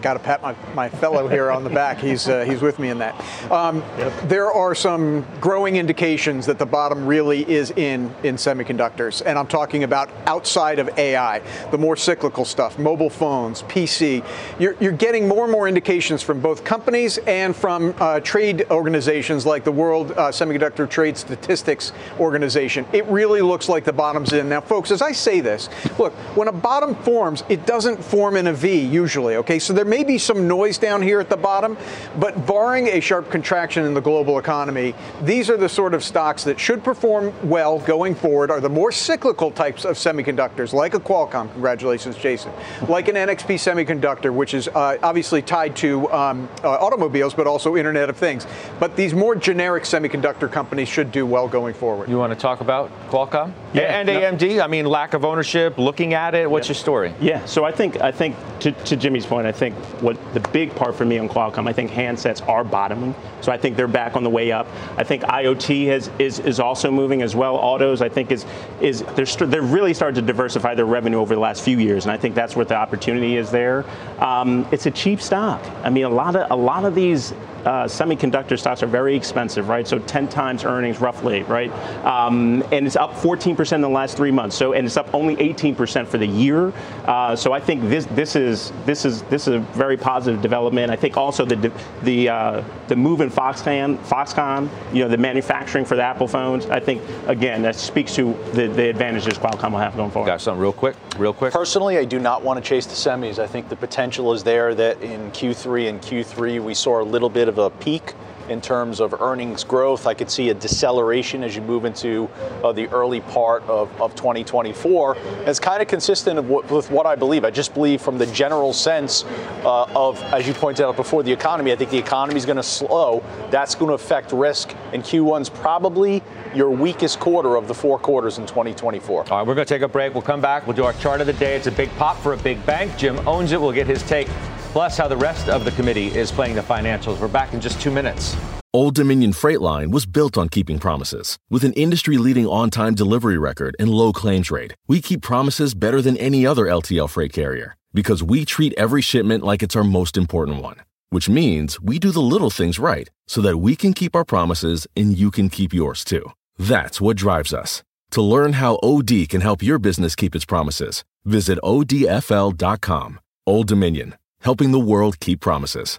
got 0.00 0.14
to 0.14 0.18
pat 0.18 0.42
my, 0.42 0.54
my 0.74 0.88
fellow 0.88 1.28
here 1.28 1.50
on 1.50 1.64
the 1.64 1.70
back. 1.70 1.98
He's 1.98 2.28
uh, 2.28 2.44
he's 2.44 2.62
with 2.62 2.78
me 2.78 2.90
in 2.90 2.98
that. 2.98 3.14
Um, 3.50 3.78
yep. 3.98 4.12
There 4.28 4.52
are 4.52 4.74
some 4.74 5.26
growing 5.40 5.76
indications 5.76 6.46
that 6.46 6.58
the 6.58 6.66
bottom 6.66 7.06
really 7.06 7.48
is 7.50 7.70
in 7.72 8.14
in 8.22 8.36
semiconductors, 8.36 9.22
and 9.24 9.38
I'm 9.38 9.46
talking 9.46 9.84
about 9.84 10.10
outside 10.26 10.78
of 10.78 10.88
AI, 10.98 11.40
the 11.70 11.78
more 11.78 11.96
cyclical 11.96 12.44
stuff, 12.44 12.78
mobile 12.78 13.10
phones, 13.10 13.62
PC. 13.64 14.24
You're, 14.58 14.76
you're 14.80 14.92
getting 14.92 15.28
more 15.28 15.44
and 15.44 15.52
more 15.52 15.68
indications 15.68 16.22
from 16.22 16.40
both 16.40 16.64
companies 16.64 17.18
and 17.18 17.54
from 17.54 17.94
uh, 17.98 18.20
trade 18.20 18.66
organizations 18.70 19.46
like 19.46 19.64
the 19.64 19.72
World 19.72 20.12
uh, 20.12 20.30
Semiconductor 20.30 20.88
Trade 20.88 21.16
Statistics 21.16 21.92
Organization. 22.18 22.86
It 22.92 23.04
really 23.06 23.42
looks 23.42 23.68
like 23.68 23.84
the 23.84 23.92
bottom's 23.92 24.32
in. 24.32 24.48
Now, 24.48 24.60
folks, 24.60 24.90
as 24.90 25.02
I 25.02 25.12
say 25.12 25.40
this, 25.40 25.68
look, 25.98 26.12
when 26.36 26.48
a 26.48 26.52
bottom 26.52 26.94
forms, 26.96 27.44
it 27.48 27.66
doesn't 27.66 28.02
form 28.02 28.36
in 28.36 28.46
a 28.46 28.52
V 28.52 28.80
usually. 28.80 29.36
Okay, 29.36 29.58
so 29.58 29.72
there 29.72 29.84
may 29.90 30.04
be 30.04 30.16
some 30.16 30.48
noise 30.48 30.78
down 30.78 31.02
here 31.02 31.20
at 31.20 31.28
the 31.28 31.36
bottom, 31.36 31.76
but 32.18 32.46
barring 32.46 32.86
a 32.86 33.00
sharp 33.00 33.30
contraction 33.30 33.84
in 33.84 33.92
the 33.92 34.00
global 34.00 34.38
economy, 34.38 34.94
these 35.22 35.50
are 35.50 35.56
the 35.56 35.68
sort 35.68 35.92
of 35.92 36.02
stocks 36.02 36.44
that 36.44 36.58
should 36.58 36.82
perform 36.82 37.34
well 37.48 37.80
going 37.80 38.14
forward, 38.14 38.50
are 38.50 38.60
the 38.60 38.68
more 38.68 38.92
cyclical 38.92 39.50
types 39.50 39.84
of 39.84 39.96
semiconductors, 39.96 40.72
like 40.72 40.94
a 40.94 41.00
Qualcomm, 41.00 41.50
congratulations, 41.52 42.16
Jason, 42.16 42.52
like 42.88 43.08
an 43.08 43.16
NXP 43.16 43.56
semiconductor, 43.56 44.32
which 44.32 44.54
is 44.54 44.68
uh, 44.68 44.96
obviously 45.02 45.42
tied 45.42 45.74
to 45.76 46.10
um, 46.12 46.48
uh, 46.62 46.70
automobiles, 46.70 47.34
but 47.34 47.46
also 47.46 47.76
Internet 47.76 48.08
of 48.08 48.16
Things. 48.16 48.46
But 48.78 48.94
these 48.96 49.12
more 49.12 49.34
generic 49.34 49.82
semiconductor 49.82 50.50
companies 50.50 50.88
should 50.88 51.10
do 51.10 51.26
well 51.26 51.48
going 51.48 51.74
forward. 51.74 52.08
You 52.08 52.18
want 52.18 52.32
to 52.32 52.38
talk 52.38 52.60
about 52.60 52.90
Qualcomm? 53.10 53.52
Yeah, 53.74 53.98
and 53.98 54.06
no. 54.06 54.20
AMD. 54.20 54.62
I 54.62 54.66
mean, 54.68 54.86
lack 54.86 55.14
of 55.14 55.24
ownership, 55.24 55.78
looking 55.78 56.14
at 56.14 56.34
it. 56.34 56.48
What's 56.48 56.68
yeah. 56.68 56.70
your 56.70 56.80
story? 56.80 57.14
Yeah, 57.20 57.44
so 57.44 57.64
I 57.64 57.72
think 57.72 58.00
I 58.00 58.12
think 58.12 58.36
to, 58.60 58.72
to 58.72 58.96
Jimmy's 58.96 59.26
point, 59.26 59.46
I 59.46 59.52
think 59.52 59.74
what 60.00 60.16
the 60.34 60.40
big 60.40 60.74
part 60.74 60.94
for 60.94 61.04
me 61.04 61.18
on 61.18 61.28
Qualcomm, 61.28 61.68
I 61.68 61.72
think 61.72 61.90
handsets 61.90 62.46
are 62.48 62.64
bottoming. 62.64 63.14
So 63.40 63.52
I 63.52 63.56
think 63.56 63.76
they're 63.76 63.88
back 63.88 64.16
on 64.16 64.24
the 64.24 64.30
way 64.30 64.52
up. 64.52 64.66
I 64.96 65.04
think 65.04 65.22
IoT 65.22 65.86
has, 65.86 66.10
is, 66.18 66.38
is 66.40 66.60
also 66.60 66.90
moving 66.90 67.22
as 67.22 67.34
well. 67.34 67.56
Autos, 67.56 68.02
I 68.02 68.08
think, 68.08 68.30
is 68.30 68.44
is 68.80 69.02
they're, 69.14 69.26
st- 69.26 69.50
they're 69.50 69.62
really 69.62 69.94
starting 69.94 70.20
to 70.20 70.26
diversify 70.26 70.74
their 70.74 70.86
revenue 70.86 71.18
over 71.18 71.34
the 71.34 71.40
last 71.40 71.62
few 71.64 71.78
years, 71.78 72.04
and 72.04 72.12
I 72.12 72.16
think 72.16 72.34
that's 72.34 72.56
where 72.56 72.64
the 72.64 72.76
opportunity 72.76 73.36
is 73.36 73.50
there. 73.50 73.84
Um, 74.18 74.66
it's 74.72 74.86
a 74.86 74.90
cheap 74.90 75.20
stock. 75.20 75.64
I 75.82 75.90
mean, 75.90 76.04
a 76.04 76.08
lot 76.08 76.36
of 76.36 76.50
a 76.50 76.56
lot 76.56 76.84
of 76.84 76.94
these 76.94 77.32
uh, 77.64 77.84
semiconductor 77.84 78.58
stocks 78.58 78.82
are 78.82 78.86
very 78.86 79.14
expensive, 79.16 79.68
right? 79.68 79.86
So 79.86 79.98
10 79.98 80.28
times 80.28 80.64
earnings 80.64 81.00
roughly, 81.00 81.42
right? 81.44 81.70
Um, 82.04 82.62
and 82.72 82.86
it's 82.86 82.96
up 82.96 83.14
14% 83.14 83.72
in 83.72 83.80
the 83.80 83.88
last 83.88 84.16
three 84.16 84.30
months. 84.30 84.56
So 84.56 84.72
and 84.72 84.86
it's 84.86 84.96
up 84.96 85.12
only 85.14 85.36
18% 85.36 86.06
for 86.06 86.18
the 86.18 86.26
year. 86.26 86.72
Uh, 87.04 87.36
so 87.36 87.52
I 87.52 87.60
think 87.60 87.82
this 87.82 88.06
this 88.06 88.36
is 88.36 88.72
this 88.86 89.04
is 89.04 89.22
this 89.22 89.46
is 89.46 89.54
a 89.54 89.58
very 89.58 89.96
positive 89.96 90.40
development. 90.40 90.90
I 90.90 90.96
think 90.96 91.16
also 91.16 91.44
the 91.44 91.72
the 92.02 92.28
uh, 92.28 92.64
the 92.88 92.96
move 92.96 93.20
in 93.20 93.30
Foxconn, 93.30 93.98
Foxconn, 93.98 94.68
you 94.92 95.02
know, 95.02 95.08
the 95.08 95.16
manufacturing 95.16 95.84
for 95.84 95.96
the 95.96 96.02
Apple 96.02 96.28
phones. 96.28 96.66
I 96.66 96.80
think 96.80 97.02
again 97.26 97.62
that 97.62 97.76
speaks 97.76 98.14
to 98.14 98.34
the, 98.52 98.68
the 98.68 98.88
advantages 98.88 99.38
Qualcomm 99.38 99.72
will 99.72 99.78
have 99.78 99.96
going 99.96 100.10
forward. 100.10 100.26
Got 100.26 100.40
something 100.40 100.60
real 100.60 100.72
quick, 100.72 100.96
real 101.18 101.32
quick. 101.32 101.52
Personally, 101.52 101.98
I 101.98 102.04
do 102.04 102.18
not 102.18 102.42
want 102.42 102.62
to 102.62 102.66
chase 102.66 102.86
the 102.86 102.94
semis. 102.94 103.38
I 103.38 103.46
think 103.46 103.68
the 103.68 103.76
potential 103.76 104.32
is 104.32 104.42
there 104.42 104.74
that 104.74 105.00
in 105.02 105.30
Q3 105.32 105.88
and 105.88 106.00
Q3 106.00 106.62
we 106.62 106.74
saw 106.74 107.00
a 107.00 107.04
little 107.04 107.28
bit 107.28 107.48
of 107.50 107.58
a 107.58 107.70
peak 107.70 108.14
in 108.50 108.60
terms 108.60 109.00
of 109.00 109.20
earnings 109.20 109.64
growth. 109.64 110.06
I 110.06 110.14
could 110.14 110.30
see 110.30 110.50
a 110.50 110.54
deceleration 110.54 111.44
as 111.44 111.54
you 111.54 111.62
move 111.62 111.84
into 111.84 112.28
uh, 112.62 112.72
the 112.72 112.88
early 112.88 113.20
part 113.20 113.62
of, 113.62 113.88
of 114.00 114.14
2024. 114.16 115.16
it's 115.46 115.60
kind 115.60 115.80
of 115.80 115.88
consistent 115.88 116.42
with 116.44 116.90
what 116.90 117.06
I 117.06 117.14
believe. 117.14 117.44
I 117.44 117.50
just 117.50 117.72
believe 117.72 118.02
from 118.02 118.18
the 118.18 118.26
general 118.26 118.72
sense 118.72 119.24
uh, 119.64 119.84
of, 119.94 120.20
as 120.34 120.46
you 120.46 120.52
pointed 120.52 120.84
out 120.84 120.96
before, 120.96 121.22
the 121.22 121.32
economy. 121.32 121.72
I 121.72 121.76
think 121.76 121.90
the 121.90 121.98
economy 121.98 122.38
is 122.38 122.44
going 122.44 122.56
to 122.56 122.62
slow. 122.62 123.22
That's 123.50 123.74
going 123.74 123.88
to 123.88 123.94
affect 123.94 124.32
risk. 124.32 124.74
And 124.92 125.02
Q1's 125.02 125.48
probably 125.48 126.22
your 126.54 126.70
weakest 126.70 127.20
quarter 127.20 127.54
of 127.56 127.68
the 127.68 127.74
four 127.74 127.98
quarters 127.98 128.38
in 128.38 128.46
2024. 128.46 129.20
All 129.30 129.38
right, 129.38 129.46
we're 129.46 129.54
going 129.54 129.66
to 129.66 129.74
take 129.74 129.82
a 129.82 129.88
break. 129.88 130.12
We'll 130.12 130.22
come 130.22 130.40
back. 130.40 130.66
We'll 130.66 130.76
do 130.76 130.84
our 130.84 130.92
chart 130.94 131.20
of 131.20 131.28
the 131.28 131.32
day. 131.34 131.54
It's 131.54 131.68
a 131.68 131.72
big 131.72 131.90
pop 131.90 132.18
for 132.18 132.32
a 132.32 132.36
big 132.38 132.64
bank. 132.66 132.96
Jim 132.98 133.16
owns 133.28 133.52
it. 133.52 133.60
We'll 133.60 133.72
get 133.72 133.86
his 133.86 134.02
take 134.02 134.28
plus 134.72 134.96
how 134.96 135.08
the 135.08 135.16
rest 135.16 135.48
of 135.48 135.64
the 135.64 135.72
committee 135.72 136.08
is 136.08 136.30
playing 136.30 136.54
the 136.54 136.62
financials. 136.62 137.20
We're 137.20 137.28
back 137.28 137.52
in 137.52 137.60
just 137.60 137.80
two 137.80 137.90
minutes. 137.90 138.36
Old 138.72 138.94
Dominion 138.94 139.32
Freight 139.32 139.60
Line 139.60 139.90
was 139.90 140.06
built 140.06 140.38
on 140.38 140.48
keeping 140.48 140.78
promises. 140.78 141.40
With 141.50 141.64
an 141.64 141.72
industry 141.72 142.18
leading 142.18 142.46
on 142.46 142.70
time 142.70 142.94
delivery 142.94 143.36
record 143.36 143.74
and 143.80 143.90
low 143.90 144.12
claims 144.12 144.48
rate, 144.48 144.74
we 144.86 145.00
keep 145.00 145.22
promises 145.22 145.74
better 145.74 146.00
than 146.00 146.16
any 146.18 146.46
other 146.46 146.66
LTL 146.66 147.10
freight 147.10 147.32
carrier 147.32 147.74
because 147.92 148.22
we 148.22 148.44
treat 148.44 148.72
every 148.78 149.02
shipment 149.02 149.44
like 149.44 149.64
it's 149.64 149.74
our 149.74 149.82
most 149.82 150.16
important 150.16 150.62
one. 150.62 150.76
Which 151.08 151.28
means 151.28 151.80
we 151.80 151.98
do 151.98 152.12
the 152.12 152.22
little 152.22 152.50
things 152.50 152.78
right 152.78 153.10
so 153.26 153.40
that 153.40 153.56
we 153.56 153.74
can 153.74 153.92
keep 153.92 154.14
our 154.14 154.24
promises 154.24 154.86
and 154.96 155.18
you 155.18 155.32
can 155.32 155.50
keep 155.50 155.74
yours 155.74 156.04
too. 156.04 156.30
That's 156.56 157.00
what 157.00 157.16
drives 157.16 157.52
us. 157.52 157.82
To 158.12 158.22
learn 158.22 158.52
how 158.52 158.78
OD 158.84 159.28
can 159.28 159.40
help 159.40 159.64
your 159.64 159.80
business 159.80 160.14
keep 160.14 160.36
its 160.36 160.44
promises, 160.44 161.02
visit 161.24 161.58
odfl.com. 161.64 163.20
Old 163.46 163.66
Dominion 163.66 164.14
helping 164.40 164.70
the 164.72 164.78
world 164.78 165.20
keep 165.20 165.40
promises. 165.40 165.98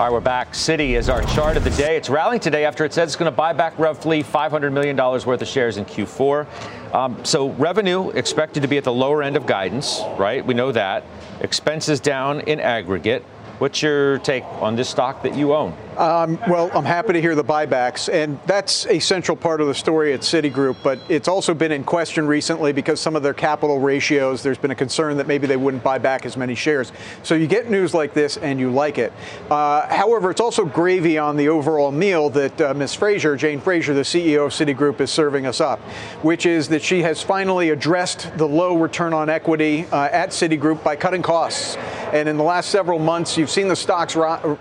All 0.00 0.06
right, 0.06 0.12
we're 0.14 0.20
back. 0.20 0.54
Citi 0.54 0.92
is 0.92 1.10
our 1.10 1.20
chart 1.34 1.58
of 1.58 1.64
the 1.64 1.68
day. 1.68 1.94
It's 1.94 2.08
rallying 2.08 2.40
today 2.40 2.64
after 2.64 2.86
it 2.86 2.94
said 2.94 3.02
it's 3.02 3.16
going 3.16 3.30
to 3.30 3.36
buy 3.36 3.52
back 3.52 3.78
roughly 3.78 4.24
$500 4.24 4.72
million 4.72 4.96
worth 4.96 5.42
of 5.42 5.46
shares 5.46 5.76
in 5.76 5.84
Q4. 5.84 6.94
Um, 6.94 7.22
so 7.22 7.50
revenue 7.50 8.08
expected 8.08 8.62
to 8.62 8.66
be 8.66 8.78
at 8.78 8.84
the 8.84 8.92
lower 8.94 9.22
end 9.22 9.36
of 9.36 9.44
guidance, 9.44 10.00
right? 10.16 10.42
We 10.42 10.54
know 10.54 10.72
that. 10.72 11.04
Expenses 11.42 12.00
down 12.00 12.40
in 12.40 12.60
aggregate. 12.60 13.26
What's 13.60 13.82
your 13.82 14.20
take 14.20 14.42
on 14.62 14.74
this 14.74 14.88
stock 14.88 15.22
that 15.22 15.34
you 15.34 15.52
own? 15.52 15.76
Um, 15.98 16.38
well, 16.48 16.70
I'm 16.72 16.86
happy 16.86 17.12
to 17.12 17.20
hear 17.20 17.34
the 17.34 17.44
buybacks, 17.44 18.10
and 18.10 18.40
that's 18.46 18.86
a 18.86 18.98
central 18.98 19.36
part 19.36 19.60
of 19.60 19.66
the 19.66 19.74
story 19.74 20.14
at 20.14 20.20
Citigroup. 20.20 20.76
But 20.82 20.98
it's 21.10 21.28
also 21.28 21.52
been 21.52 21.70
in 21.70 21.84
question 21.84 22.26
recently 22.26 22.72
because 22.72 23.02
some 23.02 23.16
of 23.16 23.22
their 23.22 23.34
capital 23.34 23.78
ratios. 23.78 24.42
There's 24.42 24.56
been 24.56 24.70
a 24.70 24.74
concern 24.74 25.18
that 25.18 25.26
maybe 25.26 25.46
they 25.46 25.58
wouldn't 25.58 25.82
buy 25.82 25.98
back 25.98 26.24
as 26.24 26.38
many 26.38 26.54
shares. 26.54 26.90
So 27.22 27.34
you 27.34 27.46
get 27.46 27.70
news 27.70 27.92
like 27.92 28.14
this, 28.14 28.38
and 28.38 28.58
you 28.58 28.70
like 28.70 28.96
it. 28.96 29.12
Uh, 29.50 29.86
however, 29.94 30.30
it's 30.30 30.40
also 30.40 30.64
gravy 30.64 31.18
on 31.18 31.36
the 31.36 31.50
overall 31.50 31.92
meal 31.92 32.30
that 32.30 32.58
uh, 32.62 32.72
Ms. 32.72 32.94
Fraser, 32.94 33.36
Jane 33.36 33.60
Fraser, 33.60 33.92
the 33.92 34.00
CEO 34.00 34.46
of 34.46 34.52
Citigroup, 34.52 35.02
is 35.02 35.10
serving 35.10 35.44
us 35.44 35.60
up, 35.60 35.80
which 36.22 36.46
is 36.46 36.68
that 36.68 36.80
she 36.80 37.02
has 37.02 37.22
finally 37.22 37.68
addressed 37.68 38.38
the 38.38 38.48
low 38.48 38.74
return 38.78 39.12
on 39.12 39.28
equity 39.28 39.84
uh, 39.92 40.04
at 40.04 40.30
Citigroup 40.30 40.82
by 40.82 40.96
cutting 40.96 41.20
costs. 41.20 41.76
And 42.14 42.26
in 42.26 42.38
the 42.38 42.42
last 42.42 42.70
several 42.70 42.98
months, 42.98 43.36
you've 43.36 43.49
seen 43.50 43.68
the 43.68 43.76
stocks 43.76 44.16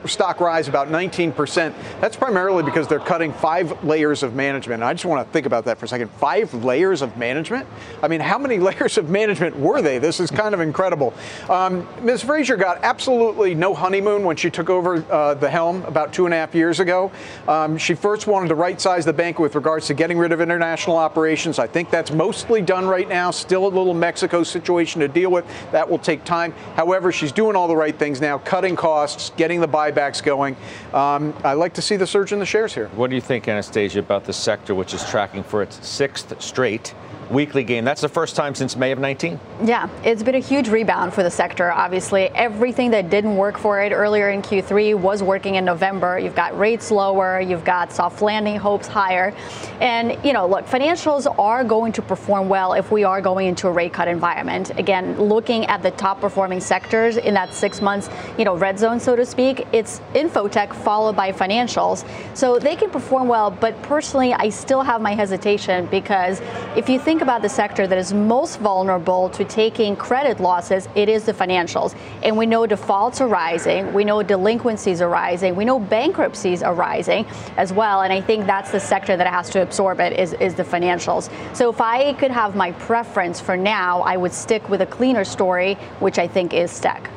stock 0.06 0.39
rise 0.39 0.67
about 0.67 0.89
19 0.89 1.32
percent 1.32 1.75
That's 2.02 2.15
primarily 2.15 2.63
because 2.63 2.88
they're 2.88 2.99
cutting 2.99 3.32
five 3.34 3.84
layers 3.84 4.23
of 4.23 4.36
management. 4.36 4.82
And 4.82 4.89
I 4.89 4.93
just 4.93 5.06
want 5.06 5.25
to 5.25 5.32
think 5.32 5.45
about 5.45 5.65
that 5.65 5.78
for 5.78 5.86
a 5.86 5.88
second. 5.88 6.10
Five 6.12 6.54
layers 6.54 7.02
of 7.02 7.17
management? 7.17 7.67
I 8.02 8.08
mean, 8.08 8.19
how 8.19 8.38
many 8.38 8.60
layers 8.69 8.97
of 8.97 9.10
management 9.10 9.58
were 9.58 9.82
they? 9.82 9.99
This 9.99 10.19
is 10.19 10.32
kind 10.32 10.54
of 10.54 10.60
incredible. 10.60 11.13
Um, 11.49 11.88
Ms. 12.02 12.23
Fraser 12.23 12.56
got 12.56 12.84
absolutely 12.84 13.56
no 13.56 13.73
honeymoon 13.73 14.23
when 14.23 14.36
she 14.36 14.49
took 14.49 14.69
over 14.69 15.04
uh, 15.12 15.34
the 15.36 15.49
helm 15.49 15.84
about 15.86 16.13
two 16.13 16.25
and 16.25 16.34
a 16.34 16.38
half 16.38 16.56
years 16.56 16.80
ago. 16.80 17.12
Um, 17.47 17.78
she 17.78 17.93
first 17.93 18.28
wanted 18.28 18.49
to 18.49 18.56
right 18.56 18.80
size 18.80 19.06
the 19.06 19.13
bank 19.13 19.39
with 19.39 19.56
regards 19.56 19.88
to 19.88 19.93
getting 19.93 20.17
rid 20.17 20.32
of 20.32 20.41
international 20.41 20.97
operations. 20.97 21.60
I 21.60 21.67
think 21.67 21.89
that's 21.89 22.12
mostly 22.12 22.62
done 22.62 22.86
right 22.88 23.08
now. 23.08 23.32
Still 23.32 23.65
a 23.65 23.69
little 23.69 23.93
Mexico 23.93 24.43
situation 24.43 25.02
to 25.02 25.08
deal 25.08 25.32
with. 25.32 25.45
That 25.71 25.89
will 25.89 25.99
take 25.99 26.23
time. 26.23 26.54
However, 26.75 27.12
she's 27.12 27.32
doing 27.32 27.56
all 27.56 27.67
the 27.67 27.75
right 27.75 27.97
things 27.97 28.21
now, 28.21 28.38
cutting 28.39 28.75
costs, 28.79 29.31
getting 29.35 29.59
the 29.59 29.67
buybacks 29.67 30.23
going. 30.23 30.55
Um, 30.93 31.33
I 31.43 31.53
like 31.53 31.73
to 31.73 31.81
see 31.81 31.97
the 31.97 32.07
surge 32.07 32.31
in 32.31 32.39
the 32.39 32.45
shares 32.45 32.73
here. 32.73 32.87
What 32.95 33.09
do 33.09 33.15
you 33.17 33.21
think, 33.21 33.47
Anastasia, 33.49 33.99
about 33.99 34.23
the 34.23 34.31
sector, 34.31 34.73
which 34.73 34.93
is 34.93 35.03
tracking 35.03 35.43
for 35.43 35.61
its 35.61 35.85
sixth 35.85 36.41
straight 36.41 36.95
weekly 37.29 37.63
gain. 37.63 37.83
That's 37.83 38.01
the 38.01 38.09
first 38.09 38.35
time 38.35 38.55
since 38.55 38.75
May 38.75 38.91
of 38.91 38.99
19. 38.99 39.39
Yeah, 39.63 39.89
it's 40.03 40.23
been 40.23 40.35
a 40.35 40.39
huge 40.39 40.69
rebound 40.69 41.13
for 41.13 41.23
the 41.23 41.29
sector. 41.29 41.71
Obviously, 41.71 42.29
everything 42.29 42.91
that 42.91 43.09
didn't 43.09 43.35
work 43.35 43.57
for 43.57 43.81
it 43.81 43.91
earlier 43.91 44.29
in 44.29 44.41
Q3 44.41 44.95
was 44.95 45.21
working 45.21 45.55
in 45.55 45.65
November. 45.65 46.17
You've 46.17 46.35
got 46.35 46.57
rates 46.57 46.91
lower, 46.91 47.39
you've 47.39 47.63
got 47.63 47.91
soft 47.91 48.21
landing 48.21 48.57
hopes 48.57 48.87
higher. 48.87 49.33
And, 49.79 50.17
you 50.25 50.33
know, 50.33 50.47
look, 50.47 50.65
financials 50.65 51.27
are 51.39 51.63
going 51.63 51.93
to 51.93 52.01
perform 52.01 52.49
well 52.49 52.73
if 52.73 52.91
we 52.91 53.03
are 53.03 53.21
going 53.21 53.47
into 53.47 53.67
a 53.67 53.71
rate 53.71 53.93
cut 53.93 54.07
environment. 54.07 54.71
Again, 54.77 55.19
looking 55.21 55.65
at 55.67 55.83
the 55.83 55.91
top 55.91 56.19
performing 56.19 56.59
sectors 56.59 57.17
in 57.17 57.33
that 57.35 57.53
six 57.53 57.81
months, 57.81 58.09
you 58.37 58.45
know, 58.45 58.55
red 58.55 58.79
zone, 58.79 58.99
so 58.99 59.15
to 59.15 59.25
speak, 59.25 59.67
it's 59.71 60.01
infotech 60.13 60.73
followed 60.73 61.15
by 61.15 61.31
financials. 61.31 62.07
So 62.35 62.59
they 62.59 62.75
can 62.75 62.89
perform 62.89 63.27
well, 63.27 63.51
but 63.51 63.79
personally, 63.83 64.33
I 64.33 64.49
still 64.49 64.81
have 64.81 65.01
my 65.01 65.13
hesitation 65.13 65.85
because 65.87 66.41
if 66.75 66.89
you 66.89 66.99
think 66.99 67.18
think 67.19 67.27
about 67.27 67.41
the 67.41 67.49
sector 67.49 67.86
that 67.86 67.97
is 67.97 68.13
most 68.13 68.60
vulnerable 68.60 69.29
to 69.32 69.43
taking 69.43 69.93
credit 69.93 70.39
losses, 70.39 70.88
it 70.95 71.10
is 71.10 71.25
the 71.25 71.34
financials. 71.34 71.93
And 72.23 72.38
we 72.38 72.45
know 72.45 72.65
defaults 72.65 73.19
are 73.19 73.27
rising, 73.27 73.91
we 73.91 74.05
know 74.05 74.23
delinquencies 74.23 75.01
are 75.01 75.10
rising, 75.10 75.53
we 75.53 75.65
know 75.65 75.82
bankruptcies 75.82 76.63
are 76.63 76.73
rising 76.73 77.25
as 77.58 77.73
well. 77.73 78.03
And 78.03 78.13
I 78.13 78.21
think 78.21 78.45
that's 78.45 78.71
the 78.71 78.79
sector 78.79 79.17
that 79.17 79.27
has 79.27 79.49
to 79.49 79.62
absorb 79.62 79.99
it 79.99 80.17
is, 80.17 80.32
is 80.36 80.55
the 80.55 80.63
financials. 80.63 81.29
So 81.53 81.69
if 81.69 81.82
I 81.82 82.13
could 82.13 82.32
have 82.32 82.55
my 82.55 82.71
preference 82.71 83.41
for 83.41 83.58
now, 83.58 83.99
I 84.03 84.15
would 84.15 84.32
stick 84.32 84.69
with 84.69 84.82
a 84.82 84.86
cleaner 84.86 85.25
story, 85.25 85.73
which 85.99 86.19
I 86.19 86.25
think 86.25 86.53
is 86.53 86.71
STEC. 86.71 87.10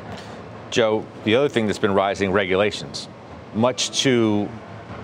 Joe, 0.69 1.05
the 1.23 1.35
other 1.35 1.47
thing 1.47 1.65
that's 1.65 1.79
been 1.79 1.93
rising 1.93 2.33
regulations, 2.33 3.07
much 3.55 4.01
to 4.01 4.49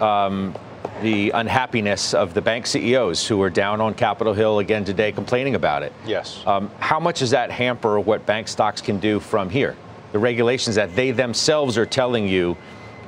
um, 0.01 0.53
the 1.01 1.31
unhappiness 1.31 2.13
of 2.13 2.33
the 2.33 2.41
bank 2.41 2.67
CEOs 2.67 3.27
who 3.27 3.41
are 3.41 3.49
down 3.49 3.81
on 3.81 3.93
Capitol 3.93 4.33
Hill 4.33 4.59
again 4.59 4.83
today 4.85 5.11
complaining 5.11 5.55
about 5.55 5.83
it. 5.83 5.93
Yes. 6.05 6.43
Um, 6.45 6.69
how 6.79 6.99
much 6.99 7.19
does 7.19 7.31
that 7.31 7.51
hamper 7.51 7.99
what 7.99 8.25
bank 8.25 8.47
stocks 8.47 8.81
can 8.81 8.99
do 8.99 9.19
from 9.19 9.49
here? 9.49 9.75
The 10.11 10.19
regulations 10.19 10.75
that 10.75 10.95
they 10.95 11.11
themselves 11.11 11.77
are 11.77 11.85
telling 11.85 12.27
you 12.27 12.57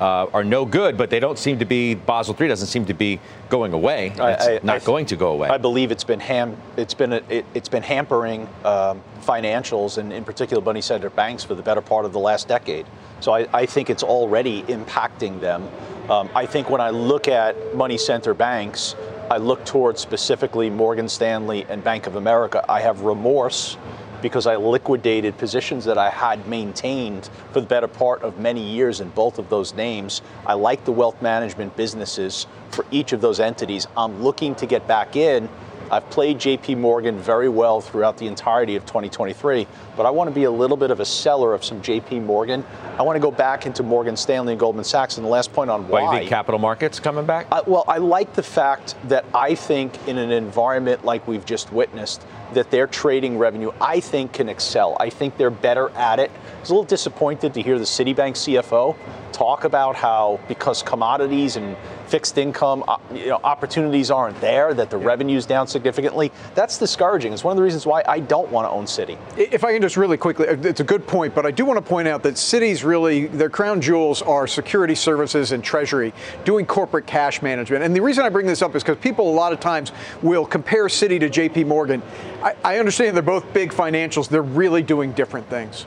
uh, 0.02 0.26
are 0.34 0.42
no 0.42 0.64
good, 0.64 0.98
but 0.98 1.10
they 1.10 1.20
don't 1.20 1.38
seem 1.38 1.60
to 1.60 1.64
be. 1.64 1.94
Basel 1.94 2.36
III 2.38 2.48
doesn't 2.48 2.66
seem 2.66 2.84
to 2.86 2.94
be 2.94 3.20
going 3.48 3.72
away. 3.72 4.08
It's 4.08 4.20
I, 4.20 4.56
I, 4.56 4.60
not 4.64 4.82
I, 4.82 4.84
going 4.84 5.06
to 5.06 5.16
go 5.16 5.30
away. 5.30 5.48
I 5.48 5.58
believe 5.58 5.92
it's 5.92 6.02
been 6.02 6.18
ham. 6.18 6.56
It's 6.76 6.92
been 6.92 7.12
a, 7.12 7.22
it, 7.28 7.44
has 7.54 7.68
been 7.68 7.84
hampering 7.84 8.48
um, 8.64 9.00
financials 9.20 9.98
and 9.98 10.12
in 10.12 10.24
particular 10.24 10.60
money 10.60 10.80
center 10.80 11.08
banks 11.08 11.44
for 11.44 11.54
the 11.54 11.62
better 11.62 11.80
part 11.80 12.04
of 12.04 12.12
the 12.12 12.18
last 12.18 12.48
decade. 12.48 12.84
So 13.20 13.32
I, 13.32 13.46
I 13.52 13.64
think 13.64 13.90
it's 13.90 14.02
already 14.02 14.64
impacting 14.64 15.40
them. 15.40 15.68
Um, 16.10 16.28
I 16.34 16.46
think 16.46 16.68
when 16.68 16.80
I 16.80 16.90
look 16.90 17.28
at 17.28 17.76
money 17.76 17.96
center 17.96 18.34
banks, 18.34 18.96
I 19.30 19.36
look 19.36 19.64
towards 19.64 20.00
specifically 20.00 20.68
Morgan 20.68 21.08
Stanley 21.08 21.64
and 21.68 21.84
Bank 21.84 22.08
of 22.08 22.16
America. 22.16 22.64
I 22.68 22.80
have 22.80 23.02
remorse 23.02 23.76
because 24.22 24.46
I 24.46 24.56
liquidated 24.56 25.36
positions 25.36 25.84
that 25.84 25.98
I 25.98 26.08
had 26.08 26.46
maintained 26.46 27.28
for 27.52 27.60
the 27.60 27.66
better 27.66 27.88
part 27.88 28.22
of 28.22 28.38
many 28.38 28.62
years 28.62 29.00
in 29.00 29.10
both 29.10 29.38
of 29.38 29.50
those 29.50 29.74
names. 29.74 30.22
I 30.46 30.54
like 30.54 30.84
the 30.84 30.92
wealth 30.92 31.20
management 31.20 31.76
businesses 31.76 32.46
for 32.70 32.86
each 32.90 33.12
of 33.12 33.20
those 33.20 33.40
entities. 33.40 33.86
I'm 33.96 34.22
looking 34.22 34.54
to 34.56 34.66
get 34.66 34.86
back 34.86 35.16
in 35.16 35.48
I've 35.92 36.08
played 36.08 36.38
JP 36.38 36.78
Morgan 36.78 37.18
very 37.18 37.50
well 37.50 37.82
throughout 37.82 38.16
the 38.16 38.26
entirety 38.26 38.76
of 38.76 38.86
2023, 38.86 39.66
but 39.94 40.06
I 40.06 40.10
want 40.10 40.28
to 40.28 40.34
be 40.34 40.44
a 40.44 40.50
little 40.50 40.78
bit 40.78 40.90
of 40.90 41.00
a 41.00 41.04
seller 41.04 41.52
of 41.52 41.62
some 41.62 41.82
JP 41.82 42.24
Morgan. 42.24 42.64
I 42.96 43.02
want 43.02 43.16
to 43.16 43.20
go 43.20 43.30
back 43.30 43.66
into 43.66 43.82
Morgan 43.82 44.16
Stanley 44.16 44.54
and 44.54 44.60
Goldman 44.60 44.84
Sachs. 44.84 45.18
And 45.18 45.26
the 45.26 45.28
last 45.28 45.52
point 45.52 45.68
on 45.68 45.86
why. 45.88 46.02
Why 46.02 46.12
you 46.14 46.18
think 46.20 46.30
capital 46.30 46.58
markets 46.58 46.98
coming 46.98 47.26
back? 47.26 47.46
I, 47.52 47.60
well, 47.66 47.84
I 47.86 47.98
like 47.98 48.32
the 48.32 48.42
fact 48.42 48.94
that 49.08 49.26
I 49.34 49.54
think 49.54 50.08
in 50.08 50.16
an 50.16 50.30
environment 50.30 51.04
like 51.04 51.28
we've 51.28 51.44
just 51.44 51.70
witnessed, 51.70 52.24
that 52.54 52.70
their 52.70 52.86
trading 52.86 53.36
revenue, 53.36 53.70
I 53.78 54.00
think, 54.00 54.32
can 54.32 54.48
excel. 54.48 54.96
I 54.98 55.10
think 55.10 55.36
they're 55.36 55.50
better 55.50 55.90
at 55.90 56.18
it. 56.18 56.30
I 56.30 56.60
was 56.60 56.70
a 56.70 56.72
little 56.72 56.84
disappointed 56.84 57.52
to 57.52 57.60
hear 57.60 57.78
the 57.78 57.84
Citibank 57.84 58.32
CFO 58.32 58.96
talk 59.42 59.64
about 59.64 59.96
how 59.96 60.38
because 60.46 60.84
commodities 60.84 61.56
and 61.56 61.76
fixed 62.06 62.38
income 62.38 62.84
uh, 62.86 62.96
you 63.12 63.26
know, 63.26 63.40
opportunities 63.42 64.08
aren't 64.08 64.40
there, 64.40 64.72
that 64.72 64.88
the 64.88 64.96
yeah. 64.96 65.04
revenue's 65.04 65.46
down 65.46 65.66
significantly. 65.66 66.30
That's 66.54 66.78
discouraging. 66.78 67.32
It's 67.32 67.42
one 67.42 67.50
of 67.50 67.56
the 67.56 67.62
reasons 67.64 67.84
why 67.84 68.04
I 68.06 68.20
don't 68.20 68.48
want 68.52 68.66
to 68.66 68.70
own 68.70 68.84
Citi. 68.84 69.18
If 69.36 69.64
I 69.64 69.72
can 69.72 69.82
just 69.82 69.96
really 69.96 70.16
quickly, 70.16 70.46
uh, 70.46 70.56
it's 70.62 70.78
a 70.78 70.84
good 70.84 71.08
point, 71.08 71.34
but 71.34 71.44
I 71.44 71.50
do 71.50 71.64
want 71.64 71.76
to 71.76 71.82
point 71.82 72.06
out 72.06 72.22
that 72.22 72.34
Citi's 72.34 72.84
really, 72.84 73.26
their 73.26 73.50
crown 73.50 73.80
jewels 73.80 74.22
are 74.22 74.46
security 74.46 74.94
services 74.94 75.50
and 75.50 75.64
treasury, 75.64 76.12
doing 76.44 76.64
corporate 76.64 77.08
cash 77.08 77.42
management. 77.42 77.82
And 77.82 77.96
the 77.96 78.00
reason 78.00 78.24
I 78.24 78.28
bring 78.28 78.46
this 78.46 78.62
up 78.62 78.76
is 78.76 78.84
because 78.84 79.02
people 79.02 79.28
a 79.28 79.34
lot 79.34 79.52
of 79.52 79.58
times 79.58 79.90
will 80.22 80.46
compare 80.46 80.86
Citi 80.86 81.18
to 81.18 81.28
JP 81.28 81.66
Morgan. 81.66 82.00
I, 82.44 82.54
I 82.62 82.78
understand 82.78 83.16
they're 83.16 83.24
both 83.24 83.52
big 83.52 83.72
financials, 83.72 84.28
they're 84.28 84.40
really 84.40 84.84
doing 84.84 85.10
different 85.10 85.48
things. 85.50 85.84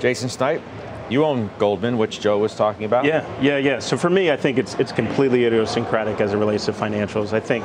Jason 0.00 0.28
Snipe, 0.28 0.60
you 1.10 1.24
own 1.24 1.50
Goldman, 1.58 1.98
which 1.98 2.20
Joe 2.20 2.38
was 2.38 2.54
talking 2.54 2.84
about. 2.84 3.04
Yeah, 3.04 3.26
yeah, 3.40 3.56
yeah. 3.56 3.78
So 3.78 3.96
for 3.96 4.10
me, 4.10 4.30
I 4.30 4.36
think 4.36 4.58
it's 4.58 4.74
it's 4.74 4.92
completely 4.92 5.44
idiosyncratic 5.44 6.20
as 6.20 6.32
it 6.32 6.36
relates 6.36 6.66
to 6.66 6.72
financials. 6.72 7.32
I 7.32 7.40
think, 7.40 7.64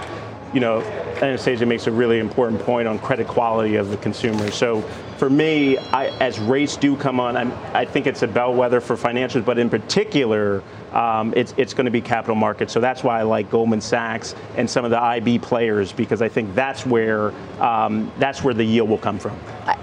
you 0.54 0.60
know, 0.60 0.82
Anastasia 1.22 1.66
makes 1.66 1.88
a 1.88 1.92
really 1.92 2.20
important 2.20 2.62
point 2.62 2.88
on 2.88 3.00
credit 3.00 3.28
quality 3.28 3.76
of 3.76 3.90
the 3.90 3.98
consumer. 3.98 4.52
So 4.52 4.82
for 5.18 5.30
me, 5.30 5.78
I, 5.78 6.08
as 6.20 6.40
rates 6.40 6.76
do 6.76 6.98
come 6.98 7.20
on, 7.20 7.38
I'm, 7.38 7.52
i 7.74 7.86
think 7.86 8.08
it's 8.08 8.24
a 8.24 8.28
bellwether 8.28 8.82
for 8.82 8.98
financials, 8.98 9.46
but 9.46 9.58
in 9.58 9.70
particular, 9.70 10.64
um, 10.94 11.34
it's, 11.36 11.54
it's 11.58 11.74
going 11.74 11.86
to 11.86 11.92
be 11.92 12.02
capital 12.02 12.36
markets. 12.36 12.74
So 12.74 12.80
that's 12.80 13.04
why 13.04 13.20
I 13.20 13.24
like 13.24 13.50
Goldman 13.50 13.82
Sachs 13.82 14.36
and 14.58 14.70
some 14.70 14.86
of 14.86 14.92
the 14.92 15.02
IB 15.02 15.40
players 15.40 15.92
because 15.92 16.22
I 16.22 16.30
think 16.30 16.54
that's 16.56 16.86
where 16.86 17.32
um, 17.60 18.12
that's 18.20 18.44
where 18.44 18.54
the 18.54 18.64
yield 18.64 18.90
will 18.90 18.98
come 18.98 19.20
from. 19.20 19.38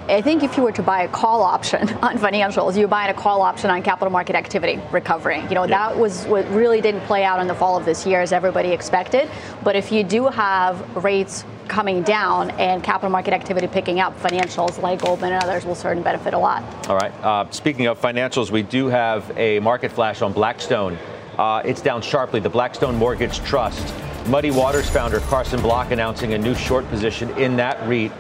I 0.09 0.21
think 0.21 0.43
if 0.43 0.57
you 0.57 0.63
were 0.63 0.73
to 0.73 0.83
buy 0.83 1.03
a 1.03 1.09
call 1.09 1.43
option 1.43 1.89
on 2.03 2.19
financials, 2.19 2.77
you're 2.77 2.89
buying 2.89 3.11
a 3.11 3.15
call 3.15 3.43
option 3.43 3.71
on 3.71 3.83
capital 3.83 4.11
market 4.11 4.37
activity 4.37 4.81
recovering. 4.91 5.43
You 5.49 5.55
know, 5.55 5.65
yeah. 5.65 5.89
that 5.89 5.99
was 5.99 6.25
what 6.27 6.49
really 6.51 6.81
didn't 6.81 7.03
play 7.03 7.25
out 7.25 7.41
in 7.41 7.47
the 7.47 7.55
fall 7.55 7.77
of 7.77 7.85
this 7.85 8.07
year 8.07 8.21
as 8.21 8.33
everybody 8.33 8.71
expected. 8.71 9.29
But 9.63 9.77
if 9.77 9.93
you 9.93 10.05
do 10.05 10.27
have 10.27 11.05
rates 11.05 11.45
coming 11.71 12.03
down 12.03 12.51
and 12.59 12.83
capital 12.83 13.09
market 13.09 13.33
activity 13.33 13.69
picking 13.69 14.01
up, 14.01 14.19
financials 14.21 14.83
like 14.83 15.01
Goldman 15.01 15.33
and 15.33 15.43
others 15.43 15.65
will 15.65 15.77
certainly 15.77 16.03
benefit 16.03 16.35
a 16.35 16.39
lot. 16.39 16.63
All 16.89 16.97
right. 16.97 17.13
Uh, 17.23 17.49
speaking 17.51 17.87
of 17.87 17.99
financials, 17.99 18.51
we 18.51 18.63
do 18.63 18.89
have 18.89 19.31
a 19.39 19.61
market 19.61 19.93
flash 19.93 20.21
on 20.21 20.33
Blackstone. 20.33 20.99
Uh, 21.39 21.63
it's 21.65 21.81
down 21.81 22.03
sharply. 22.03 22.41
The 22.41 22.51
Blackstone 22.51 22.97
Mortgage 22.97 23.39
Trust. 23.39 23.95
Muddy 24.27 24.51
Waters 24.51 24.91
founder 24.91 25.21
Carson 25.21 25.63
Block 25.63 25.93
announcing 25.93 26.35
a 26.35 26.39
new 26.39 26.55
short 26.55 26.87
position 26.89 27.31
in 27.39 27.57
that 27.57 27.81
REIT 27.89 28.13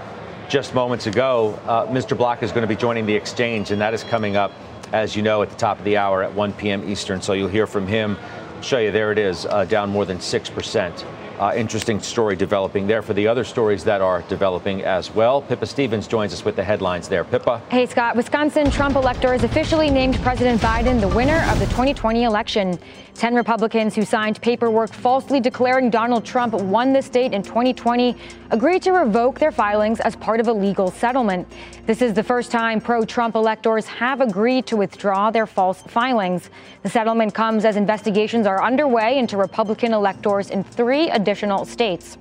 just 0.48 0.72
moments 0.72 1.06
ago. 1.06 1.58
Uh, 1.66 1.86
Mr. 1.88 2.16
Block 2.16 2.42
is 2.44 2.52
going 2.52 2.62
to 2.62 2.68
be 2.68 2.76
joining 2.76 3.04
the 3.04 3.14
exchange, 3.14 3.72
and 3.72 3.80
that 3.80 3.92
is 3.92 4.04
coming 4.04 4.36
up, 4.36 4.52
as 4.92 5.14
you 5.14 5.22
know, 5.22 5.42
at 5.42 5.50
the 5.50 5.56
top 5.56 5.78
of 5.78 5.84
the 5.84 5.96
hour 5.96 6.22
at 6.22 6.32
1 6.32 6.52
p.m. 6.54 6.88
Eastern. 6.88 7.20
So 7.20 7.32
you'll 7.32 7.48
hear 7.48 7.66
from 7.66 7.86
him. 7.86 8.16
show 8.62 8.78
you 8.78 8.92
there 8.92 9.10
it 9.10 9.18
is, 9.18 9.44
uh, 9.46 9.64
down 9.64 9.90
more 9.90 10.04
than 10.04 10.18
6% 10.18 11.04
uh, 11.40 11.54
interesting 11.56 11.98
story 12.00 12.36
developing 12.36 12.86
there 12.86 13.00
for 13.00 13.14
the 13.14 13.26
other 13.26 13.44
stories 13.44 13.82
that 13.82 14.02
are 14.02 14.20
developing 14.28 14.84
as 14.84 15.10
well. 15.14 15.40
Pippa 15.40 15.64
Stevens 15.64 16.06
joins 16.06 16.34
us 16.34 16.44
with 16.44 16.54
the 16.54 16.62
headlines 16.62 17.08
there. 17.08 17.24
Pippa. 17.24 17.62
Hey, 17.70 17.86
Scott. 17.86 18.14
Wisconsin 18.14 18.70
Trump 18.70 18.94
electors 18.94 19.42
officially 19.42 19.88
named 19.88 20.20
President 20.20 20.60
Biden 20.60 21.00
the 21.00 21.08
winner 21.08 21.42
of 21.50 21.58
the 21.58 21.64
2020 21.66 22.24
election. 22.24 22.78
Ten 23.14 23.34
Republicans 23.34 23.94
who 23.94 24.04
signed 24.04 24.40
paperwork 24.42 24.92
falsely 24.92 25.40
declaring 25.40 25.88
Donald 25.88 26.26
Trump 26.26 26.52
won 26.54 26.92
the 26.92 27.02
state 27.02 27.32
in 27.32 27.42
2020 27.42 28.16
agreed 28.50 28.82
to 28.82 28.92
revoke 28.92 29.38
their 29.38 29.52
filings 29.52 30.00
as 30.00 30.16
part 30.16 30.40
of 30.40 30.48
a 30.48 30.52
legal 30.52 30.90
settlement. 30.90 31.46
This 31.86 32.02
is 32.02 32.12
the 32.12 32.22
first 32.22 32.50
time 32.50 32.80
pro 32.80 33.04
Trump 33.04 33.34
electors 33.34 33.86
have 33.86 34.20
agreed 34.20 34.66
to 34.66 34.76
withdraw 34.76 35.30
their 35.30 35.46
false 35.46 35.82
filings. 35.82 36.50
The 36.82 36.90
settlement 36.90 37.34
comes 37.34 37.64
as 37.64 37.76
investigations 37.76 38.46
are 38.46 38.62
underway 38.62 39.18
into 39.18 39.36
Republican 39.36 39.92
electors 39.92 40.50
in 40.50 40.64
three 40.64 41.08
additional 41.10 41.29
states. 41.64 42.18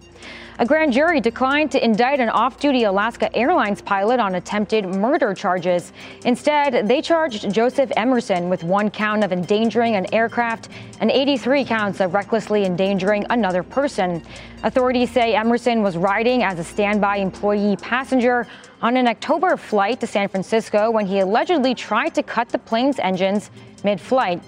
A 0.61 0.65
grand 0.65 0.91
jury 0.91 1.21
declined 1.21 1.71
to 1.71 1.81
indict 1.81 2.19
an 2.19 2.27
off 2.27 2.59
duty 2.59 2.83
Alaska 2.83 3.33
Airlines 3.33 3.81
pilot 3.81 4.19
on 4.19 4.35
attempted 4.35 4.85
murder 4.85 5.33
charges. 5.33 5.93
Instead, 6.25 6.85
they 6.85 7.01
charged 7.01 7.49
Joseph 7.49 7.89
Emerson 7.95 8.49
with 8.49 8.65
one 8.65 8.89
count 8.89 9.23
of 9.23 9.31
endangering 9.31 9.95
an 9.95 10.13
aircraft 10.13 10.67
and 10.99 11.09
83 11.09 11.63
counts 11.63 12.01
of 12.01 12.13
recklessly 12.13 12.65
endangering 12.65 13.25
another 13.29 13.63
person. 13.63 14.21
Authorities 14.63 15.09
say 15.11 15.33
Emerson 15.33 15.81
was 15.81 15.95
riding 15.95 16.43
as 16.43 16.59
a 16.59 16.63
standby 16.65 17.17
employee 17.17 17.77
passenger 17.77 18.45
on 18.81 18.97
an 18.97 19.07
October 19.07 19.55
flight 19.55 20.01
to 20.01 20.07
San 20.07 20.27
Francisco 20.27 20.91
when 20.91 21.05
he 21.05 21.19
allegedly 21.19 21.73
tried 21.73 22.13
to 22.15 22.21
cut 22.21 22.49
the 22.49 22.59
plane's 22.59 22.99
engines 22.99 23.49
mid 23.85 24.01
flight. 24.01 24.41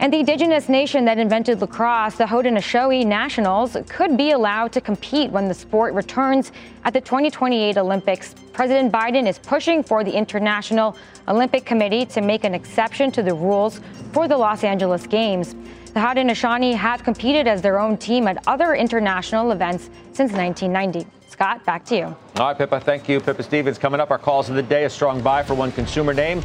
And 0.00 0.12
the 0.12 0.18
indigenous 0.18 0.68
nation 0.68 1.04
that 1.04 1.18
invented 1.18 1.60
lacrosse, 1.60 2.16
the 2.16 2.24
Haudenosaunee 2.24 3.06
Nationals, 3.06 3.76
could 3.88 4.16
be 4.16 4.32
allowed 4.32 4.72
to 4.72 4.80
compete 4.80 5.30
when 5.30 5.46
the 5.46 5.54
sport 5.54 5.94
returns 5.94 6.50
at 6.84 6.92
the 6.92 7.00
2028 7.00 7.78
Olympics. 7.78 8.34
President 8.52 8.92
Biden 8.92 9.28
is 9.28 9.38
pushing 9.38 9.82
for 9.82 10.02
the 10.02 10.12
International 10.12 10.96
Olympic 11.28 11.64
Committee 11.64 12.04
to 12.06 12.20
make 12.20 12.44
an 12.44 12.54
exception 12.54 13.12
to 13.12 13.22
the 13.22 13.34
rules 13.34 13.80
for 14.12 14.26
the 14.26 14.36
Los 14.36 14.64
Angeles 14.64 15.06
Games. 15.06 15.54
The 15.94 16.00
Haudenosaunee 16.00 16.74
have 16.74 17.04
competed 17.04 17.46
as 17.46 17.62
their 17.62 17.78
own 17.78 17.96
team 17.96 18.26
at 18.26 18.42
other 18.48 18.74
international 18.74 19.52
events 19.52 19.90
since 20.12 20.32
1990. 20.32 21.06
Scott, 21.28 21.64
back 21.64 21.84
to 21.86 21.96
you. 21.96 22.04
All 22.36 22.48
right, 22.48 22.58
Pippa, 22.58 22.80
thank 22.80 23.08
you. 23.08 23.20
Pippa 23.20 23.42
Stevens 23.44 23.78
coming 23.78 24.00
up. 24.00 24.10
Our 24.10 24.18
calls 24.18 24.48
of 24.48 24.56
the 24.56 24.62
day 24.62 24.84
a 24.84 24.90
strong 24.90 25.20
buy 25.20 25.44
for 25.44 25.54
one 25.54 25.70
consumer 25.70 26.12
name. 26.12 26.42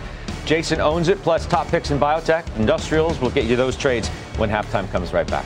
Jason 0.49 0.81
owns 0.81 1.09
it, 1.09 1.21
plus 1.21 1.45
top 1.45 1.67
picks 1.67 1.91
in 1.91 1.99
biotech, 1.99 2.43
industrials. 2.57 3.19
We'll 3.19 3.29
get 3.29 3.45
you 3.45 3.55
those 3.55 3.77
trades 3.77 4.07
when 4.37 4.49
halftime 4.49 4.89
comes 4.89 5.13
right 5.13 5.27
back. 5.27 5.45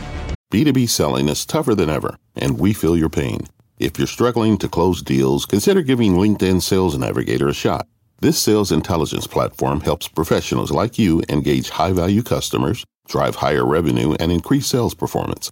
B2B 0.49 0.87
selling 0.87 1.27
is 1.27 1.45
tougher 1.45 1.75
than 1.75 1.89
ever, 1.89 2.15
and 2.37 2.57
we 2.57 2.71
feel 2.71 2.95
your 2.95 3.09
pain. 3.09 3.41
If 3.79 3.97
you're 3.97 4.07
struggling 4.07 4.57
to 4.59 4.69
close 4.69 5.01
deals, 5.01 5.45
consider 5.45 5.81
giving 5.81 6.13
LinkedIn 6.13 6.61
Sales 6.61 6.97
Navigator 6.97 7.49
a 7.49 7.53
shot. 7.53 7.85
This 8.21 8.39
sales 8.39 8.71
intelligence 8.71 9.27
platform 9.27 9.81
helps 9.81 10.07
professionals 10.07 10.71
like 10.71 10.97
you 10.97 11.21
engage 11.27 11.71
high 11.71 11.91
value 11.91 12.23
customers, 12.23 12.85
drive 13.09 13.35
higher 13.35 13.65
revenue, 13.65 14.15
and 14.21 14.31
increase 14.31 14.67
sales 14.67 14.93
performance. 14.93 15.51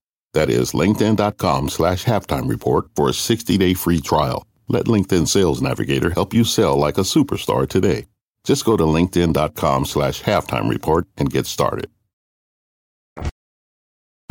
That 0.33 0.49
is 0.49 0.71
linkedin.com 0.71 1.69
slash 1.69 2.05
halftime 2.05 2.47
report 2.47 2.85
for 2.95 3.09
a 3.09 3.11
60-day 3.11 3.73
free 3.73 3.99
trial. 3.99 4.47
Let 4.69 4.85
LinkedIn 4.85 5.27
Sales 5.27 5.61
Navigator 5.61 6.11
help 6.11 6.33
you 6.33 6.45
sell 6.45 6.77
like 6.77 6.97
a 6.97 7.01
superstar 7.01 7.67
today. 7.67 8.05
Just 8.45 8.63
go 8.63 8.77
to 8.77 8.83
linkedin.com 8.83 9.85
slash 9.85 10.23
halftime 10.23 10.69
report 10.69 11.05
and 11.17 11.29
get 11.29 11.45
started. 11.45 11.89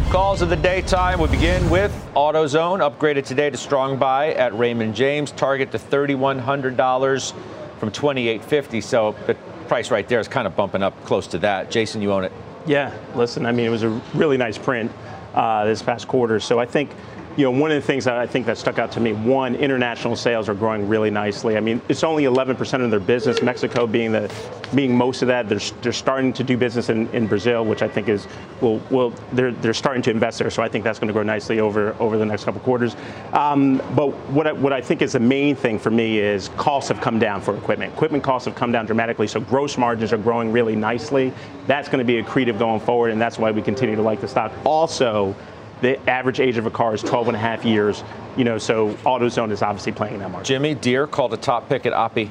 Calls 0.09 0.43
of 0.43 0.49
the 0.49 0.57
daytime. 0.57 1.21
We 1.21 1.29
begin 1.29 1.69
with 1.69 1.93
AutoZone, 2.17 2.81
upgraded 2.81 3.27
today 3.27 3.51
to 3.51 3.57
strong 3.57 3.99
buy 3.99 4.33
at 4.33 4.57
Raymond 4.59 4.97
James. 4.97 5.31
Target 5.33 5.71
to 5.73 5.79
$3,100 5.79 7.33
from 7.79 7.91
2,850. 7.93 8.81
So 8.81 9.15
the 9.27 9.35
price 9.69 9.91
right 9.91 10.09
there 10.09 10.19
is 10.19 10.27
kind 10.27 10.47
of 10.47 10.57
bumping 10.57 10.83
up 10.83 11.05
close 11.05 11.27
to 11.29 11.39
that. 11.41 11.71
Jason, 11.71 12.01
you 12.03 12.11
own 12.13 12.25
it. 12.25 12.33
Yeah, 12.67 12.93
listen, 13.15 13.47
I 13.47 13.53
mean, 13.53 13.67
it 13.67 13.71
was 13.71 13.83
a 13.83 14.01
really 14.15 14.37
nice 14.37 14.59
print 14.59 14.91
uh, 15.35 15.64
this 15.64 15.83
past 15.83 16.09
quarter. 16.09 16.40
So 16.40 16.59
I 16.59 16.66
think 16.66 16.90
you 17.37 17.45
know, 17.45 17.51
one 17.51 17.71
of 17.71 17.81
the 17.81 17.87
things 17.87 18.05
that 18.05 18.16
I 18.16 18.27
think 18.27 18.47
that 18.47 18.59
stuck 18.59 18.79
out 18.79 18.93
to 18.93 19.01
me, 19.01 19.12
one, 19.12 19.55
international 19.55 20.16
sales 20.16 20.49
are 20.49 20.55
growing 20.55 20.88
really 20.88 21.11
nicely. 21.11 21.57
I 21.57 21.61
mean, 21.61 21.81
it's 21.88 22.03
only 22.03 22.25
11% 22.25 22.85
of 22.85 22.90
their 22.90 23.01
business, 23.01 23.43
Mexico 23.43 23.87
being 23.87 24.12
the 24.12 24.33
being 24.75 24.97
most 24.97 25.23
of 25.23 25.29
that. 25.29 25.49
They're, 25.49 25.59
they're 25.83 25.93
starting 25.93 26.33
to 26.35 26.45
do 26.45 26.57
business 26.57 26.88
in, 26.88 27.09
in 27.09 27.27
Brazil, 27.27 27.64
which 27.64 27.83
I 27.83 27.88
think 27.88 28.09
is, 28.09 28.27
well, 28.61 28.81
well, 28.90 29.11
they're, 29.33 29.53
they're 29.53 29.75
starting 29.75 30.03
to 30.03 30.11
invest 30.11 30.38
there. 30.38 30.51
So 30.51 30.62
I 30.62 30.69
think 30.69 30.85
that's 30.85 30.99
going 30.99 31.09
to 31.09 31.12
grow 31.12 31.23
nicely 31.23 31.61
over, 31.61 31.95
over 32.01 32.19
the 32.19 32.27
next 32.27 32.45
couple 32.45 32.61
quarters. 32.61 32.97
Um, 33.33 33.83
but 33.95 34.11
what 34.31 34.47
I, 34.47 34.53
what 34.53 34.73
I 34.73 34.81
think 34.81 35.03
is 35.03 35.12
the 35.12 35.21
main 35.21 35.57
thing 35.57 35.79
for 35.79 35.90
me 35.90 36.19
is 36.19 36.49
costs 36.51 36.88
have 36.88 37.01
come 37.01 37.19
down 37.19 37.40
for 37.40 37.57
equipment. 37.57 37.93
Equipment 37.93 38.23
costs 38.23 38.47
have 38.47 38.55
come 38.55 38.73
down 38.73 38.87
dramatically. 38.87 39.27
So 39.27 39.40
gross 39.40 39.77
margins 39.77 40.12
are 40.12 40.19
growing 40.19 40.53
really 40.53 40.77
nicely. 40.77 41.33
That's 41.66 41.88
going 41.88 42.05
to 42.05 42.05
be 42.05 42.23
accretive 42.23 42.59
going 42.59 42.81
forward. 42.81 43.11
And 43.11 43.21
that's 43.21 43.38
why 43.38 43.51
we 43.51 43.62
continue 43.62 43.97
to 43.97 44.03
like 44.03 44.21
the 44.21 44.29
stock. 44.29 44.53
Also, 44.64 45.35
the 45.81 45.99
average 46.09 46.40
age 46.40 46.57
of 46.57 46.66
a 46.66 46.71
car 46.71 46.95
is 46.95 47.03
12 47.03 47.29
and 47.29 47.37
a 47.37 47.40
half 47.40 47.64
years. 47.64 48.03
You 48.37 48.45
know, 48.45 48.59
so 48.59 48.95
AutoZone 48.95 49.51
is 49.51 49.62
obviously 49.62 49.93
playing 49.93 50.14
in 50.14 50.21
that 50.21 50.31
market. 50.31 50.47
Jimmy 50.47 50.75
Deere 50.75 51.07
called 51.07 51.33
a 51.35 51.37
top 51.37 51.69
pick 51.69 51.87
at 51.87 51.93
Oppie. 51.93 52.31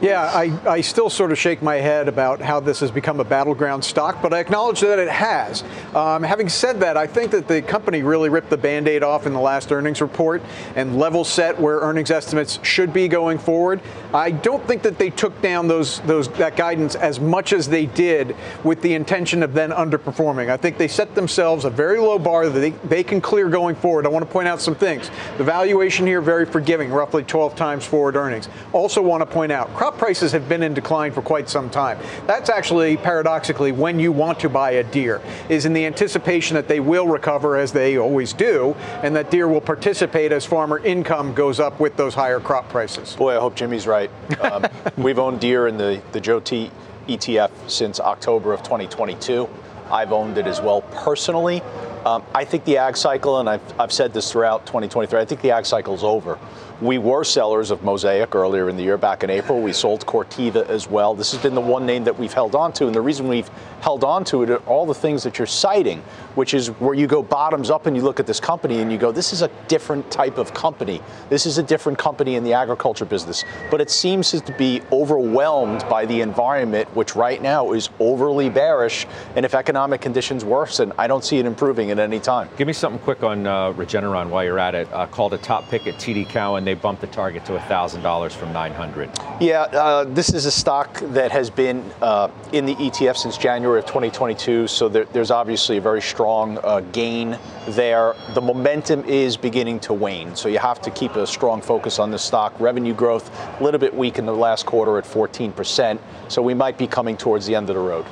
Yeah, 0.00 0.22
I, 0.22 0.52
I 0.64 0.80
still 0.80 1.10
sort 1.10 1.32
of 1.32 1.38
shake 1.38 1.60
my 1.60 1.74
head 1.76 2.06
about 2.06 2.40
how 2.40 2.60
this 2.60 2.78
has 2.80 2.90
become 2.92 3.18
a 3.18 3.24
battleground 3.24 3.82
stock, 3.82 4.22
but 4.22 4.32
I 4.32 4.38
acknowledge 4.38 4.80
that 4.82 5.00
it 5.00 5.08
has. 5.08 5.64
Um, 5.92 6.22
having 6.22 6.48
said 6.48 6.78
that, 6.80 6.96
I 6.96 7.08
think 7.08 7.32
that 7.32 7.48
the 7.48 7.60
company 7.62 8.04
really 8.04 8.28
ripped 8.28 8.48
the 8.48 8.56
band 8.56 8.86
aid 8.86 9.02
off 9.02 9.26
in 9.26 9.32
the 9.32 9.40
last 9.40 9.72
earnings 9.72 10.00
report 10.00 10.40
and 10.76 11.00
level 11.00 11.24
set 11.24 11.58
where 11.58 11.80
earnings 11.80 12.12
estimates 12.12 12.60
should 12.62 12.92
be 12.92 13.08
going 13.08 13.38
forward. 13.38 13.80
I 14.14 14.30
don't 14.30 14.64
think 14.68 14.82
that 14.82 14.98
they 14.98 15.10
took 15.10 15.42
down 15.42 15.66
those, 15.66 15.98
those 16.00 16.28
that 16.34 16.54
guidance 16.54 16.94
as 16.94 17.18
much 17.18 17.52
as 17.52 17.68
they 17.68 17.86
did 17.86 18.36
with 18.62 18.80
the 18.82 18.94
intention 18.94 19.42
of 19.42 19.52
then 19.52 19.70
underperforming. 19.70 20.48
I 20.48 20.56
think 20.56 20.78
they 20.78 20.86
set 20.86 21.16
themselves 21.16 21.64
a 21.64 21.70
very 21.70 21.98
low 21.98 22.20
bar 22.20 22.48
that 22.48 22.60
they, 22.60 22.70
they 22.70 23.02
can 23.02 23.20
clear 23.20 23.48
going 23.48 23.74
forward. 23.74 24.06
I 24.06 24.10
want 24.10 24.24
to 24.24 24.30
point 24.30 24.46
out 24.46 24.60
some 24.60 24.76
things. 24.76 25.10
The 25.38 25.44
valuation 25.44 26.06
here, 26.06 26.20
very 26.20 26.46
forgiving, 26.46 26.90
roughly 26.90 27.24
12 27.24 27.56
times 27.56 27.84
forward 27.84 28.14
earnings. 28.14 28.48
Also 28.72 29.02
want 29.02 29.22
to 29.22 29.26
point 29.26 29.50
out, 29.50 29.74
crop 29.88 29.98
prices 29.98 30.32
have 30.32 30.46
been 30.50 30.62
in 30.62 30.74
decline 30.74 31.10
for 31.10 31.22
quite 31.22 31.48
some 31.48 31.70
time. 31.70 31.98
That's 32.26 32.50
actually 32.50 32.98
paradoxically 32.98 33.72
when 33.72 33.98
you 33.98 34.12
want 34.12 34.38
to 34.40 34.50
buy 34.50 34.72
a 34.72 34.84
Deere, 34.84 35.22
is 35.48 35.64
in 35.64 35.72
the 35.72 35.86
anticipation 35.86 36.56
that 36.56 36.68
they 36.68 36.78
will 36.78 37.06
recover 37.06 37.56
as 37.56 37.72
they 37.72 37.96
always 37.96 38.34
do, 38.34 38.76
and 39.02 39.16
that 39.16 39.30
Deere 39.30 39.48
will 39.48 39.62
participate 39.62 40.30
as 40.30 40.44
farmer 40.44 40.78
income 40.80 41.32
goes 41.32 41.58
up 41.58 41.80
with 41.80 41.96
those 41.96 42.12
higher 42.12 42.38
crop 42.38 42.68
prices. 42.68 43.16
Boy, 43.16 43.34
I 43.34 43.40
hope 43.40 43.54
Jimmy's 43.54 43.86
right. 43.86 44.10
Um, 44.42 44.66
we've 44.98 45.18
owned 45.18 45.40
Deere 45.40 45.68
in 45.68 45.78
the, 45.78 46.02
the 46.12 46.20
Joe 46.20 46.40
T 46.40 46.70
ETF 47.06 47.50
since 47.66 47.98
October 47.98 48.52
of 48.52 48.62
2022. 48.62 49.48
I've 49.90 50.12
owned 50.12 50.36
it 50.36 50.46
as 50.46 50.60
well 50.60 50.82
personally. 50.82 51.62
Um, 52.04 52.22
I 52.34 52.44
think 52.44 52.64
the 52.64 52.76
ag 52.76 52.96
cycle, 52.96 53.40
and 53.40 53.48
I've, 53.48 53.80
I've 53.80 53.92
said 53.92 54.12
this 54.12 54.30
throughout 54.30 54.66
2023, 54.66 55.18
I 55.18 55.24
think 55.24 55.40
the 55.40 55.50
ag 55.50 55.64
cycle 55.64 55.94
is 55.94 56.04
over. 56.04 56.38
We 56.80 56.98
were 56.98 57.24
sellers 57.24 57.72
of 57.72 57.82
Mosaic 57.82 58.36
earlier 58.36 58.68
in 58.68 58.76
the 58.76 58.84
year, 58.84 58.96
back 58.96 59.24
in 59.24 59.30
April. 59.30 59.60
We 59.60 59.72
sold 59.72 60.06
Corteva 60.06 60.68
as 60.68 60.88
well. 60.88 61.12
This 61.12 61.32
has 61.32 61.42
been 61.42 61.56
the 61.56 61.60
one 61.60 61.84
name 61.84 62.04
that 62.04 62.16
we've 62.16 62.32
held 62.32 62.54
on 62.54 62.72
to, 62.74 62.86
and 62.86 62.94
the 62.94 63.00
reason 63.00 63.26
we've 63.26 63.50
held 63.80 64.04
on 64.04 64.22
to 64.26 64.44
it 64.44 64.50
are 64.50 64.58
all 64.58 64.86
the 64.86 64.94
things 64.94 65.24
that 65.24 65.38
you're 65.38 65.46
citing, 65.46 66.00
which 66.36 66.54
is 66.54 66.68
where 66.68 66.94
you 66.94 67.08
go 67.08 67.20
bottoms 67.20 67.68
up 67.68 67.86
and 67.86 67.96
you 67.96 68.02
look 68.02 68.20
at 68.20 68.28
this 68.28 68.38
company 68.38 68.78
and 68.80 68.92
you 68.92 68.98
go, 68.98 69.10
this 69.10 69.32
is 69.32 69.42
a 69.42 69.48
different 69.66 70.08
type 70.08 70.38
of 70.38 70.54
company. 70.54 71.00
This 71.28 71.46
is 71.46 71.58
a 71.58 71.64
different 71.64 71.98
company 71.98 72.36
in 72.36 72.44
the 72.44 72.52
agriculture 72.52 73.04
business. 73.04 73.44
But 73.72 73.80
it 73.80 73.90
seems 73.90 74.30
to 74.30 74.52
be 74.52 74.80
overwhelmed 74.92 75.84
by 75.88 76.06
the 76.06 76.20
environment, 76.20 76.94
which 76.94 77.16
right 77.16 77.42
now 77.42 77.72
is 77.72 77.90
overly 77.98 78.50
bearish. 78.50 79.04
And 79.34 79.44
if 79.44 79.52
economic 79.52 80.00
conditions 80.00 80.44
worsen, 80.44 80.92
I 80.96 81.08
don't 81.08 81.24
see 81.24 81.38
it 81.38 81.46
improving 81.46 81.90
at 81.90 81.98
any 81.98 82.20
time. 82.20 82.48
Give 82.56 82.68
me 82.68 82.72
something 82.72 83.00
quick 83.00 83.24
on 83.24 83.48
uh, 83.48 83.72
Regeneron 83.72 84.28
while 84.28 84.44
you're 84.44 84.60
at 84.60 84.76
it. 84.76 84.92
Uh, 84.92 85.06
called 85.06 85.34
a 85.34 85.38
top 85.38 85.68
pick 85.68 85.88
at 85.88 85.94
TD 85.94 86.28
Cowen. 86.28 86.67
They 86.68 86.74
bumped 86.74 87.00
the 87.00 87.06
target 87.06 87.46
to 87.46 87.52
$1,000 87.52 88.32
from 88.32 88.52
900. 88.52 89.10
Yeah, 89.40 89.62
uh, 89.62 90.04
this 90.04 90.34
is 90.34 90.44
a 90.44 90.50
stock 90.50 91.00
that 91.00 91.32
has 91.32 91.48
been 91.48 91.82
uh, 92.02 92.28
in 92.52 92.66
the 92.66 92.74
ETF 92.74 93.16
since 93.16 93.38
January 93.38 93.78
of 93.78 93.86
2022. 93.86 94.66
So 94.66 94.86
there, 94.86 95.06
there's 95.06 95.30
obviously 95.30 95.78
a 95.78 95.80
very 95.80 96.02
strong 96.02 96.58
uh, 96.62 96.80
gain 96.92 97.38
there. 97.68 98.14
The 98.34 98.42
momentum 98.42 99.02
is 99.06 99.38
beginning 99.38 99.80
to 99.80 99.94
wane. 99.94 100.36
So 100.36 100.50
you 100.50 100.58
have 100.58 100.82
to 100.82 100.90
keep 100.90 101.16
a 101.16 101.26
strong 101.26 101.62
focus 101.62 101.98
on 101.98 102.10
this 102.10 102.22
stock. 102.22 102.52
Revenue 102.60 102.92
growth 102.92 103.30
a 103.58 103.64
little 103.64 103.80
bit 103.80 103.94
weak 103.94 104.18
in 104.18 104.26
the 104.26 104.34
last 104.36 104.66
quarter 104.66 104.98
at 104.98 105.04
14%. 105.04 105.98
So 106.28 106.42
we 106.42 106.52
might 106.52 106.76
be 106.76 106.86
coming 106.86 107.16
towards 107.16 107.46
the 107.46 107.54
end 107.54 107.70
of 107.70 107.76
the 107.76 107.80
road. 107.80 108.04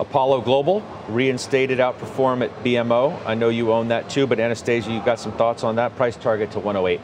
Apollo 0.00 0.40
Global 0.40 0.82
reinstated 1.08 1.78
outperform 1.78 2.42
at 2.42 2.64
BMO. 2.64 3.24
I 3.24 3.34
know 3.34 3.50
you 3.50 3.70
own 3.70 3.88
that 3.88 4.10
too, 4.10 4.26
but 4.26 4.40
Anastasia, 4.40 4.90
you 4.90 5.00
got 5.04 5.20
some 5.20 5.32
thoughts 5.32 5.62
on 5.62 5.76
that 5.76 5.94
price 5.94 6.16
target 6.16 6.50
to 6.52 6.58
108. 6.58 7.00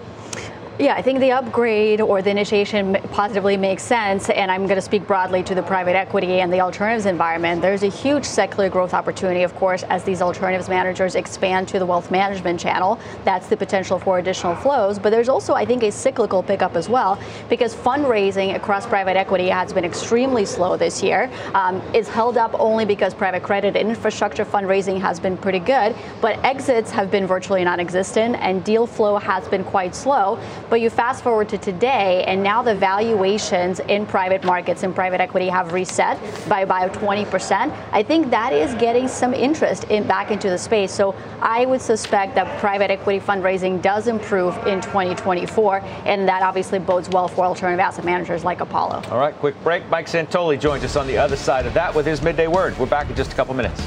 Yeah, 0.79 0.95
I 0.95 1.01
think 1.01 1.20
the 1.20 1.33
upgrade 1.33 2.03
or 2.03 2.20
the 2.20 2.29
initiation 2.29 2.99
positively 3.11 3.57
makes 3.57 3.83
sense. 3.83 4.29
And 4.29 4.51
I'm 4.51 4.64
going 4.64 4.77
to 4.77 4.83
speak 4.83 5.07
broadly 5.07 5.43
to 5.45 5.55
the 5.55 5.62
private 5.62 5.97
equity 5.97 6.41
and 6.41 6.53
the 6.53 6.61
alternatives 6.61 7.07
environment. 7.07 7.62
There's 7.62 7.83
a 7.83 7.89
huge 7.89 8.27
secular 8.27 8.68
growth 8.68 8.93
opportunity, 8.93 9.43
of 9.43 9.55
course, 9.55 9.85
as 9.85 10.05
these 10.05 10.20
alternatives 10.20 10.68
managers 10.68 11.14
expand 11.14 11.66
to 11.68 11.79
the 11.79 11.87
wealth 11.87 12.11
management 12.11 12.61
channel. 12.61 13.01
That's 13.24 13.47
the 13.47 13.57
potential 13.57 13.99
for 13.99 14.18
additional 14.18 14.55
flows. 14.55 14.99
But 14.99 15.11
there's 15.11 15.31
also, 15.31 15.55
I 15.55 15.64
think, 15.64 15.83
a 15.83 15.91
cyclical 15.91 16.43
pickup 16.43 16.77
as 16.77 16.91
well, 16.91 17.18
because 17.49 17.74
fundraising 17.74 18.55
across 18.55 18.85
private 18.85 19.16
equity 19.16 19.49
has 19.49 19.72
been 19.72 19.85
extremely 19.85 20.45
slow 20.45 20.77
this 20.77 21.03
year. 21.03 21.31
Um, 21.55 21.81
it's 21.95 22.11
held 22.11 22.37
up 22.37 22.55
only 22.59 22.85
because 22.85 23.14
private 23.14 23.43
credit 23.43 23.77
and 23.77 23.89
infrastructure 23.89 24.45
fundraising 24.45 25.01
has 25.01 25.20
been 25.20 25.39
pretty 25.39 25.61
good, 25.61 25.97
but 26.20 26.39
exits 26.45 26.91
have 26.91 27.11
been 27.11 27.27
virtually 27.27 27.64
non 27.64 27.81
existent, 27.81 28.37
and 28.41 28.62
deal 28.62 28.87
flow 28.87 29.16
has 29.16 29.49
been 29.49 29.64
quite 29.64 29.95
slow. 29.95 30.39
But 30.69 30.81
you 30.81 30.91
fast 30.91 31.23
forward 31.23 31.49
to 31.51 31.59
today, 31.59 32.25
and 32.27 32.43
now 32.43 32.61
the 32.61 32.75
valuations 32.75 33.79
in 33.81 34.05
private 34.05 34.43
markets 34.43 34.83
and 34.83 34.95
private 34.95 35.21
equity 35.21 35.49
have 35.49 35.73
reset 35.73 36.19
by 36.49 36.61
about 36.61 36.93
20%. 36.93 37.73
I 37.93 38.03
think 38.03 38.31
that 38.31 38.53
is 38.53 38.75
getting 38.75 39.07
some 39.07 39.33
interest 39.33 39.85
in 39.85 40.07
back 40.09 40.33
into 40.33 40.51
the 40.51 40.59
space. 40.59 40.93
So 40.93 41.14
I 41.41 41.67
would 41.67 41.81
suspect 41.81 42.35
that 42.35 42.59
private 42.59 42.91
equity 42.91 43.21
fundraising 43.21 43.81
does 43.81 44.09
improve 44.09 44.57
in 44.67 44.81
2024, 44.81 45.81
and 46.05 46.29
that 46.29 46.43
obviously 46.43 46.81
bodes 46.81 47.09
well 47.11 47.29
for 47.29 47.45
alternative 47.45 47.81
asset 47.81 48.05
managers 48.05 48.43
like 48.43 48.61
Apollo. 48.61 49.03
All 49.11 49.19
right, 49.19 49.35
quick 49.37 49.62
break. 49.62 49.89
Mike 49.89 50.07
Santoli 50.07 50.59
joins 50.59 50.83
us 50.83 50.97
on 50.97 51.07
the 51.07 51.17
other 51.17 51.37
side 51.37 51.67
of 51.67 51.75
that 51.75 51.95
with 51.95 52.07
his 52.07 52.23
midday 52.23 52.49
word. 52.49 52.77
We're 52.77 52.87
back 52.87 53.09
in 53.09 53.14
just 53.14 53.33
a 53.33 53.37
couple 53.37 53.55
minutes. 53.55 53.87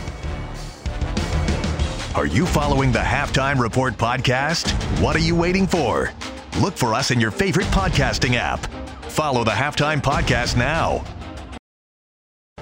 Are 2.15 2.25
you 2.25 2.45
following 2.45 2.91
the 2.91 2.99
Halftime 2.99 3.59
Report 3.59 3.95
podcast? 3.95 4.71
What 5.01 5.15
are 5.15 5.19
you 5.19 5.35
waiting 5.35 5.67
for? 5.67 6.11
Look 6.57 6.75
for 6.75 6.93
us 6.93 7.11
in 7.11 7.19
your 7.19 7.31
favorite 7.31 7.67
podcasting 7.67 8.35
app. 8.35 8.65
Follow 9.03 9.43
the 9.43 9.51
Halftime 9.51 10.01
Podcast 10.01 10.57
now. 10.57 11.03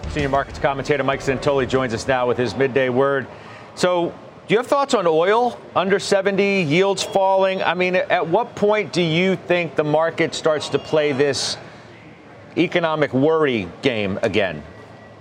Senior 0.10 0.30
markets 0.30 0.60
commentator 0.60 1.04
Mike 1.04 1.22
Santoli 1.22 1.68
joins 1.68 1.94
us 1.94 2.08
now 2.08 2.28
with 2.28 2.38
his 2.38 2.56
midday 2.56 2.90
word. 2.90 3.28
So, 3.76 4.14
do 4.48 4.54
you 4.54 4.58
have 4.58 4.68
thoughts 4.68 4.94
on 4.94 5.06
oil 5.06 5.60
under 5.76 6.00
70, 6.00 6.62
yields 6.62 7.04
falling? 7.04 7.62
I 7.62 7.74
mean, 7.74 7.96
at 7.96 8.28
what 8.28 8.56
point 8.56 8.94
do 8.94 9.02
you 9.02 9.36
think 9.36 9.76
the 9.76 9.84
market 9.84 10.34
starts 10.34 10.70
to 10.70 10.80
play 10.80 11.12
this 11.12 11.58
economic 12.58 13.14
worry 13.14 13.68
game 13.82 14.18
again? 14.22 14.64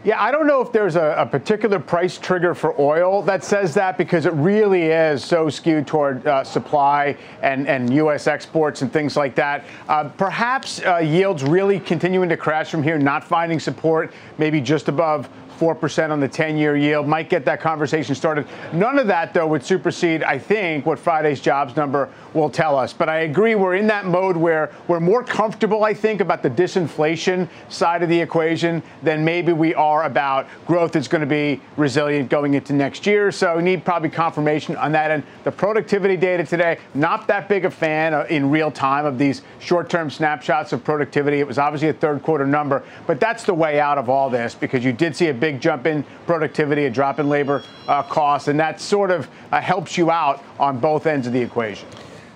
Yeah, 0.06 0.22
I 0.22 0.30
don't 0.30 0.46
know 0.46 0.60
if 0.60 0.70
there's 0.70 0.94
a, 0.94 1.16
a, 1.18 1.26
particular 1.26 1.80
price 1.80 2.16
trigger 2.16 2.54
for 2.54 2.80
oil 2.80 3.22
that 3.22 3.42
says 3.42 3.74
that 3.74 3.98
because 3.98 4.24
it 4.24 4.32
really 4.34 4.84
is 4.84 5.24
so 5.24 5.50
skewed 5.50 5.88
toward 5.88 6.24
uh, 6.28 6.44
supply 6.44 7.16
and, 7.42 7.66
and 7.66 7.92
U.S. 7.94 8.28
exports 8.28 8.82
and 8.82 8.92
things 8.92 9.16
like 9.16 9.34
that. 9.34 9.64
Uh, 9.88 10.08
perhaps 10.10 10.80
uh, 10.84 10.98
yields 10.98 11.42
really 11.42 11.80
continuing 11.80 12.28
to 12.28 12.36
crash 12.36 12.70
from 12.70 12.84
here, 12.84 12.98
not 12.98 13.24
finding 13.24 13.58
support, 13.58 14.12
maybe 14.38 14.60
just 14.60 14.86
above 14.86 15.28
4% 15.58 16.10
on 16.10 16.20
the 16.20 16.28
10 16.28 16.56
year 16.56 16.76
yield. 16.76 17.06
Might 17.06 17.28
get 17.28 17.44
that 17.44 17.60
conversation 17.60 18.14
started. 18.14 18.46
None 18.72 18.98
of 18.98 19.06
that, 19.06 19.34
though, 19.34 19.46
would 19.46 19.64
supersede, 19.64 20.22
I 20.22 20.38
think, 20.38 20.86
what 20.86 20.98
Friday's 20.98 21.40
jobs 21.40 21.76
number 21.76 22.08
will 22.34 22.50
tell 22.50 22.76
us. 22.76 22.92
But 22.92 23.08
I 23.08 23.20
agree, 23.20 23.54
we're 23.54 23.76
in 23.76 23.86
that 23.88 24.06
mode 24.06 24.36
where 24.36 24.70
we're 24.88 25.00
more 25.00 25.24
comfortable, 25.24 25.84
I 25.84 25.94
think, 25.94 26.20
about 26.20 26.42
the 26.42 26.50
disinflation 26.50 27.48
side 27.68 28.02
of 28.02 28.08
the 28.08 28.20
equation 28.20 28.82
than 29.02 29.24
maybe 29.24 29.52
we 29.52 29.74
are 29.74 30.04
about 30.04 30.46
growth 30.66 30.92
that's 30.92 31.08
going 31.08 31.20
to 31.20 31.26
be 31.26 31.60
resilient 31.76 32.28
going 32.28 32.54
into 32.54 32.72
next 32.72 33.06
year. 33.06 33.30
So 33.30 33.56
we 33.56 33.62
need 33.62 33.84
probably 33.84 34.10
confirmation 34.10 34.76
on 34.76 34.92
that. 34.92 35.10
And 35.10 35.22
the 35.44 35.52
productivity 35.52 36.16
data 36.16 36.44
today, 36.44 36.78
not 36.94 37.26
that 37.28 37.48
big 37.48 37.64
a 37.64 37.70
fan 37.70 38.14
uh, 38.14 38.26
in 38.28 38.50
real 38.50 38.70
time 38.70 39.06
of 39.06 39.18
these 39.18 39.42
short 39.58 39.88
term 39.88 40.10
snapshots 40.10 40.72
of 40.72 40.82
productivity. 40.82 41.40
It 41.40 41.46
was 41.46 41.58
obviously 41.58 41.88
a 41.88 41.92
third 41.92 42.22
quarter 42.22 42.46
number, 42.46 42.82
but 43.06 43.20
that's 43.20 43.44
the 43.44 43.54
way 43.54 43.80
out 43.80 43.98
of 43.98 44.08
all 44.08 44.28
this 44.28 44.54
because 44.54 44.84
you 44.84 44.92
did 44.92 45.14
see 45.14 45.28
a 45.28 45.34
big 45.34 45.45
big 45.46 45.60
jump 45.60 45.86
in 45.86 46.04
productivity, 46.26 46.86
a 46.86 46.90
drop 46.90 47.20
in 47.20 47.28
labor 47.28 47.62
uh, 47.86 48.02
costs, 48.02 48.48
and 48.48 48.58
that 48.58 48.80
sort 48.80 49.12
of 49.12 49.28
uh, 49.52 49.60
helps 49.60 49.96
you 49.96 50.10
out 50.10 50.42
on 50.58 50.76
both 50.80 51.06
ends 51.06 51.24
of 51.28 51.32
the 51.32 51.40
equation. 51.40 51.86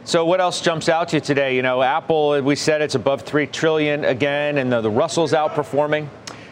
So 0.05 0.25
what 0.25 0.41
else 0.41 0.61
jumps 0.61 0.89
out 0.89 1.09
to 1.09 1.17
you 1.17 1.21
today? 1.21 1.57
You 1.57 1.63
know, 1.63 1.83
Apple, 1.83 2.41
we 2.41 2.55
said 2.55 2.81
it's 2.83 2.95
above 2.95 3.23
three 3.23 3.49
trillion 3.49 4.05
again, 4.05 4.59
and 4.59 4.73
the, 4.73 4.81
the 4.81 4.91
Russell's 4.91 5.33
outperforming. 5.33 6.07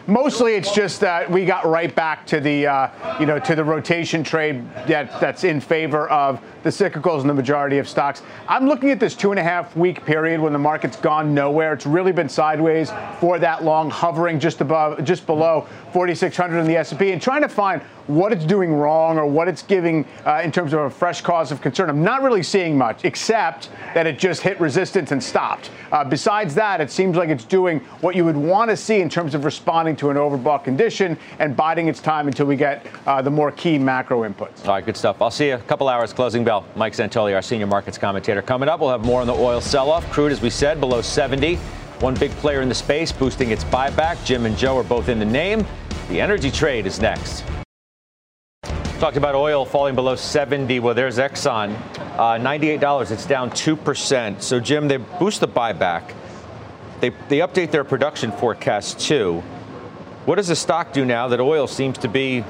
Mostly, 0.09 0.55
it's 0.55 0.73
just 0.73 1.01
that 1.01 1.29
we 1.29 1.45
got 1.45 1.67
right 1.67 1.93
back 1.93 2.25
to 2.27 2.39
the, 2.39 2.65
uh, 2.65 3.19
you 3.19 3.27
know, 3.27 3.37
to 3.37 3.53
the 3.53 3.63
rotation 3.63 4.23
trade 4.23 4.67
that, 4.87 5.19
that's 5.21 5.43
in 5.43 5.61
favor 5.61 6.09
of 6.09 6.41
the 6.63 6.69
cyclicals 6.69 7.21
and 7.21 7.29
the 7.29 7.33
majority 7.33 7.77
of 7.77 7.87
stocks. 7.87 8.23
I'm 8.47 8.67
looking 8.67 8.89
at 8.89 8.99
this 8.99 9.15
two 9.15 9.29
and 9.29 9.39
a 9.39 9.43
half 9.43 9.75
week 9.75 10.03
period 10.05 10.41
when 10.41 10.51
the 10.51 10.59
market's 10.59 10.97
gone 10.97 11.35
nowhere. 11.35 11.73
It's 11.73 11.85
really 11.85 12.11
been 12.11 12.27
sideways 12.27 12.91
for 13.19 13.37
that 13.37 13.63
long, 13.63 13.91
hovering 13.91 14.39
just 14.39 14.61
above, 14.61 15.03
just 15.03 15.27
below 15.27 15.67
4,600 15.93 16.59
in 16.59 16.65
the 16.65 16.77
S&P, 16.77 17.11
and 17.11 17.21
trying 17.21 17.43
to 17.43 17.49
find 17.49 17.81
what 18.09 18.33
it's 18.33 18.43
doing 18.43 18.73
wrong 18.73 19.19
or 19.19 19.25
what 19.27 19.47
it's 19.47 19.61
giving 19.61 20.03
uh, 20.25 20.41
in 20.43 20.51
terms 20.51 20.73
of 20.73 20.79
a 20.79 20.89
fresh 20.89 21.21
cause 21.21 21.51
of 21.51 21.61
concern. 21.61 21.89
I'm 21.89 22.03
not 22.03 22.23
really 22.23 22.41
seeing 22.41 22.75
much, 22.75 23.05
except 23.05 23.69
that 23.93 24.07
it 24.07 24.17
just 24.17 24.41
hit 24.41 24.59
resistance 24.59 25.11
and 25.11 25.23
stopped. 25.23 25.69
Uh, 25.91 26.03
besides 26.03 26.55
that, 26.55 26.81
it 26.81 26.89
seems 26.89 27.15
like 27.15 27.29
it's 27.29 27.43
doing 27.43 27.79
what 28.01 28.15
you 28.15 28.25
would 28.25 28.35
want 28.35 28.71
to 28.71 28.77
see 28.77 28.99
in 28.99 29.09
terms 29.09 29.35
of 29.35 29.45
responding 29.45 29.95
to 29.99 30.09
an 30.09 30.17
overbought 30.17 30.63
condition 30.63 31.17
and 31.39 31.55
biding 31.55 31.87
its 31.87 31.99
time 31.99 32.27
until 32.27 32.45
we 32.45 32.55
get 32.55 32.85
uh, 33.05 33.21
the 33.21 33.29
more 33.29 33.51
key 33.51 33.77
macro 33.77 34.27
inputs. 34.27 34.65
All 34.65 34.73
right, 34.73 34.85
good 34.85 34.97
stuff. 34.97 35.21
I'll 35.21 35.29
see 35.29 35.49
you 35.49 35.55
a 35.55 35.59
couple 35.59 35.87
hours 35.87 36.13
closing 36.13 36.43
bell. 36.43 36.65
Mike 36.75 36.93
Santoli, 36.93 37.35
our 37.35 37.41
senior 37.41 37.67
markets 37.67 37.97
commentator. 37.97 38.41
Coming 38.41 38.69
up, 38.69 38.79
we'll 38.79 38.89
have 38.89 39.05
more 39.05 39.21
on 39.21 39.27
the 39.27 39.33
oil 39.33 39.61
sell-off. 39.61 40.09
Crude, 40.09 40.31
as 40.31 40.41
we 40.41 40.49
said, 40.49 40.79
below 40.79 41.01
70. 41.01 41.55
One 41.99 42.15
big 42.15 42.31
player 42.31 42.61
in 42.61 42.69
the 42.69 42.75
space 42.75 43.11
boosting 43.11 43.51
its 43.51 43.65
buyback. 43.65 44.23
Jim 44.25 44.45
and 44.45 44.57
Joe 44.57 44.77
are 44.77 44.83
both 44.83 45.09
in 45.09 45.19
the 45.19 45.25
name. 45.25 45.65
The 46.07 46.21
energy 46.21 46.49
trade 46.49 46.85
is 46.85 46.99
next. 46.99 47.43
Talked 48.99 49.17
about 49.17 49.35
oil 49.35 49.65
falling 49.65 49.95
below 49.95 50.15
70. 50.15 50.79
Well, 50.79 50.93
there's 50.93 51.17
Exxon, 51.17 51.75
uh, 52.17 52.37
$98. 52.37 53.11
It's 53.11 53.25
down 53.25 53.49
2%. 53.51 54.41
So, 54.41 54.59
Jim, 54.59 54.87
they 54.87 54.97
boost 54.97 55.41
the 55.41 55.47
buyback. 55.47 56.13
They, 56.99 57.09
they 57.29 57.39
update 57.39 57.71
their 57.71 57.85
production 57.85 58.31
forecast 58.31 58.99
too. 58.99 59.41
What 60.25 60.35
does 60.35 60.47
the 60.47 60.55
stock 60.55 60.93
do 60.93 61.05
now 61.05 61.29
that 61.29 61.39
oil 61.39 61.67
seems 61.67 61.97
to 61.99 62.07
be 62.07 62.43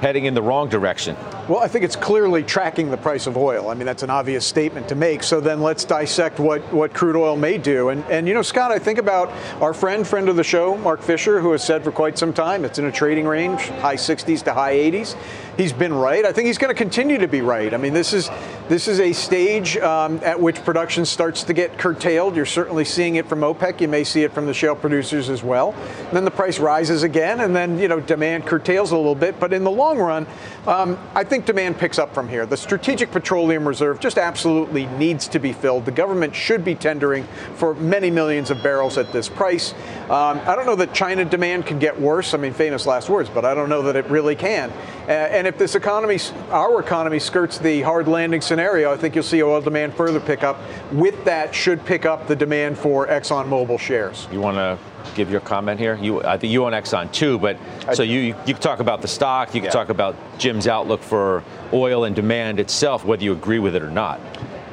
heading 0.00 0.24
in 0.24 0.34
the 0.34 0.42
wrong 0.42 0.68
direction? 0.68 1.16
Well, 1.48 1.58
I 1.58 1.66
think 1.66 1.84
it's 1.84 1.96
clearly 1.96 2.44
tracking 2.44 2.92
the 2.92 2.96
price 2.96 3.26
of 3.26 3.36
oil. 3.36 3.68
I 3.68 3.74
mean, 3.74 3.84
that's 3.84 4.04
an 4.04 4.10
obvious 4.10 4.46
statement 4.46 4.88
to 4.90 4.94
make. 4.94 5.24
So 5.24 5.40
then 5.40 5.60
let's 5.60 5.84
dissect 5.84 6.38
what, 6.38 6.60
what 6.72 6.94
crude 6.94 7.16
oil 7.16 7.36
may 7.36 7.58
do. 7.58 7.88
And, 7.88 8.04
and, 8.04 8.28
you 8.28 8.34
know, 8.34 8.42
Scott, 8.42 8.70
I 8.70 8.78
think 8.78 9.00
about 9.00 9.28
our 9.60 9.74
friend, 9.74 10.06
friend 10.06 10.28
of 10.28 10.36
the 10.36 10.44
show, 10.44 10.78
Mark 10.78 11.02
Fisher, 11.02 11.40
who 11.40 11.50
has 11.50 11.64
said 11.64 11.82
for 11.82 11.90
quite 11.90 12.16
some 12.16 12.32
time 12.32 12.64
it's 12.64 12.78
in 12.78 12.84
a 12.84 12.92
trading 12.92 13.26
range, 13.26 13.62
high 13.80 13.96
60s 13.96 14.44
to 14.44 14.54
high 14.54 14.74
80s. 14.76 15.16
he's 15.56 15.72
been 15.72 15.92
right. 15.92 16.24
I 16.24 16.32
think 16.32 16.46
he's 16.46 16.58
going 16.58 16.72
to 16.72 16.78
continue 16.78 17.18
to 17.18 17.26
be 17.26 17.40
right. 17.40 17.74
I 17.74 17.76
mean, 17.76 17.92
this 17.92 18.12
is 18.12 18.30
this 18.68 18.88
is 18.88 19.00
a 19.00 19.12
stage 19.12 19.76
um, 19.78 20.20
at 20.22 20.40
which 20.40 20.64
production 20.64 21.04
starts 21.04 21.42
to 21.42 21.52
get 21.52 21.76
curtailed. 21.76 22.36
You're 22.36 22.46
certainly 22.46 22.84
seeing 22.84 23.16
it 23.16 23.28
from 23.28 23.40
OPEC. 23.40 23.80
You 23.80 23.88
may 23.88 24.04
see 24.04 24.22
it 24.22 24.32
from 24.32 24.46
the 24.46 24.54
shale 24.54 24.76
producers 24.76 25.28
as 25.28 25.42
well. 25.42 25.72
And 25.72 26.12
then 26.12 26.24
the 26.24 26.30
price 26.30 26.58
rises 26.58 27.02
again, 27.02 27.40
and 27.40 27.54
then 27.54 27.78
you 27.78 27.88
know 27.88 28.00
demand 28.00 28.46
curtails 28.46 28.92
a 28.92 28.96
little 28.96 29.14
bit. 29.14 29.38
But 29.40 29.52
in 29.52 29.64
the 29.64 29.70
long 29.70 29.98
run, 29.98 30.26
um, 30.66 30.98
I 31.14 31.24
think 31.32 31.46
demand 31.46 31.78
picks 31.78 31.98
up 31.98 32.12
from 32.12 32.28
here. 32.28 32.44
The 32.44 32.58
Strategic 32.58 33.10
Petroleum 33.10 33.66
Reserve 33.66 33.98
just 34.00 34.18
absolutely 34.18 34.84
needs 34.84 35.26
to 35.28 35.38
be 35.38 35.54
filled. 35.54 35.86
The 35.86 35.90
government 35.90 36.34
should 36.34 36.62
be 36.62 36.74
tendering 36.74 37.26
for 37.54 37.72
many 37.76 38.10
millions 38.10 38.50
of 38.50 38.62
barrels 38.62 38.98
at 38.98 39.12
this 39.12 39.30
price. 39.30 39.72
Um, 40.10 40.42
I 40.44 40.54
don't 40.54 40.66
know 40.66 40.76
that 40.76 40.92
China 40.92 41.24
demand 41.24 41.64
can 41.64 41.78
get 41.78 41.98
worse. 41.98 42.34
I 42.34 42.36
mean, 42.36 42.52
famous 42.52 42.84
last 42.84 43.08
words, 43.08 43.30
but 43.30 43.46
I 43.46 43.54
don't 43.54 43.70
know 43.70 43.80
that 43.80 43.96
it 43.96 44.04
really 44.10 44.36
can. 44.36 44.68
Uh, 45.08 45.12
and 45.12 45.46
if 45.46 45.56
this 45.56 45.74
economy, 45.74 46.18
our 46.50 46.78
economy, 46.78 47.18
skirts 47.18 47.56
the 47.56 47.80
hard 47.80 48.08
landing 48.08 48.42
scenario, 48.42 48.92
I 48.92 48.98
think 48.98 49.14
you'll 49.14 49.24
see 49.24 49.42
oil 49.42 49.62
demand 49.62 49.94
further 49.94 50.20
pick 50.20 50.42
up. 50.42 50.58
With 50.92 51.24
that, 51.24 51.54
should 51.54 51.82
pick 51.86 52.04
up 52.04 52.28
the 52.28 52.36
demand 52.36 52.76
for 52.76 53.06
ExxonMobil 53.06 53.80
shares. 53.80 54.28
You 54.30 54.42
want 54.42 54.58
to 54.58 54.78
give 55.14 55.30
your 55.30 55.40
comment 55.40 55.78
here? 55.78 55.96
You, 55.96 56.22
I 56.22 56.36
think 56.36 56.52
you 56.52 56.64
own 56.64 56.72
Exxon 56.72 57.12
too, 57.12 57.38
but 57.38 57.56
so 57.94 58.02
you 58.02 58.18
you 58.20 58.54
can 58.54 58.60
talk 58.60 58.80
about 58.80 59.02
the 59.02 59.08
stock, 59.08 59.54
you 59.54 59.60
can 59.60 59.66
yeah. 59.66 59.70
talk 59.70 59.88
about 59.88 60.16
Jim's 60.38 60.66
outlook 60.66 61.02
for 61.02 61.42
oil 61.72 62.04
and 62.04 62.14
demand 62.14 62.60
itself, 62.60 63.04
whether 63.04 63.24
you 63.24 63.32
agree 63.32 63.58
with 63.58 63.74
it 63.74 63.82
or 63.82 63.90
not. 63.90 64.20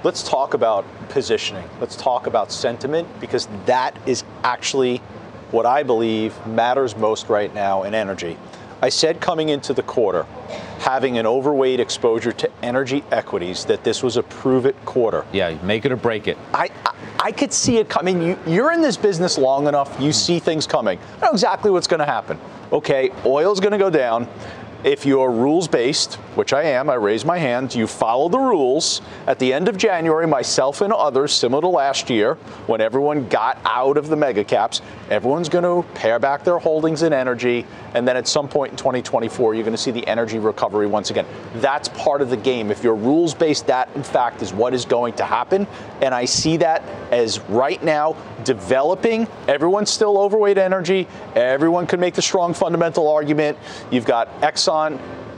Let's 0.04 0.24
talk 0.24 0.54
about 0.54 0.86
positioning. 1.10 1.68
Let's 1.82 1.96
talk 1.96 2.28
about 2.28 2.52
sentiment 2.52 3.08
because 3.20 3.48
that 3.66 3.98
is 4.06 4.24
actually 4.44 4.98
what 5.52 5.66
I 5.66 5.84
believe 5.84 6.36
matters 6.48 6.96
most 6.96 7.28
right 7.28 7.54
now 7.54 7.84
in 7.84 7.94
energy. 7.94 8.38
I 8.82 8.90
said 8.90 9.20
coming 9.20 9.50
into 9.50 9.74
the 9.74 9.84
quarter, 9.84 10.24
having 10.80 11.18
an 11.18 11.28
overweight 11.28 11.82
exposure 11.82 12.32
to 12.32 12.50
energy 12.64 13.04
equities, 13.12 13.66
that 13.66 13.84
this 13.84 14.02
was 14.02 14.16
a 14.16 14.24
prove 14.24 14.66
it 14.66 14.76
quarter. 14.86 15.26
Yeah, 15.34 15.58
make 15.64 15.84
it 15.84 15.92
or 15.92 15.98
break 15.98 16.30
it. 16.30 16.38
I, 16.54 16.70
I, 16.86 16.94
I 17.22 17.34
could 17.34 17.52
see 17.52 17.78
it 17.78 17.90
coming. 17.90 18.22
You, 18.22 18.40
you're 18.48 18.72
in 18.72 18.82
this 18.82 18.96
business 18.96 19.38
long 19.38 19.68
enough, 19.68 19.96
you 20.00 20.14
see 20.14 20.40
things 20.40 20.66
coming. 20.66 20.98
I 21.22 21.26
know 21.26 21.32
exactly 21.32 21.70
what's 21.70 21.88
going 21.88 22.00
to 22.00 22.06
happen. 22.06 22.40
Okay, 22.72 23.12
oil's 23.26 23.60
going 23.60 23.74
to 23.74 23.78
go 23.78 23.90
down. 23.90 24.28
If 24.82 25.06
you're 25.06 25.30
rules 25.30 25.68
based, 25.68 26.16
which 26.36 26.54
I 26.54 26.64
am, 26.64 26.90
I 26.90 26.94
raise 26.94 27.26
my 27.26 27.38
hand, 27.38 27.76
you 27.76 27.86
follow 27.86 28.30
the 28.30 28.40
rules. 28.40 29.02
At 29.28 29.38
the 29.38 29.52
end 29.52 29.68
of 29.68 29.76
January, 29.76 30.26
myself 30.26 30.80
and 30.80 30.94
others, 30.94 31.34
similar 31.34 31.60
to 31.64 31.68
last 31.68 32.10
year, 32.10 32.36
when 32.66 32.80
everyone 32.80 33.28
got 33.28 33.60
out 33.66 33.98
of 33.98 34.08
the 34.08 34.16
mega 34.16 34.46
caps, 34.46 34.82
everyone's 35.10 35.50
going 35.50 35.66
to 35.66 35.86
pare 35.96 36.18
back 36.18 36.46
their 36.46 36.60
holdings 36.60 37.04
in 37.04 37.12
energy. 37.12 37.66
And 37.94 38.08
then 38.08 38.16
at 38.16 38.26
some 38.26 38.48
point 38.48 38.72
in 38.72 38.78
2024, 38.78 39.54
you're 39.54 39.66
going 39.66 39.76
to 39.76 39.78
see 39.78 39.92
the 39.92 40.08
energy 40.08 40.40
recovery 40.40 40.88
once 40.88 41.10
again. 41.10 41.26
That's 41.56 41.90
part 41.90 42.22
of 42.22 42.30
the 42.30 42.38
game. 42.38 42.72
If 42.72 42.82
you're 42.82 42.96
rules 42.96 43.34
based, 43.34 43.68
that 43.68 43.90
in 43.96 44.04
fact 44.04 44.42
is 44.42 44.54
what 44.54 44.74
is 44.74 44.86
going 44.86 45.14
to 45.16 45.26
happen. 45.26 45.68
And 46.02 46.16
I 46.16 46.24
see 46.24 46.56
that 46.56 46.84
as 47.12 47.42
right 47.50 47.84
now 47.84 48.16
developing. 48.46 49.28
Everyone's 49.50 49.90
still 49.90 50.18
overweight 50.18 50.58
energy. 50.58 51.06
Everyone 51.36 51.86
can 51.86 52.00
make 52.00 52.14
the 52.14 52.22
strong 52.22 52.54
fundamental 52.54 53.10
argument. 53.10 53.58
You've 53.92 54.06
got 54.06 54.30
Exxon 54.40 54.69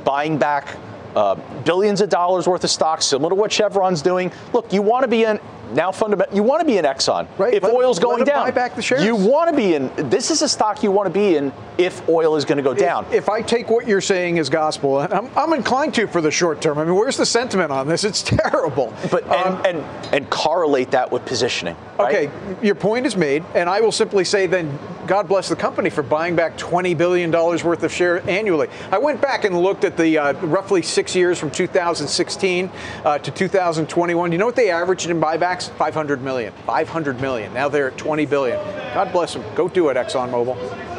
buying 0.04 0.38
back 0.38 0.76
uh, 1.16 1.36
billions 1.64 2.02
of 2.02 2.10
dollars 2.10 2.48
worth 2.48 2.64
of 2.64 2.70
stocks, 2.70 3.06
similar 3.06 3.30
to 3.30 3.36
what 3.36 3.52
Chevron's 3.52 4.02
doing. 4.02 4.32
Look, 4.54 4.72
you 4.74 4.82
want 4.82 5.04
to 5.04 5.08
be 5.08 5.24
in 5.24 5.40
now 5.74 5.92
fundamental. 5.92 6.36
You 6.36 6.44
want 6.44 6.62
to 6.62 6.66
be 6.66 6.78
in 6.78 6.86
Exxon 6.86 7.28
right. 7.38 7.54
if 7.54 7.64
let, 7.64 7.74
oil's 7.74 8.00
going 8.00 8.24
down. 8.24 8.46
Buy 8.46 8.52
back 8.52 8.76
the 8.76 8.82
shares. 8.82 9.04
You 9.04 9.16
want 9.16 9.50
to 9.50 9.56
be 9.56 9.74
in. 9.76 9.92
This 10.10 10.32
is 10.32 10.42
a 10.42 10.50
stock 10.50 10.84
you 10.84 10.92
want 10.92 11.08
to 11.08 11.14
be 11.14 11.36
in 11.36 11.52
if 11.78 12.08
oil 12.10 12.36
is 12.36 12.46
going 12.46 12.58
to 12.58 12.64
go 12.64 12.74
down. 12.74 13.06
If, 13.08 13.14
if 13.14 13.30
I 13.30 13.42
take 13.42 13.70
what 13.70 13.88
you're 13.88 14.02
saying 14.02 14.40
as 14.40 14.50
gospel, 14.50 15.00
I'm, 15.00 15.30
I'm, 15.36 15.54
inclined 15.54 15.94
to 15.96 16.08
for 16.08 16.22
the 16.22 16.32
short 16.32 16.62
term. 16.62 16.78
I 16.78 16.86
mean, 16.86 16.96
where's 16.96 17.18
the 17.18 17.26
sentiment 17.26 17.72
on 17.72 17.88
this? 17.88 18.04
It's 18.04 18.22
terrible. 18.24 18.94
But 19.12 19.24
um, 19.30 19.62
and, 19.66 19.78
and, 19.78 20.14
and 20.14 20.30
correlate 20.30 20.92
that 20.92 21.12
with 21.12 21.26
positioning. 21.26 21.76
Right? 22.00 22.30
Okay, 22.30 22.66
your 22.66 22.76
point 22.76 23.06
is 23.06 23.16
made, 23.16 23.44
and 23.54 23.70
I 23.70 23.82
will 23.82 23.92
simply 23.92 24.24
say 24.24 24.48
then, 24.48 24.78
God 25.08 25.28
bless 25.28 25.50
the 25.50 25.56
company 25.56 25.90
for 25.90 26.04
buying 26.04 26.36
back 26.36 26.58
20 26.58 26.94
billion 26.94 27.32
dollars 27.32 27.64
worth 27.64 27.84
of 27.84 27.92
share 27.92 28.28
annually. 28.30 28.70
I 28.92 28.98
went 28.98 29.22
back 29.22 29.44
and 29.44 29.62
looked 29.62 29.84
at 29.84 29.98
the 29.98 30.18
uh, 30.18 30.34
roughly 30.46 30.82
six 30.82 31.16
years 31.16 31.40
from 31.40 31.52
2016 31.52 32.72
uh, 33.04 33.18
to 33.20 33.32
2021. 33.32 34.30
Do 34.30 34.34
You 34.34 34.38
know 34.38 34.46
what 34.46 34.56
they 34.56 34.70
averaged 34.72 35.10
in 35.10 35.20
buybacks? 35.20 35.61
500 35.70 36.22
million. 36.22 36.54
500 36.66 37.22
million. 37.22 37.54
Now 37.54 37.70
they're 37.70 37.88
at 37.90 37.98
20 37.98 38.26
billion. 38.26 38.58
God 38.94 39.12
bless 39.12 39.34
them. 39.34 39.44
Go 39.56 39.68
do 39.68 39.90
it, 39.90 39.98
ExxonMobil 39.98 40.91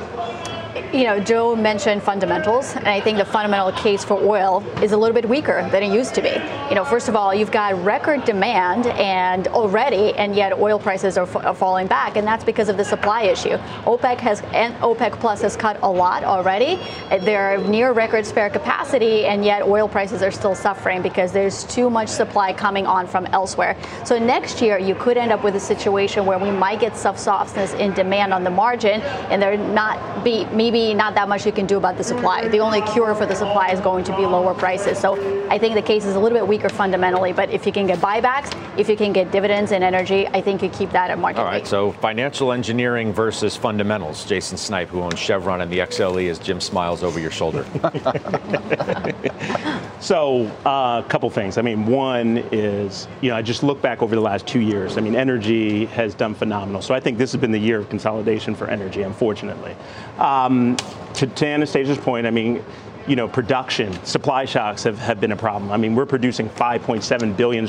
you 0.93 1.05
know, 1.05 1.19
Joe 1.19 1.57
mentioned 1.57 2.03
fundamentals, 2.03 2.77
and 2.77 2.87
I 2.87 3.01
think 3.01 3.17
the 3.17 3.25
fundamental 3.25 3.73
case 3.73 4.05
for 4.05 4.23
oil 4.23 4.63
is 4.83 4.93
a 4.93 4.97
little 4.97 5.15
bit 5.15 5.27
weaker 5.27 5.67
than 5.71 5.83
it 5.83 5.91
used 5.91 6.15
to 6.17 6.23
be. 6.23 6.35
You 6.69 6.75
know, 6.75 6.85
first 6.85 7.09
of 7.09 7.17
all, 7.17 7.35
you've 7.35 7.51
got 7.51 7.83
record 7.83 8.27
demand 8.27 8.87
and 8.87 9.49
already, 9.49 10.13
and 10.15 10.37
yet 10.37 10.53
oil 10.59 10.79
prices 10.79 11.17
are, 11.17 11.27
are 11.39 11.55
falling 11.55 11.87
back, 11.87 12.17
and 12.17 12.27
that's 12.27 12.45
because 12.45 12.69
of 12.69 12.77
the 12.77 12.85
supply 12.85 13.23
issue. 13.23 13.57
OPEC 13.87 14.19
has 14.19 14.43
and 14.53 14.75
OPEC 14.83 15.13
Plus 15.13 15.41
has 15.41 15.57
cut 15.57 15.79
a 15.83 15.91
lot 15.91 16.25
already. 16.25 16.79
They're 17.09 17.57
near 17.57 17.93
record 17.93 18.27
spare 18.27 18.51
capacity, 18.51 19.25
and 19.25 19.47
yet 19.47 19.63
oil 19.63 19.89
prices 19.89 20.23
are 20.23 20.31
still 20.31 20.55
suffering 20.55 21.01
because 21.01 21.33
there's 21.33 21.65
too 21.65 21.89
much 21.89 22.09
supply 22.09 22.53
coming 22.53 22.87
on 22.87 23.07
from 23.07 23.25
elsewhere. 23.27 23.79
So 24.05 24.19
next 24.19 24.61
year, 24.61 24.79
you 24.79 24.95
could 24.95 25.17
end 25.17 25.33
up 25.33 25.43
with 25.43 25.57
a 25.57 25.61
situation 25.61 26.27
where 26.27 26.39
we 26.39 26.51
might 26.51 26.81
get 26.81 26.99
some 26.99 27.17
softness 27.17 27.73
in 27.75 27.95
demand 27.95 28.35
on 28.35 28.45
the 28.45 28.51
margin, 28.51 29.01
and 29.31 29.41
there 29.41 29.57
not 29.57 30.23
be 30.23 30.45
maybe 30.47 30.82
not 30.93 31.15
that 31.15 31.29
much 31.29 31.47
you 31.47 31.53
can 31.53 31.67
do 31.67 31.77
about 31.77 31.97
the 31.97 32.05
supply. 32.05 32.49
The 32.49 32.59
only 32.59 32.83
cure 32.83 33.15
for 33.15 33.27
the 33.27 33.35
supply 33.35 33.71
is 33.71 33.81
going 33.81 34.05
to 34.05 34.17
be 34.17 34.27
lower 34.27 34.55
prices. 34.55 34.99
So 34.99 35.15
I 35.49 35.59
think 35.59 35.75
the 35.75 35.83
case 35.83 36.05
is 36.05 36.17
a 36.17 36.21
little 36.21 36.37
bit 36.37 36.47
weaker 36.47 36.69
fundamentally, 36.69 37.33
but 37.33 37.51
if 37.51 37.67
you 37.67 37.73
can 37.73 37.87
get 37.87 37.99
buybacks, 37.99 38.57
if 38.79 38.89
you 38.89 38.97
can 38.97 39.13
get 39.13 39.31
dividends 39.31 39.73
and 39.73 39.85
energy, 39.85 40.27
I 40.29 40.41
think 40.41 40.63
you 40.63 40.69
keep 40.71 40.91
that 40.91 41.11
at 41.11 41.19
market 41.19 41.41
All 41.41 41.45
right, 41.45 41.63
rate. 41.63 41.67
so 41.67 41.93
financial 41.93 42.53
engineering 42.53 43.13
versus 43.13 43.57
fundamentals. 43.57 44.25
Jason 44.25 44.57
Snipe, 44.57 44.89
who 44.89 45.01
owns 45.01 45.19
Chevron 45.19 45.61
and 45.61 45.71
the 45.71 45.79
XLE, 45.79 46.31
as 46.31 46.39
Jim 46.39 46.61
smiles 46.61 47.03
over 47.03 47.21
your 47.21 47.31
shoulder. 47.31 47.65
so 50.01 50.47
uh, 50.67 51.03
a 51.05 51.09
couple 51.09 51.29
things. 51.31 51.59
I 51.59 51.63
mean, 51.63 51.87
one 51.87 52.39
is, 52.51 53.09
you 53.21 53.31
know, 53.31 53.37
I 53.37 53.43
just 53.43 53.63
look 53.63 53.83
back 53.83 54.03
over 54.03 54.15
the 54.15 54.21
last 54.21 54.47
two 54.47 54.61
years. 54.61 54.97
I 54.97 55.01
mean, 55.01 55.15
energy 55.15 55.87
has 55.87 56.15
done 56.15 56.35
phenomenal. 56.35 56.83
So 56.83 56.95
I 56.95 57.01
think 57.01 57.19
this 57.19 57.33
has 57.33 57.41
been 57.41 57.53
the 57.53 57.59
year 57.59 57.79
of 57.79 57.89
consolidation 57.89 58.55
for 58.55 58.69
energy, 58.69 59.03
unfortunately. 59.03 59.77
Um, 60.19 60.72
to, 60.77 61.27
to 61.27 61.47
Anastasia's 61.47 61.99
point, 61.99 62.27
I 62.27 62.31
mean, 62.31 62.65
you 63.07 63.17
know, 63.17 63.29
production, 63.29 63.93
supply 64.05 64.45
shocks 64.45 64.85
have, 64.85 64.99
have 64.99 65.21
been 65.21 65.33
a 65.33 65.37
problem. 65.37 65.73
I 65.73 65.77
mean, 65.77 65.95
we're 65.95 66.07
producing 66.07 66.49
5.7 66.49 67.37
billion 67.37 67.69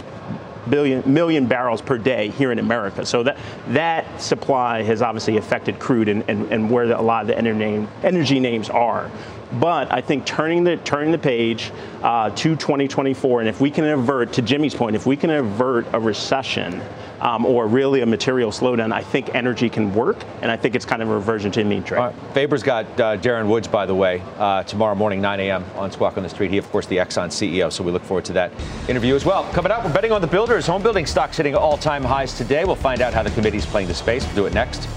billion 0.69 1.03
million 1.11 1.45
barrels 1.45 1.81
per 1.81 1.97
day 1.97 2.29
here 2.29 2.51
in 2.51 2.59
America. 2.59 3.05
So 3.05 3.23
that 3.23 3.37
that 3.69 4.21
supply 4.21 4.83
has 4.83 5.01
obviously 5.01 5.37
affected 5.37 5.79
crude 5.79 6.07
and, 6.07 6.23
and, 6.29 6.51
and 6.51 6.69
where 6.69 6.87
the, 6.87 6.99
a 6.99 7.01
lot 7.01 7.21
of 7.21 7.27
the 7.27 7.37
energy, 7.37 7.85
energy 8.03 8.39
names 8.39 8.69
are. 8.69 9.11
But 9.59 9.91
I 9.91 10.01
think 10.01 10.25
turning 10.25 10.63
the 10.63 10.77
turning 10.77 11.11
the 11.11 11.17
page 11.17 11.71
uh, 12.01 12.29
to 12.31 12.55
2024, 12.55 13.41
and 13.41 13.49
if 13.49 13.61
we 13.61 13.69
can 13.69 13.85
avert, 13.85 14.33
to 14.33 14.41
Jimmy's 14.41 14.73
point, 14.73 14.95
if 14.95 15.05
we 15.05 15.15
can 15.15 15.29
avert 15.29 15.87
a 15.93 15.99
recession, 15.99 16.81
um, 17.23 17.45
or 17.45 17.67
really 17.67 18.01
a 18.01 18.05
material 18.05 18.51
slowdown, 18.51 18.91
I 18.91 19.01
think 19.01 19.33
energy 19.33 19.69
can 19.69 19.93
work, 19.95 20.17
and 20.41 20.51
I 20.51 20.57
think 20.57 20.75
it's 20.75 20.85
kind 20.85 21.01
of 21.01 21.09
a 21.09 21.13
reversion 21.13 21.51
to 21.53 21.63
mean 21.63 21.81
trade. 21.81 21.99
Right. 21.99 22.15
Faber's 22.33 22.61
got 22.61 22.85
uh, 22.99 23.17
Darren 23.17 23.47
Woods, 23.47 23.67
by 23.67 23.85
the 23.85 23.95
way, 23.95 24.21
uh, 24.37 24.63
tomorrow 24.63 24.93
morning, 24.93 25.21
9 25.21 25.39
a.m. 25.39 25.63
on 25.75 25.89
Squawk 25.89 26.17
on 26.17 26.23
the 26.23 26.29
Street. 26.29 26.51
He, 26.51 26.57
of 26.57 26.69
course, 26.69 26.85
the 26.85 26.97
Exxon 26.97 27.29
CEO, 27.29 27.71
so 27.71 27.81
we 27.83 27.91
look 27.91 28.03
forward 28.03 28.25
to 28.25 28.33
that 28.33 28.51
interview 28.89 29.15
as 29.15 29.23
well. 29.23 29.49
Coming 29.53 29.71
up, 29.71 29.85
we're 29.85 29.93
betting 29.93 30.11
on 30.11 30.19
the 30.19 30.27
builders. 30.27 30.67
Home 30.67 30.83
building 30.83 31.05
stocks 31.05 31.37
hitting 31.37 31.55
all-time 31.55 32.03
highs 32.03 32.37
today. 32.37 32.65
We'll 32.65 32.75
find 32.75 33.01
out 33.01 33.13
how 33.13 33.23
the 33.23 33.31
committee's 33.31 33.65
playing 33.65 33.87
the 33.87 33.93
space. 33.93 34.25
We'll 34.25 34.35
do 34.35 34.45
it 34.45 34.53
next. 34.53 34.87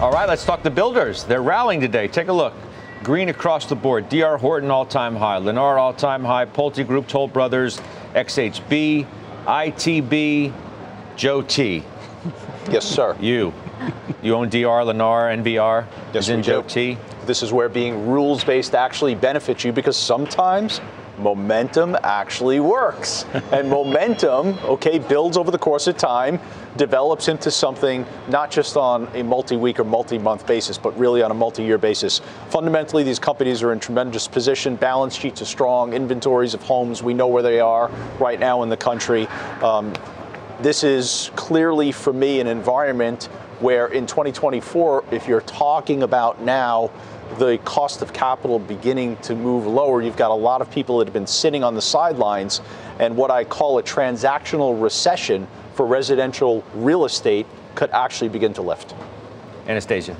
All 0.00 0.10
right, 0.10 0.28
let's 0.28 0.44
talk 0.44 0.64
the 0.64 0.70
builders. 0.70 1.22
They're 1.22 1.42
rallying 1.42 1.80
today. 1.80 2.08
Take 2.08 2.26
a 2.26 2.32
look. 2.32 2.54
Green 3.02 3.28
across 3.28 3.66
the 3.66 3.74
board. 3.74 4.08
DR 4.08 4.38
Horton 4.38 4.70
all-time 4.70 5.16
high. 5.16 5.38
Lennar 5.40 5.76
all-time 5.76 6.24
high. 6.24 6.44
Pulte 6.44 6.86
Group, 6.86 7.08
Toll 7.08 7.26
Brothers, 7.26 7.80
XHB, 8.14 9.06
ITB, 9.44 10.52
Joe 11.16 11.42
T. 11.42 11.82
Yes, 12.70 12.84
sir. 12.84 13.16
You. 13.18 13.52
You 14.22 14.36
own 14.36 14.48
DR, 14.48 14.84
Lennar, 14.84 15.36
NVR. 15.42 15.84
Yes, 16.14 16.28
in 16.28 16.44
Joe 16.44 16.62
do. 16.62 16.68
T. 16.68 16.98
This 17.26 17.42
is 17.42 17.52
where 17.52 17.68
being 17.68 18.06
rules 18.06 18.44
based 18.44 18.76
actually 18.76 19.16
benefits 19.16 19.64
you 19.64 19.72
because 19.72 19.96
sometimes 19.96 20.80
momentum 21.22 21.96
actually 22.02 22.60
works. 22.60 23.24
and 23.52 23.68
momentum, 23.68 24.58
okay, 24.64 24.98
builds 24.98 25.36
over 25.36 25.50
the 25.50 25.58
course 25.58 25.86
of 25.86 25.96
time, 25.96 26.40
develops 26.76 27.28
into 27.28 27.50
something 27.50 28.06
not 28.28 28.50
just 28.50 28.76
on 28.76 29.08
a 29.14 29.22
multi 29.22 29.56
week 29.56 29.78
or 29.78 29.84
multi 29.84 30.18
month 30.18 30.46
basis, 30.46 30.78
but 30.78 30.96
really 30.98 31.22
on 31.22 31.30
a 31.30 31.34
multi 31.34 31.62
year 31.62 31.78
basis. 31.78 32.20
Fundamentally, 32.50 33.02
these 33.02 33.18
companies 33.18 33.62
are 33.62 33.72
in 33.72 33.80
tremendous 33.80 34.26
position. 34.26 34.76
Balance 34.76 35.14
sheets 35.14 35.42
are 35.42 35.46
strong, 35.46 35.92
inventories 35.92 36.54
of 36.54 36.62
homes, 36.62 37.02
we 37.02 37.14
know 37.14 37.28
where 37.28 37.42
they 37.42 37.60
are 37.60 37.90
right 38.18 38.40
now 38.40 38.62
in 38.62 38.68
the 38.68 38.76
country. 38.76 39.26
Um, 39.62 39.92
this 40.60 40.84
is 40.84 41.30
clearly 41.34 41.90
for 41.90 42.12
me 42.12 42.40
an 42.40 42.46
environment 42.46 43.24
where 43.62 43.86
in 43.86 44.06
2024, 44.06 45.04
if 45.12 45.28
you're 45.28 45.40
talking 45.42 46.02
about 46.02 46.40
now 46.42 46.90
the 47.38 47.58
cost 47.64 48.02
of 48.02 48.12
capital 48.12 48.58
beginning 48.58 49.16
to 49.18 49.34
move 49.34 49.66
lower, 49.66 50.02
you've 50.02 50.16
got 50.16 50.30
a 50.30 50.34
lot 50.34 50.60
of 50.60 50.70
people 50.70 50.98
that 50.98 51.06
have 51.06 51.14
been 51.14 51.26
sitting 51.26 51.64
on 51.64 51.74
the 51.74 51.82
sidelines, 51.82 52.60
and 52.98 53.16
what 53.16 53.30
I 53.30 53.44
call 53.44 53.78
a 53.78 53.82
transactional 53.82 54.80
recession 54.80 55.48
for 55.74 55.86
residential 55.86 56.62
real 56.74 57.04
estate 57.04 57.46
could 57.74 57.90
actually 57.90 58.28
begin 58.28 58.52
to 58.54 58.62
lift. 58.62 58.94
Anastasia. 59.66 60.16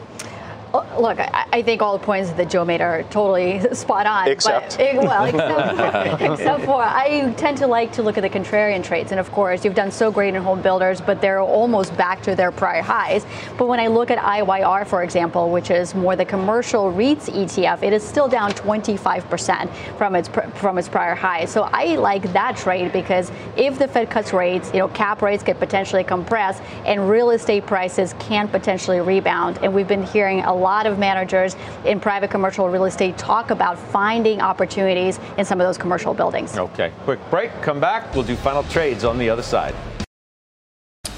Uh, 0.75 0.87
look, 0.99 1.21
I, 1.21 1.47
I, 1.53 1.63
think 1.63 1.83
all 1.83 1.99
the 1.99 2.05
points 2.05 2.31
that 2.31 2.49
Joe 2.49 2.65
made 2.65 2.81
are 2.81 3.03
totally 3.05 3.61
spot 3.75 4.07
on. 4.07 4.29
Except, 4.29 4.79
but, 4.79 4.95
well, 4.97 5.25
except 5.25 6.19
for, 6.19 6.25
except 6.33 6.65
for, 6.65 6.83
I 6.83 7.33
tend 7.37 7.59
to 7.59 7.67
like 7.67 7.93
to 7.93 8.03
look 8.03 8.17
at 8.17 8.23
the 8.23 8.31
contrarian 8.31 8.83
traits, 8.83 9.11
and 9.11 9.21
of 9.21 9.31
course, 9.33 9.65
you've 9.65 9.75
done 9.75 9.91
so 9.91 10.11
great 10.11 10.35
in 10.35 10.43
home 10.43 10.63
builders, 10.63 11.01
but 11.01 11.21
they're 11.21 11.41
almost 11.41 11.95
back 11.99 12.23
to 12.23 12.35
their 12.35 12.51
prior 12.51 12.81
highs. 12.81 13.27
But 13.59 13.69
when 13.69 13.81
I 13.81 13.89
look 13.89 14.11
at 14.11 14.19
IYR, 14.19 14.87
for 14.87 15.03
example, 15.03 15.51
which 15.51 15.71
is 15.71 15.95
more 15.95 16.17
the 16.17 16.25
commercial 16.25 16.91
REITs 16.91 17.29
ETF, 17.29 17.83
it 17.83 17.93
is 17.93 18.03
still 18.03 18.29
down 18.29 18.53
25% 18.53 19.71
from 19.99 20.17
its 20.17 20.29
from 20.55 20.79
its 20.79 20.89
prior 20.89 21.15
highs. 21.15 21.51
So 21.51 21.69
I 21.73 21.97
like 21.97 22.33
that 22.33 22.57
trade 22.57 22.93
because 22.93 23.31
if 23.57 23.79
the 23.79 23.89
Fed 23.89 24.09
cuts 24.09 24.33
rates, 24.33 24.71
you 24.73 24.79
know, 24.79 24.89
cap 24.89 25.21
rates 25.21 25.43
could 25.43 25.59
potentially 25.59 26.05
compress, 26.05 26.61
and 26.87 27.11
real 27.11 27.31
estate 27.31 27.67
prices 27.67 28.15
can 28.19 28.49
potentially 28.49 29.01
rebound. 29.01 29.59
And 29.63 29.75
we've 29.75 29.89
been 29.89 30.03
hearing 30.03 30.41
a 30.41 30.62
lot 30.63 30.87
of 30.87 30.99
managers 30.99 31.57
in 31.85 32.01
private 32.01 32.31
commercial 32.31 32.69
real 32.69 32.85
estate 32.85 33.19
talk 33.19 33.51
about 33.51 33.79
finding 33.79 34.41
opportunities 34.41 35.19
in 35.39 35.45
some 35.45 35.61
of 35.61 35.67
those 35.67 35.77
commercial 35.77 36.15
buildings. 36.15 36.57
Okay, 36.57 36.93
quick 37.05 37.21
break. 37.31 37.51
Come 37.63 37.81
back. 37.81 38.15
We'll 38.15 38.25
do 38.25 38.37
final 38.37 38.63
trades 38.65 39.05
on 39.05 39.19
the 39.19 39.29
other 39.29 39.43
side. 39.43 39.75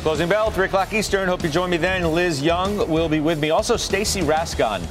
Closing 0.03 0.29
bell, 0.29 0.51
3 0.51 0.67
o'clock 0.67 0.93
Eastern. 0.93 1.29
Hope 1.29 1.43
you 1.43 1.49
join 1.49 1.71
me 1.71 1.79
then. 1.79 2.03
Liz 2.13 2.43
Young 2.43 2.77
will 2.91 3.09
be 3.09 3.21
with 3.21 3.41
me. 3.41 3.51
Also, 3.51 3.77
Stacy 3.77 4.21
Rasgon 4.21 4.83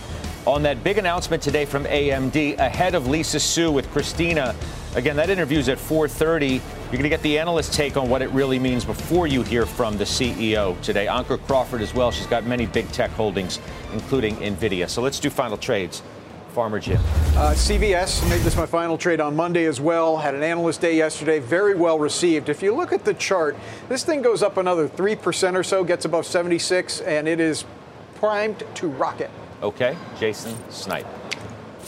on 0.45 0.63
that 0.63 0.83
big 0.83 0.97
announcement 0.97 1.41
today 1.41 1.65
from 1.65 1.85
AMD 1.85 2.57
ahead 2.59 2.95
of 2.95 3.07
Lisa 3.07 3.39
Su 3.39 3.71
with 3.71 3.89
Christina. 3.91 4.55
Again, 4.95 5.15
that 5.15 5.29
interview 5.29 5.57
is 5.57 5.69
at 5.69 5.77
4:30. 5.77 6.51
You're 6.51 6.91
going 6.91 7.03
to 7.03 7.09
get 7.09 7.21
the 7.23 7.39
analyst 7.39 7.73
take 7.73 7.97
on 7.97 8.09
what 8.09 8.21
it 8.21 8.29
really 8.29 8.59
means 8.59 8.85
before 8.85 9.25
you 9.25 9.41
hear 9.41 9.65
from 9.65 9.97
the 9.97 10.03
CEO 10.03 10.79
today. 10.81 11.07
Ankur 11.07 11.39
Crawford 11.47 11.81
as 11.81 11.93
well. 11.93 12.11
She's 12.11 12.27
got 12.27 12.45
many 12.45 12.65
big 12.65 12.91
tech 12.91 13.09
holdings, 13.11 13.59
including 13.93 14.35
Nvidia. 14.37 14.89
So 14.89 15.01
let's 15.01 15.19
do 15.19 15.29
final 15.29 15.57
trades. 15.57 16.03
Farmer 16.53 16.79
Jim. 16.79 16.99
Uh, 17.35 17.53
CVS 17.55 18.29
made 18.29 18.41
this 18.43 18.55
my 18.55 18.67
final 18.67 18.95
trade 18.95 19.19
on 19.19 19.35
Monday 19.35 19.65
as 19.65 19.81
well. 19.81 20.17
Had 20.17 20.35
an 20.35 20.43
analyst 20.43 20.81
day 20.81 20.95
yesterday, 20.95 21.39
very 21.39 21.73
well 21.73 21.97
received. 21.97 22.47
If 22.47 22.61
you 22.61 22.75
look 22.75 22.93
at 22.93 23.03
the 23.03 23.15
chart, 23.15 23.57
this 23.89 24.03
thing 24.03 24.21
goes 24.21 24.43
up 24.43 24.57
another 24.57 24.87
3% 24.87 25.55
or 25.55 25.63
so, 25.63 25.83
gets 25.83 26.05
above 26.05 26.27
76, 26.27 27.01
and 27.01 27.27
it 27.27 27.39
is 27.39 27.65
primed 28.13 28.63
to 28.75 28.87
rocket. 28.87 29.31
Okay, 29.63 29.95
Jason 30.19 30.53
Snipe. 30.69 31.07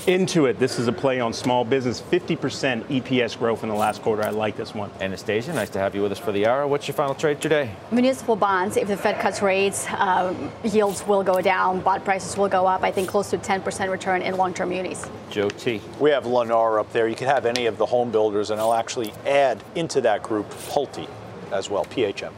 Intuit. 0.07 0.59
This 0.59 0.79
is 0.79 0.87
a 0.87 0.93
play 0.93 1.19
on 1.19 1.33
small 1.33 1.65
business. 1.65 1.99
50% 1.99 2.83
EPS 2.83 3.37
growth 3.37 3.63
in 3.63 3.69
the 3.69 3.75
last 3.75 4.01
quarter. 4.01 4.23
I 4.23 4.29
like 4.29 4.55
this 4.55 4.73
one. 4.73 4.91
Anastasia, 5.01 5.51
nice 5.51 5.69
to 5.71 5.79
have 5.79 5.93
you 5.93 6.01
with 6.01 6.13
us 6.13 6.19
for 6.19 6.31
the 6.31 6.45
hour. 6.45 6.67
What's 6.67 6.87
your 6.87 6.95
final 6.95 7.15
trade 7.15 7.41
today? 7.41 7.71
Municipal 7.91 8.37
bonds. 8.37 8.77
If 8.77 8.87
the 8.87 8.95
Fed 8.95 9.19
cuts 9.19 9.41
rates, 9.41 9.87
um, 9.97 10.51
yields 10.63 11.05
will 11.05 11.23
go 11.23 11.41
down, 11.41 11.81
bond 11.81 12.05
prices 12.05 12.37
will 12.37 12.47
go 12.47 12.65
up. 12.65 12.83
I 12.83 12.91
think 12.91 13.09
close 13.09 13.29
to 13.31 13.37
10% 13.37 13.89
return 13.89 14.21
in 14.21 14.37
long-term 14.37 14.69
munis. 14.69 15.09
Joe 15.29 15.49
T. 15.49 15.81
We 15.99 16.11
have 16.11 16.23
Lennar 16.23 16.79
up 16.79 16.93
there. 16.93 17.09
You 17.09 17.15
could 17.15 17.27
have 17.27 17.45
any 17.45 17.65
of 17.65 17.77
the 17.77 17.85
home 17.85 18.09
builders, 18.09 18.51
and 18.51 18.61
I'll 18.61 18.73
actually 18.75 19.11
add 19.25 19.61
into 19.73 19.99
that 20.01 20.23
group 20.23 20.49
Pulte 20.69 21.09
as 21.51 21.69
well, 21.69 21.83
PHM. 21.85 22.31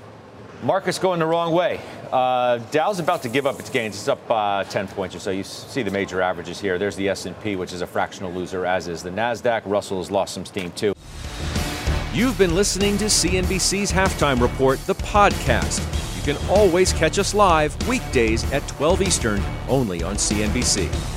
Market's 0.63 0.97
going 0.97 1.19
the 1.19 1.25
wrong 1.25 1.53
way. 1.53 1.79
Uh, 2.11 2.57
Dow's 2.71 2.99
about 2.99 3.21
to 3.23 3.29
give 3.29 3.45
up 3.45 3.59
its 3.59 3.69
gains. 3.69 3.95
It's 3.95 4.07
up 4.07 4.19
uh, 4.29 4.63
10 4.63 4.87
points 4.87 5.15
or 5.15 5.19
so. 5.19 5.29
You 5.29 5.43
see 5.43 5.83
the 5.83 5.91
major 5.91 6.21
averages 6.21 6.59
here. 6.59 6.79
There's 6.79 6.95
the 6.95 7.09
S&P, 7.09 7.55
which 7.55 7.73
is 7.73 7.81
a 7.81 7.87
fractional 7.87 8.31
loser, 8.31 8.65
as 8.65 8.87
is 8.87 9.03
the 9.03 9.11
Nasdaq. 9.11 9.61
Russell 9.65 9.97
has 9.97 10.09
lost 10.09 10.33
some 10.33 10.45
steam 10.45 10.71
too. 10.71 10.93
You've 12.13 12.37
been 12.37 12.55
listening 12.55 12.97
to 12.97 13.05
CNBC's 13.05 13.91
Halftime 13.91 14.41
Report, 14.41 14.79
the 14.87 14.95
podcast. 14.95 15.85
You 16.17 16.33
can 16.33 16.49
always 16.49 16.91
catch 16.91 17.19
us 17.19 17.35
live 17.35 17.87
weekdays 17.87 18.51
at 18.51 18.67
12 18.67 19.03
Eastern, 19.03 19.41
only 19.69 20.01
on 20.01 20.15
CNBC. 20.15 21.16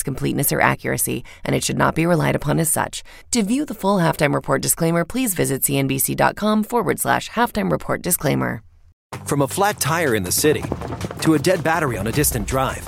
its 0.01 0.03
completeness 0.03 0.51
or 0.51 0.61
accuracy, 0.61 1.23
and 1.43 1.55
it 1.55 1.63
should 1.63 1.77
not 1.77 1.95
be 1.95 2.05
relied 2.05 2.35
upon 2.35 2.59
as 2.59 2.69
such. 2.69 3.03
To 3.31 3.43
view 3.43 3.65
the 3.65 3.75
full 3.75 3.99
halftime 3.99 4.33
report 4.33 4.61
disclaimer, 4.61 5.05
please 5.05 5.35
visit 5.35 5.61
cnbc.com 5.61 6.63
forward 6.63 6.99
slash 6.99 7.29
halftime 7.29 7.71
report 7.71 8.01
disclaimer. 8.01 8.61
From 9.25 9.41
a 9.41 9.47
flat 9.47 9.79
tire 9.79 10.15
in 10.15 10.23
the 10.23 10.31
city 10.31 10.63
to 11.21 11.33
a 11.33 11.39
dead 11.39 11.63
battery 11.63 11.97
on 11.97 12.07
a 12.07 12.11
distant 12.11 12.47
drive, 12.47 12.87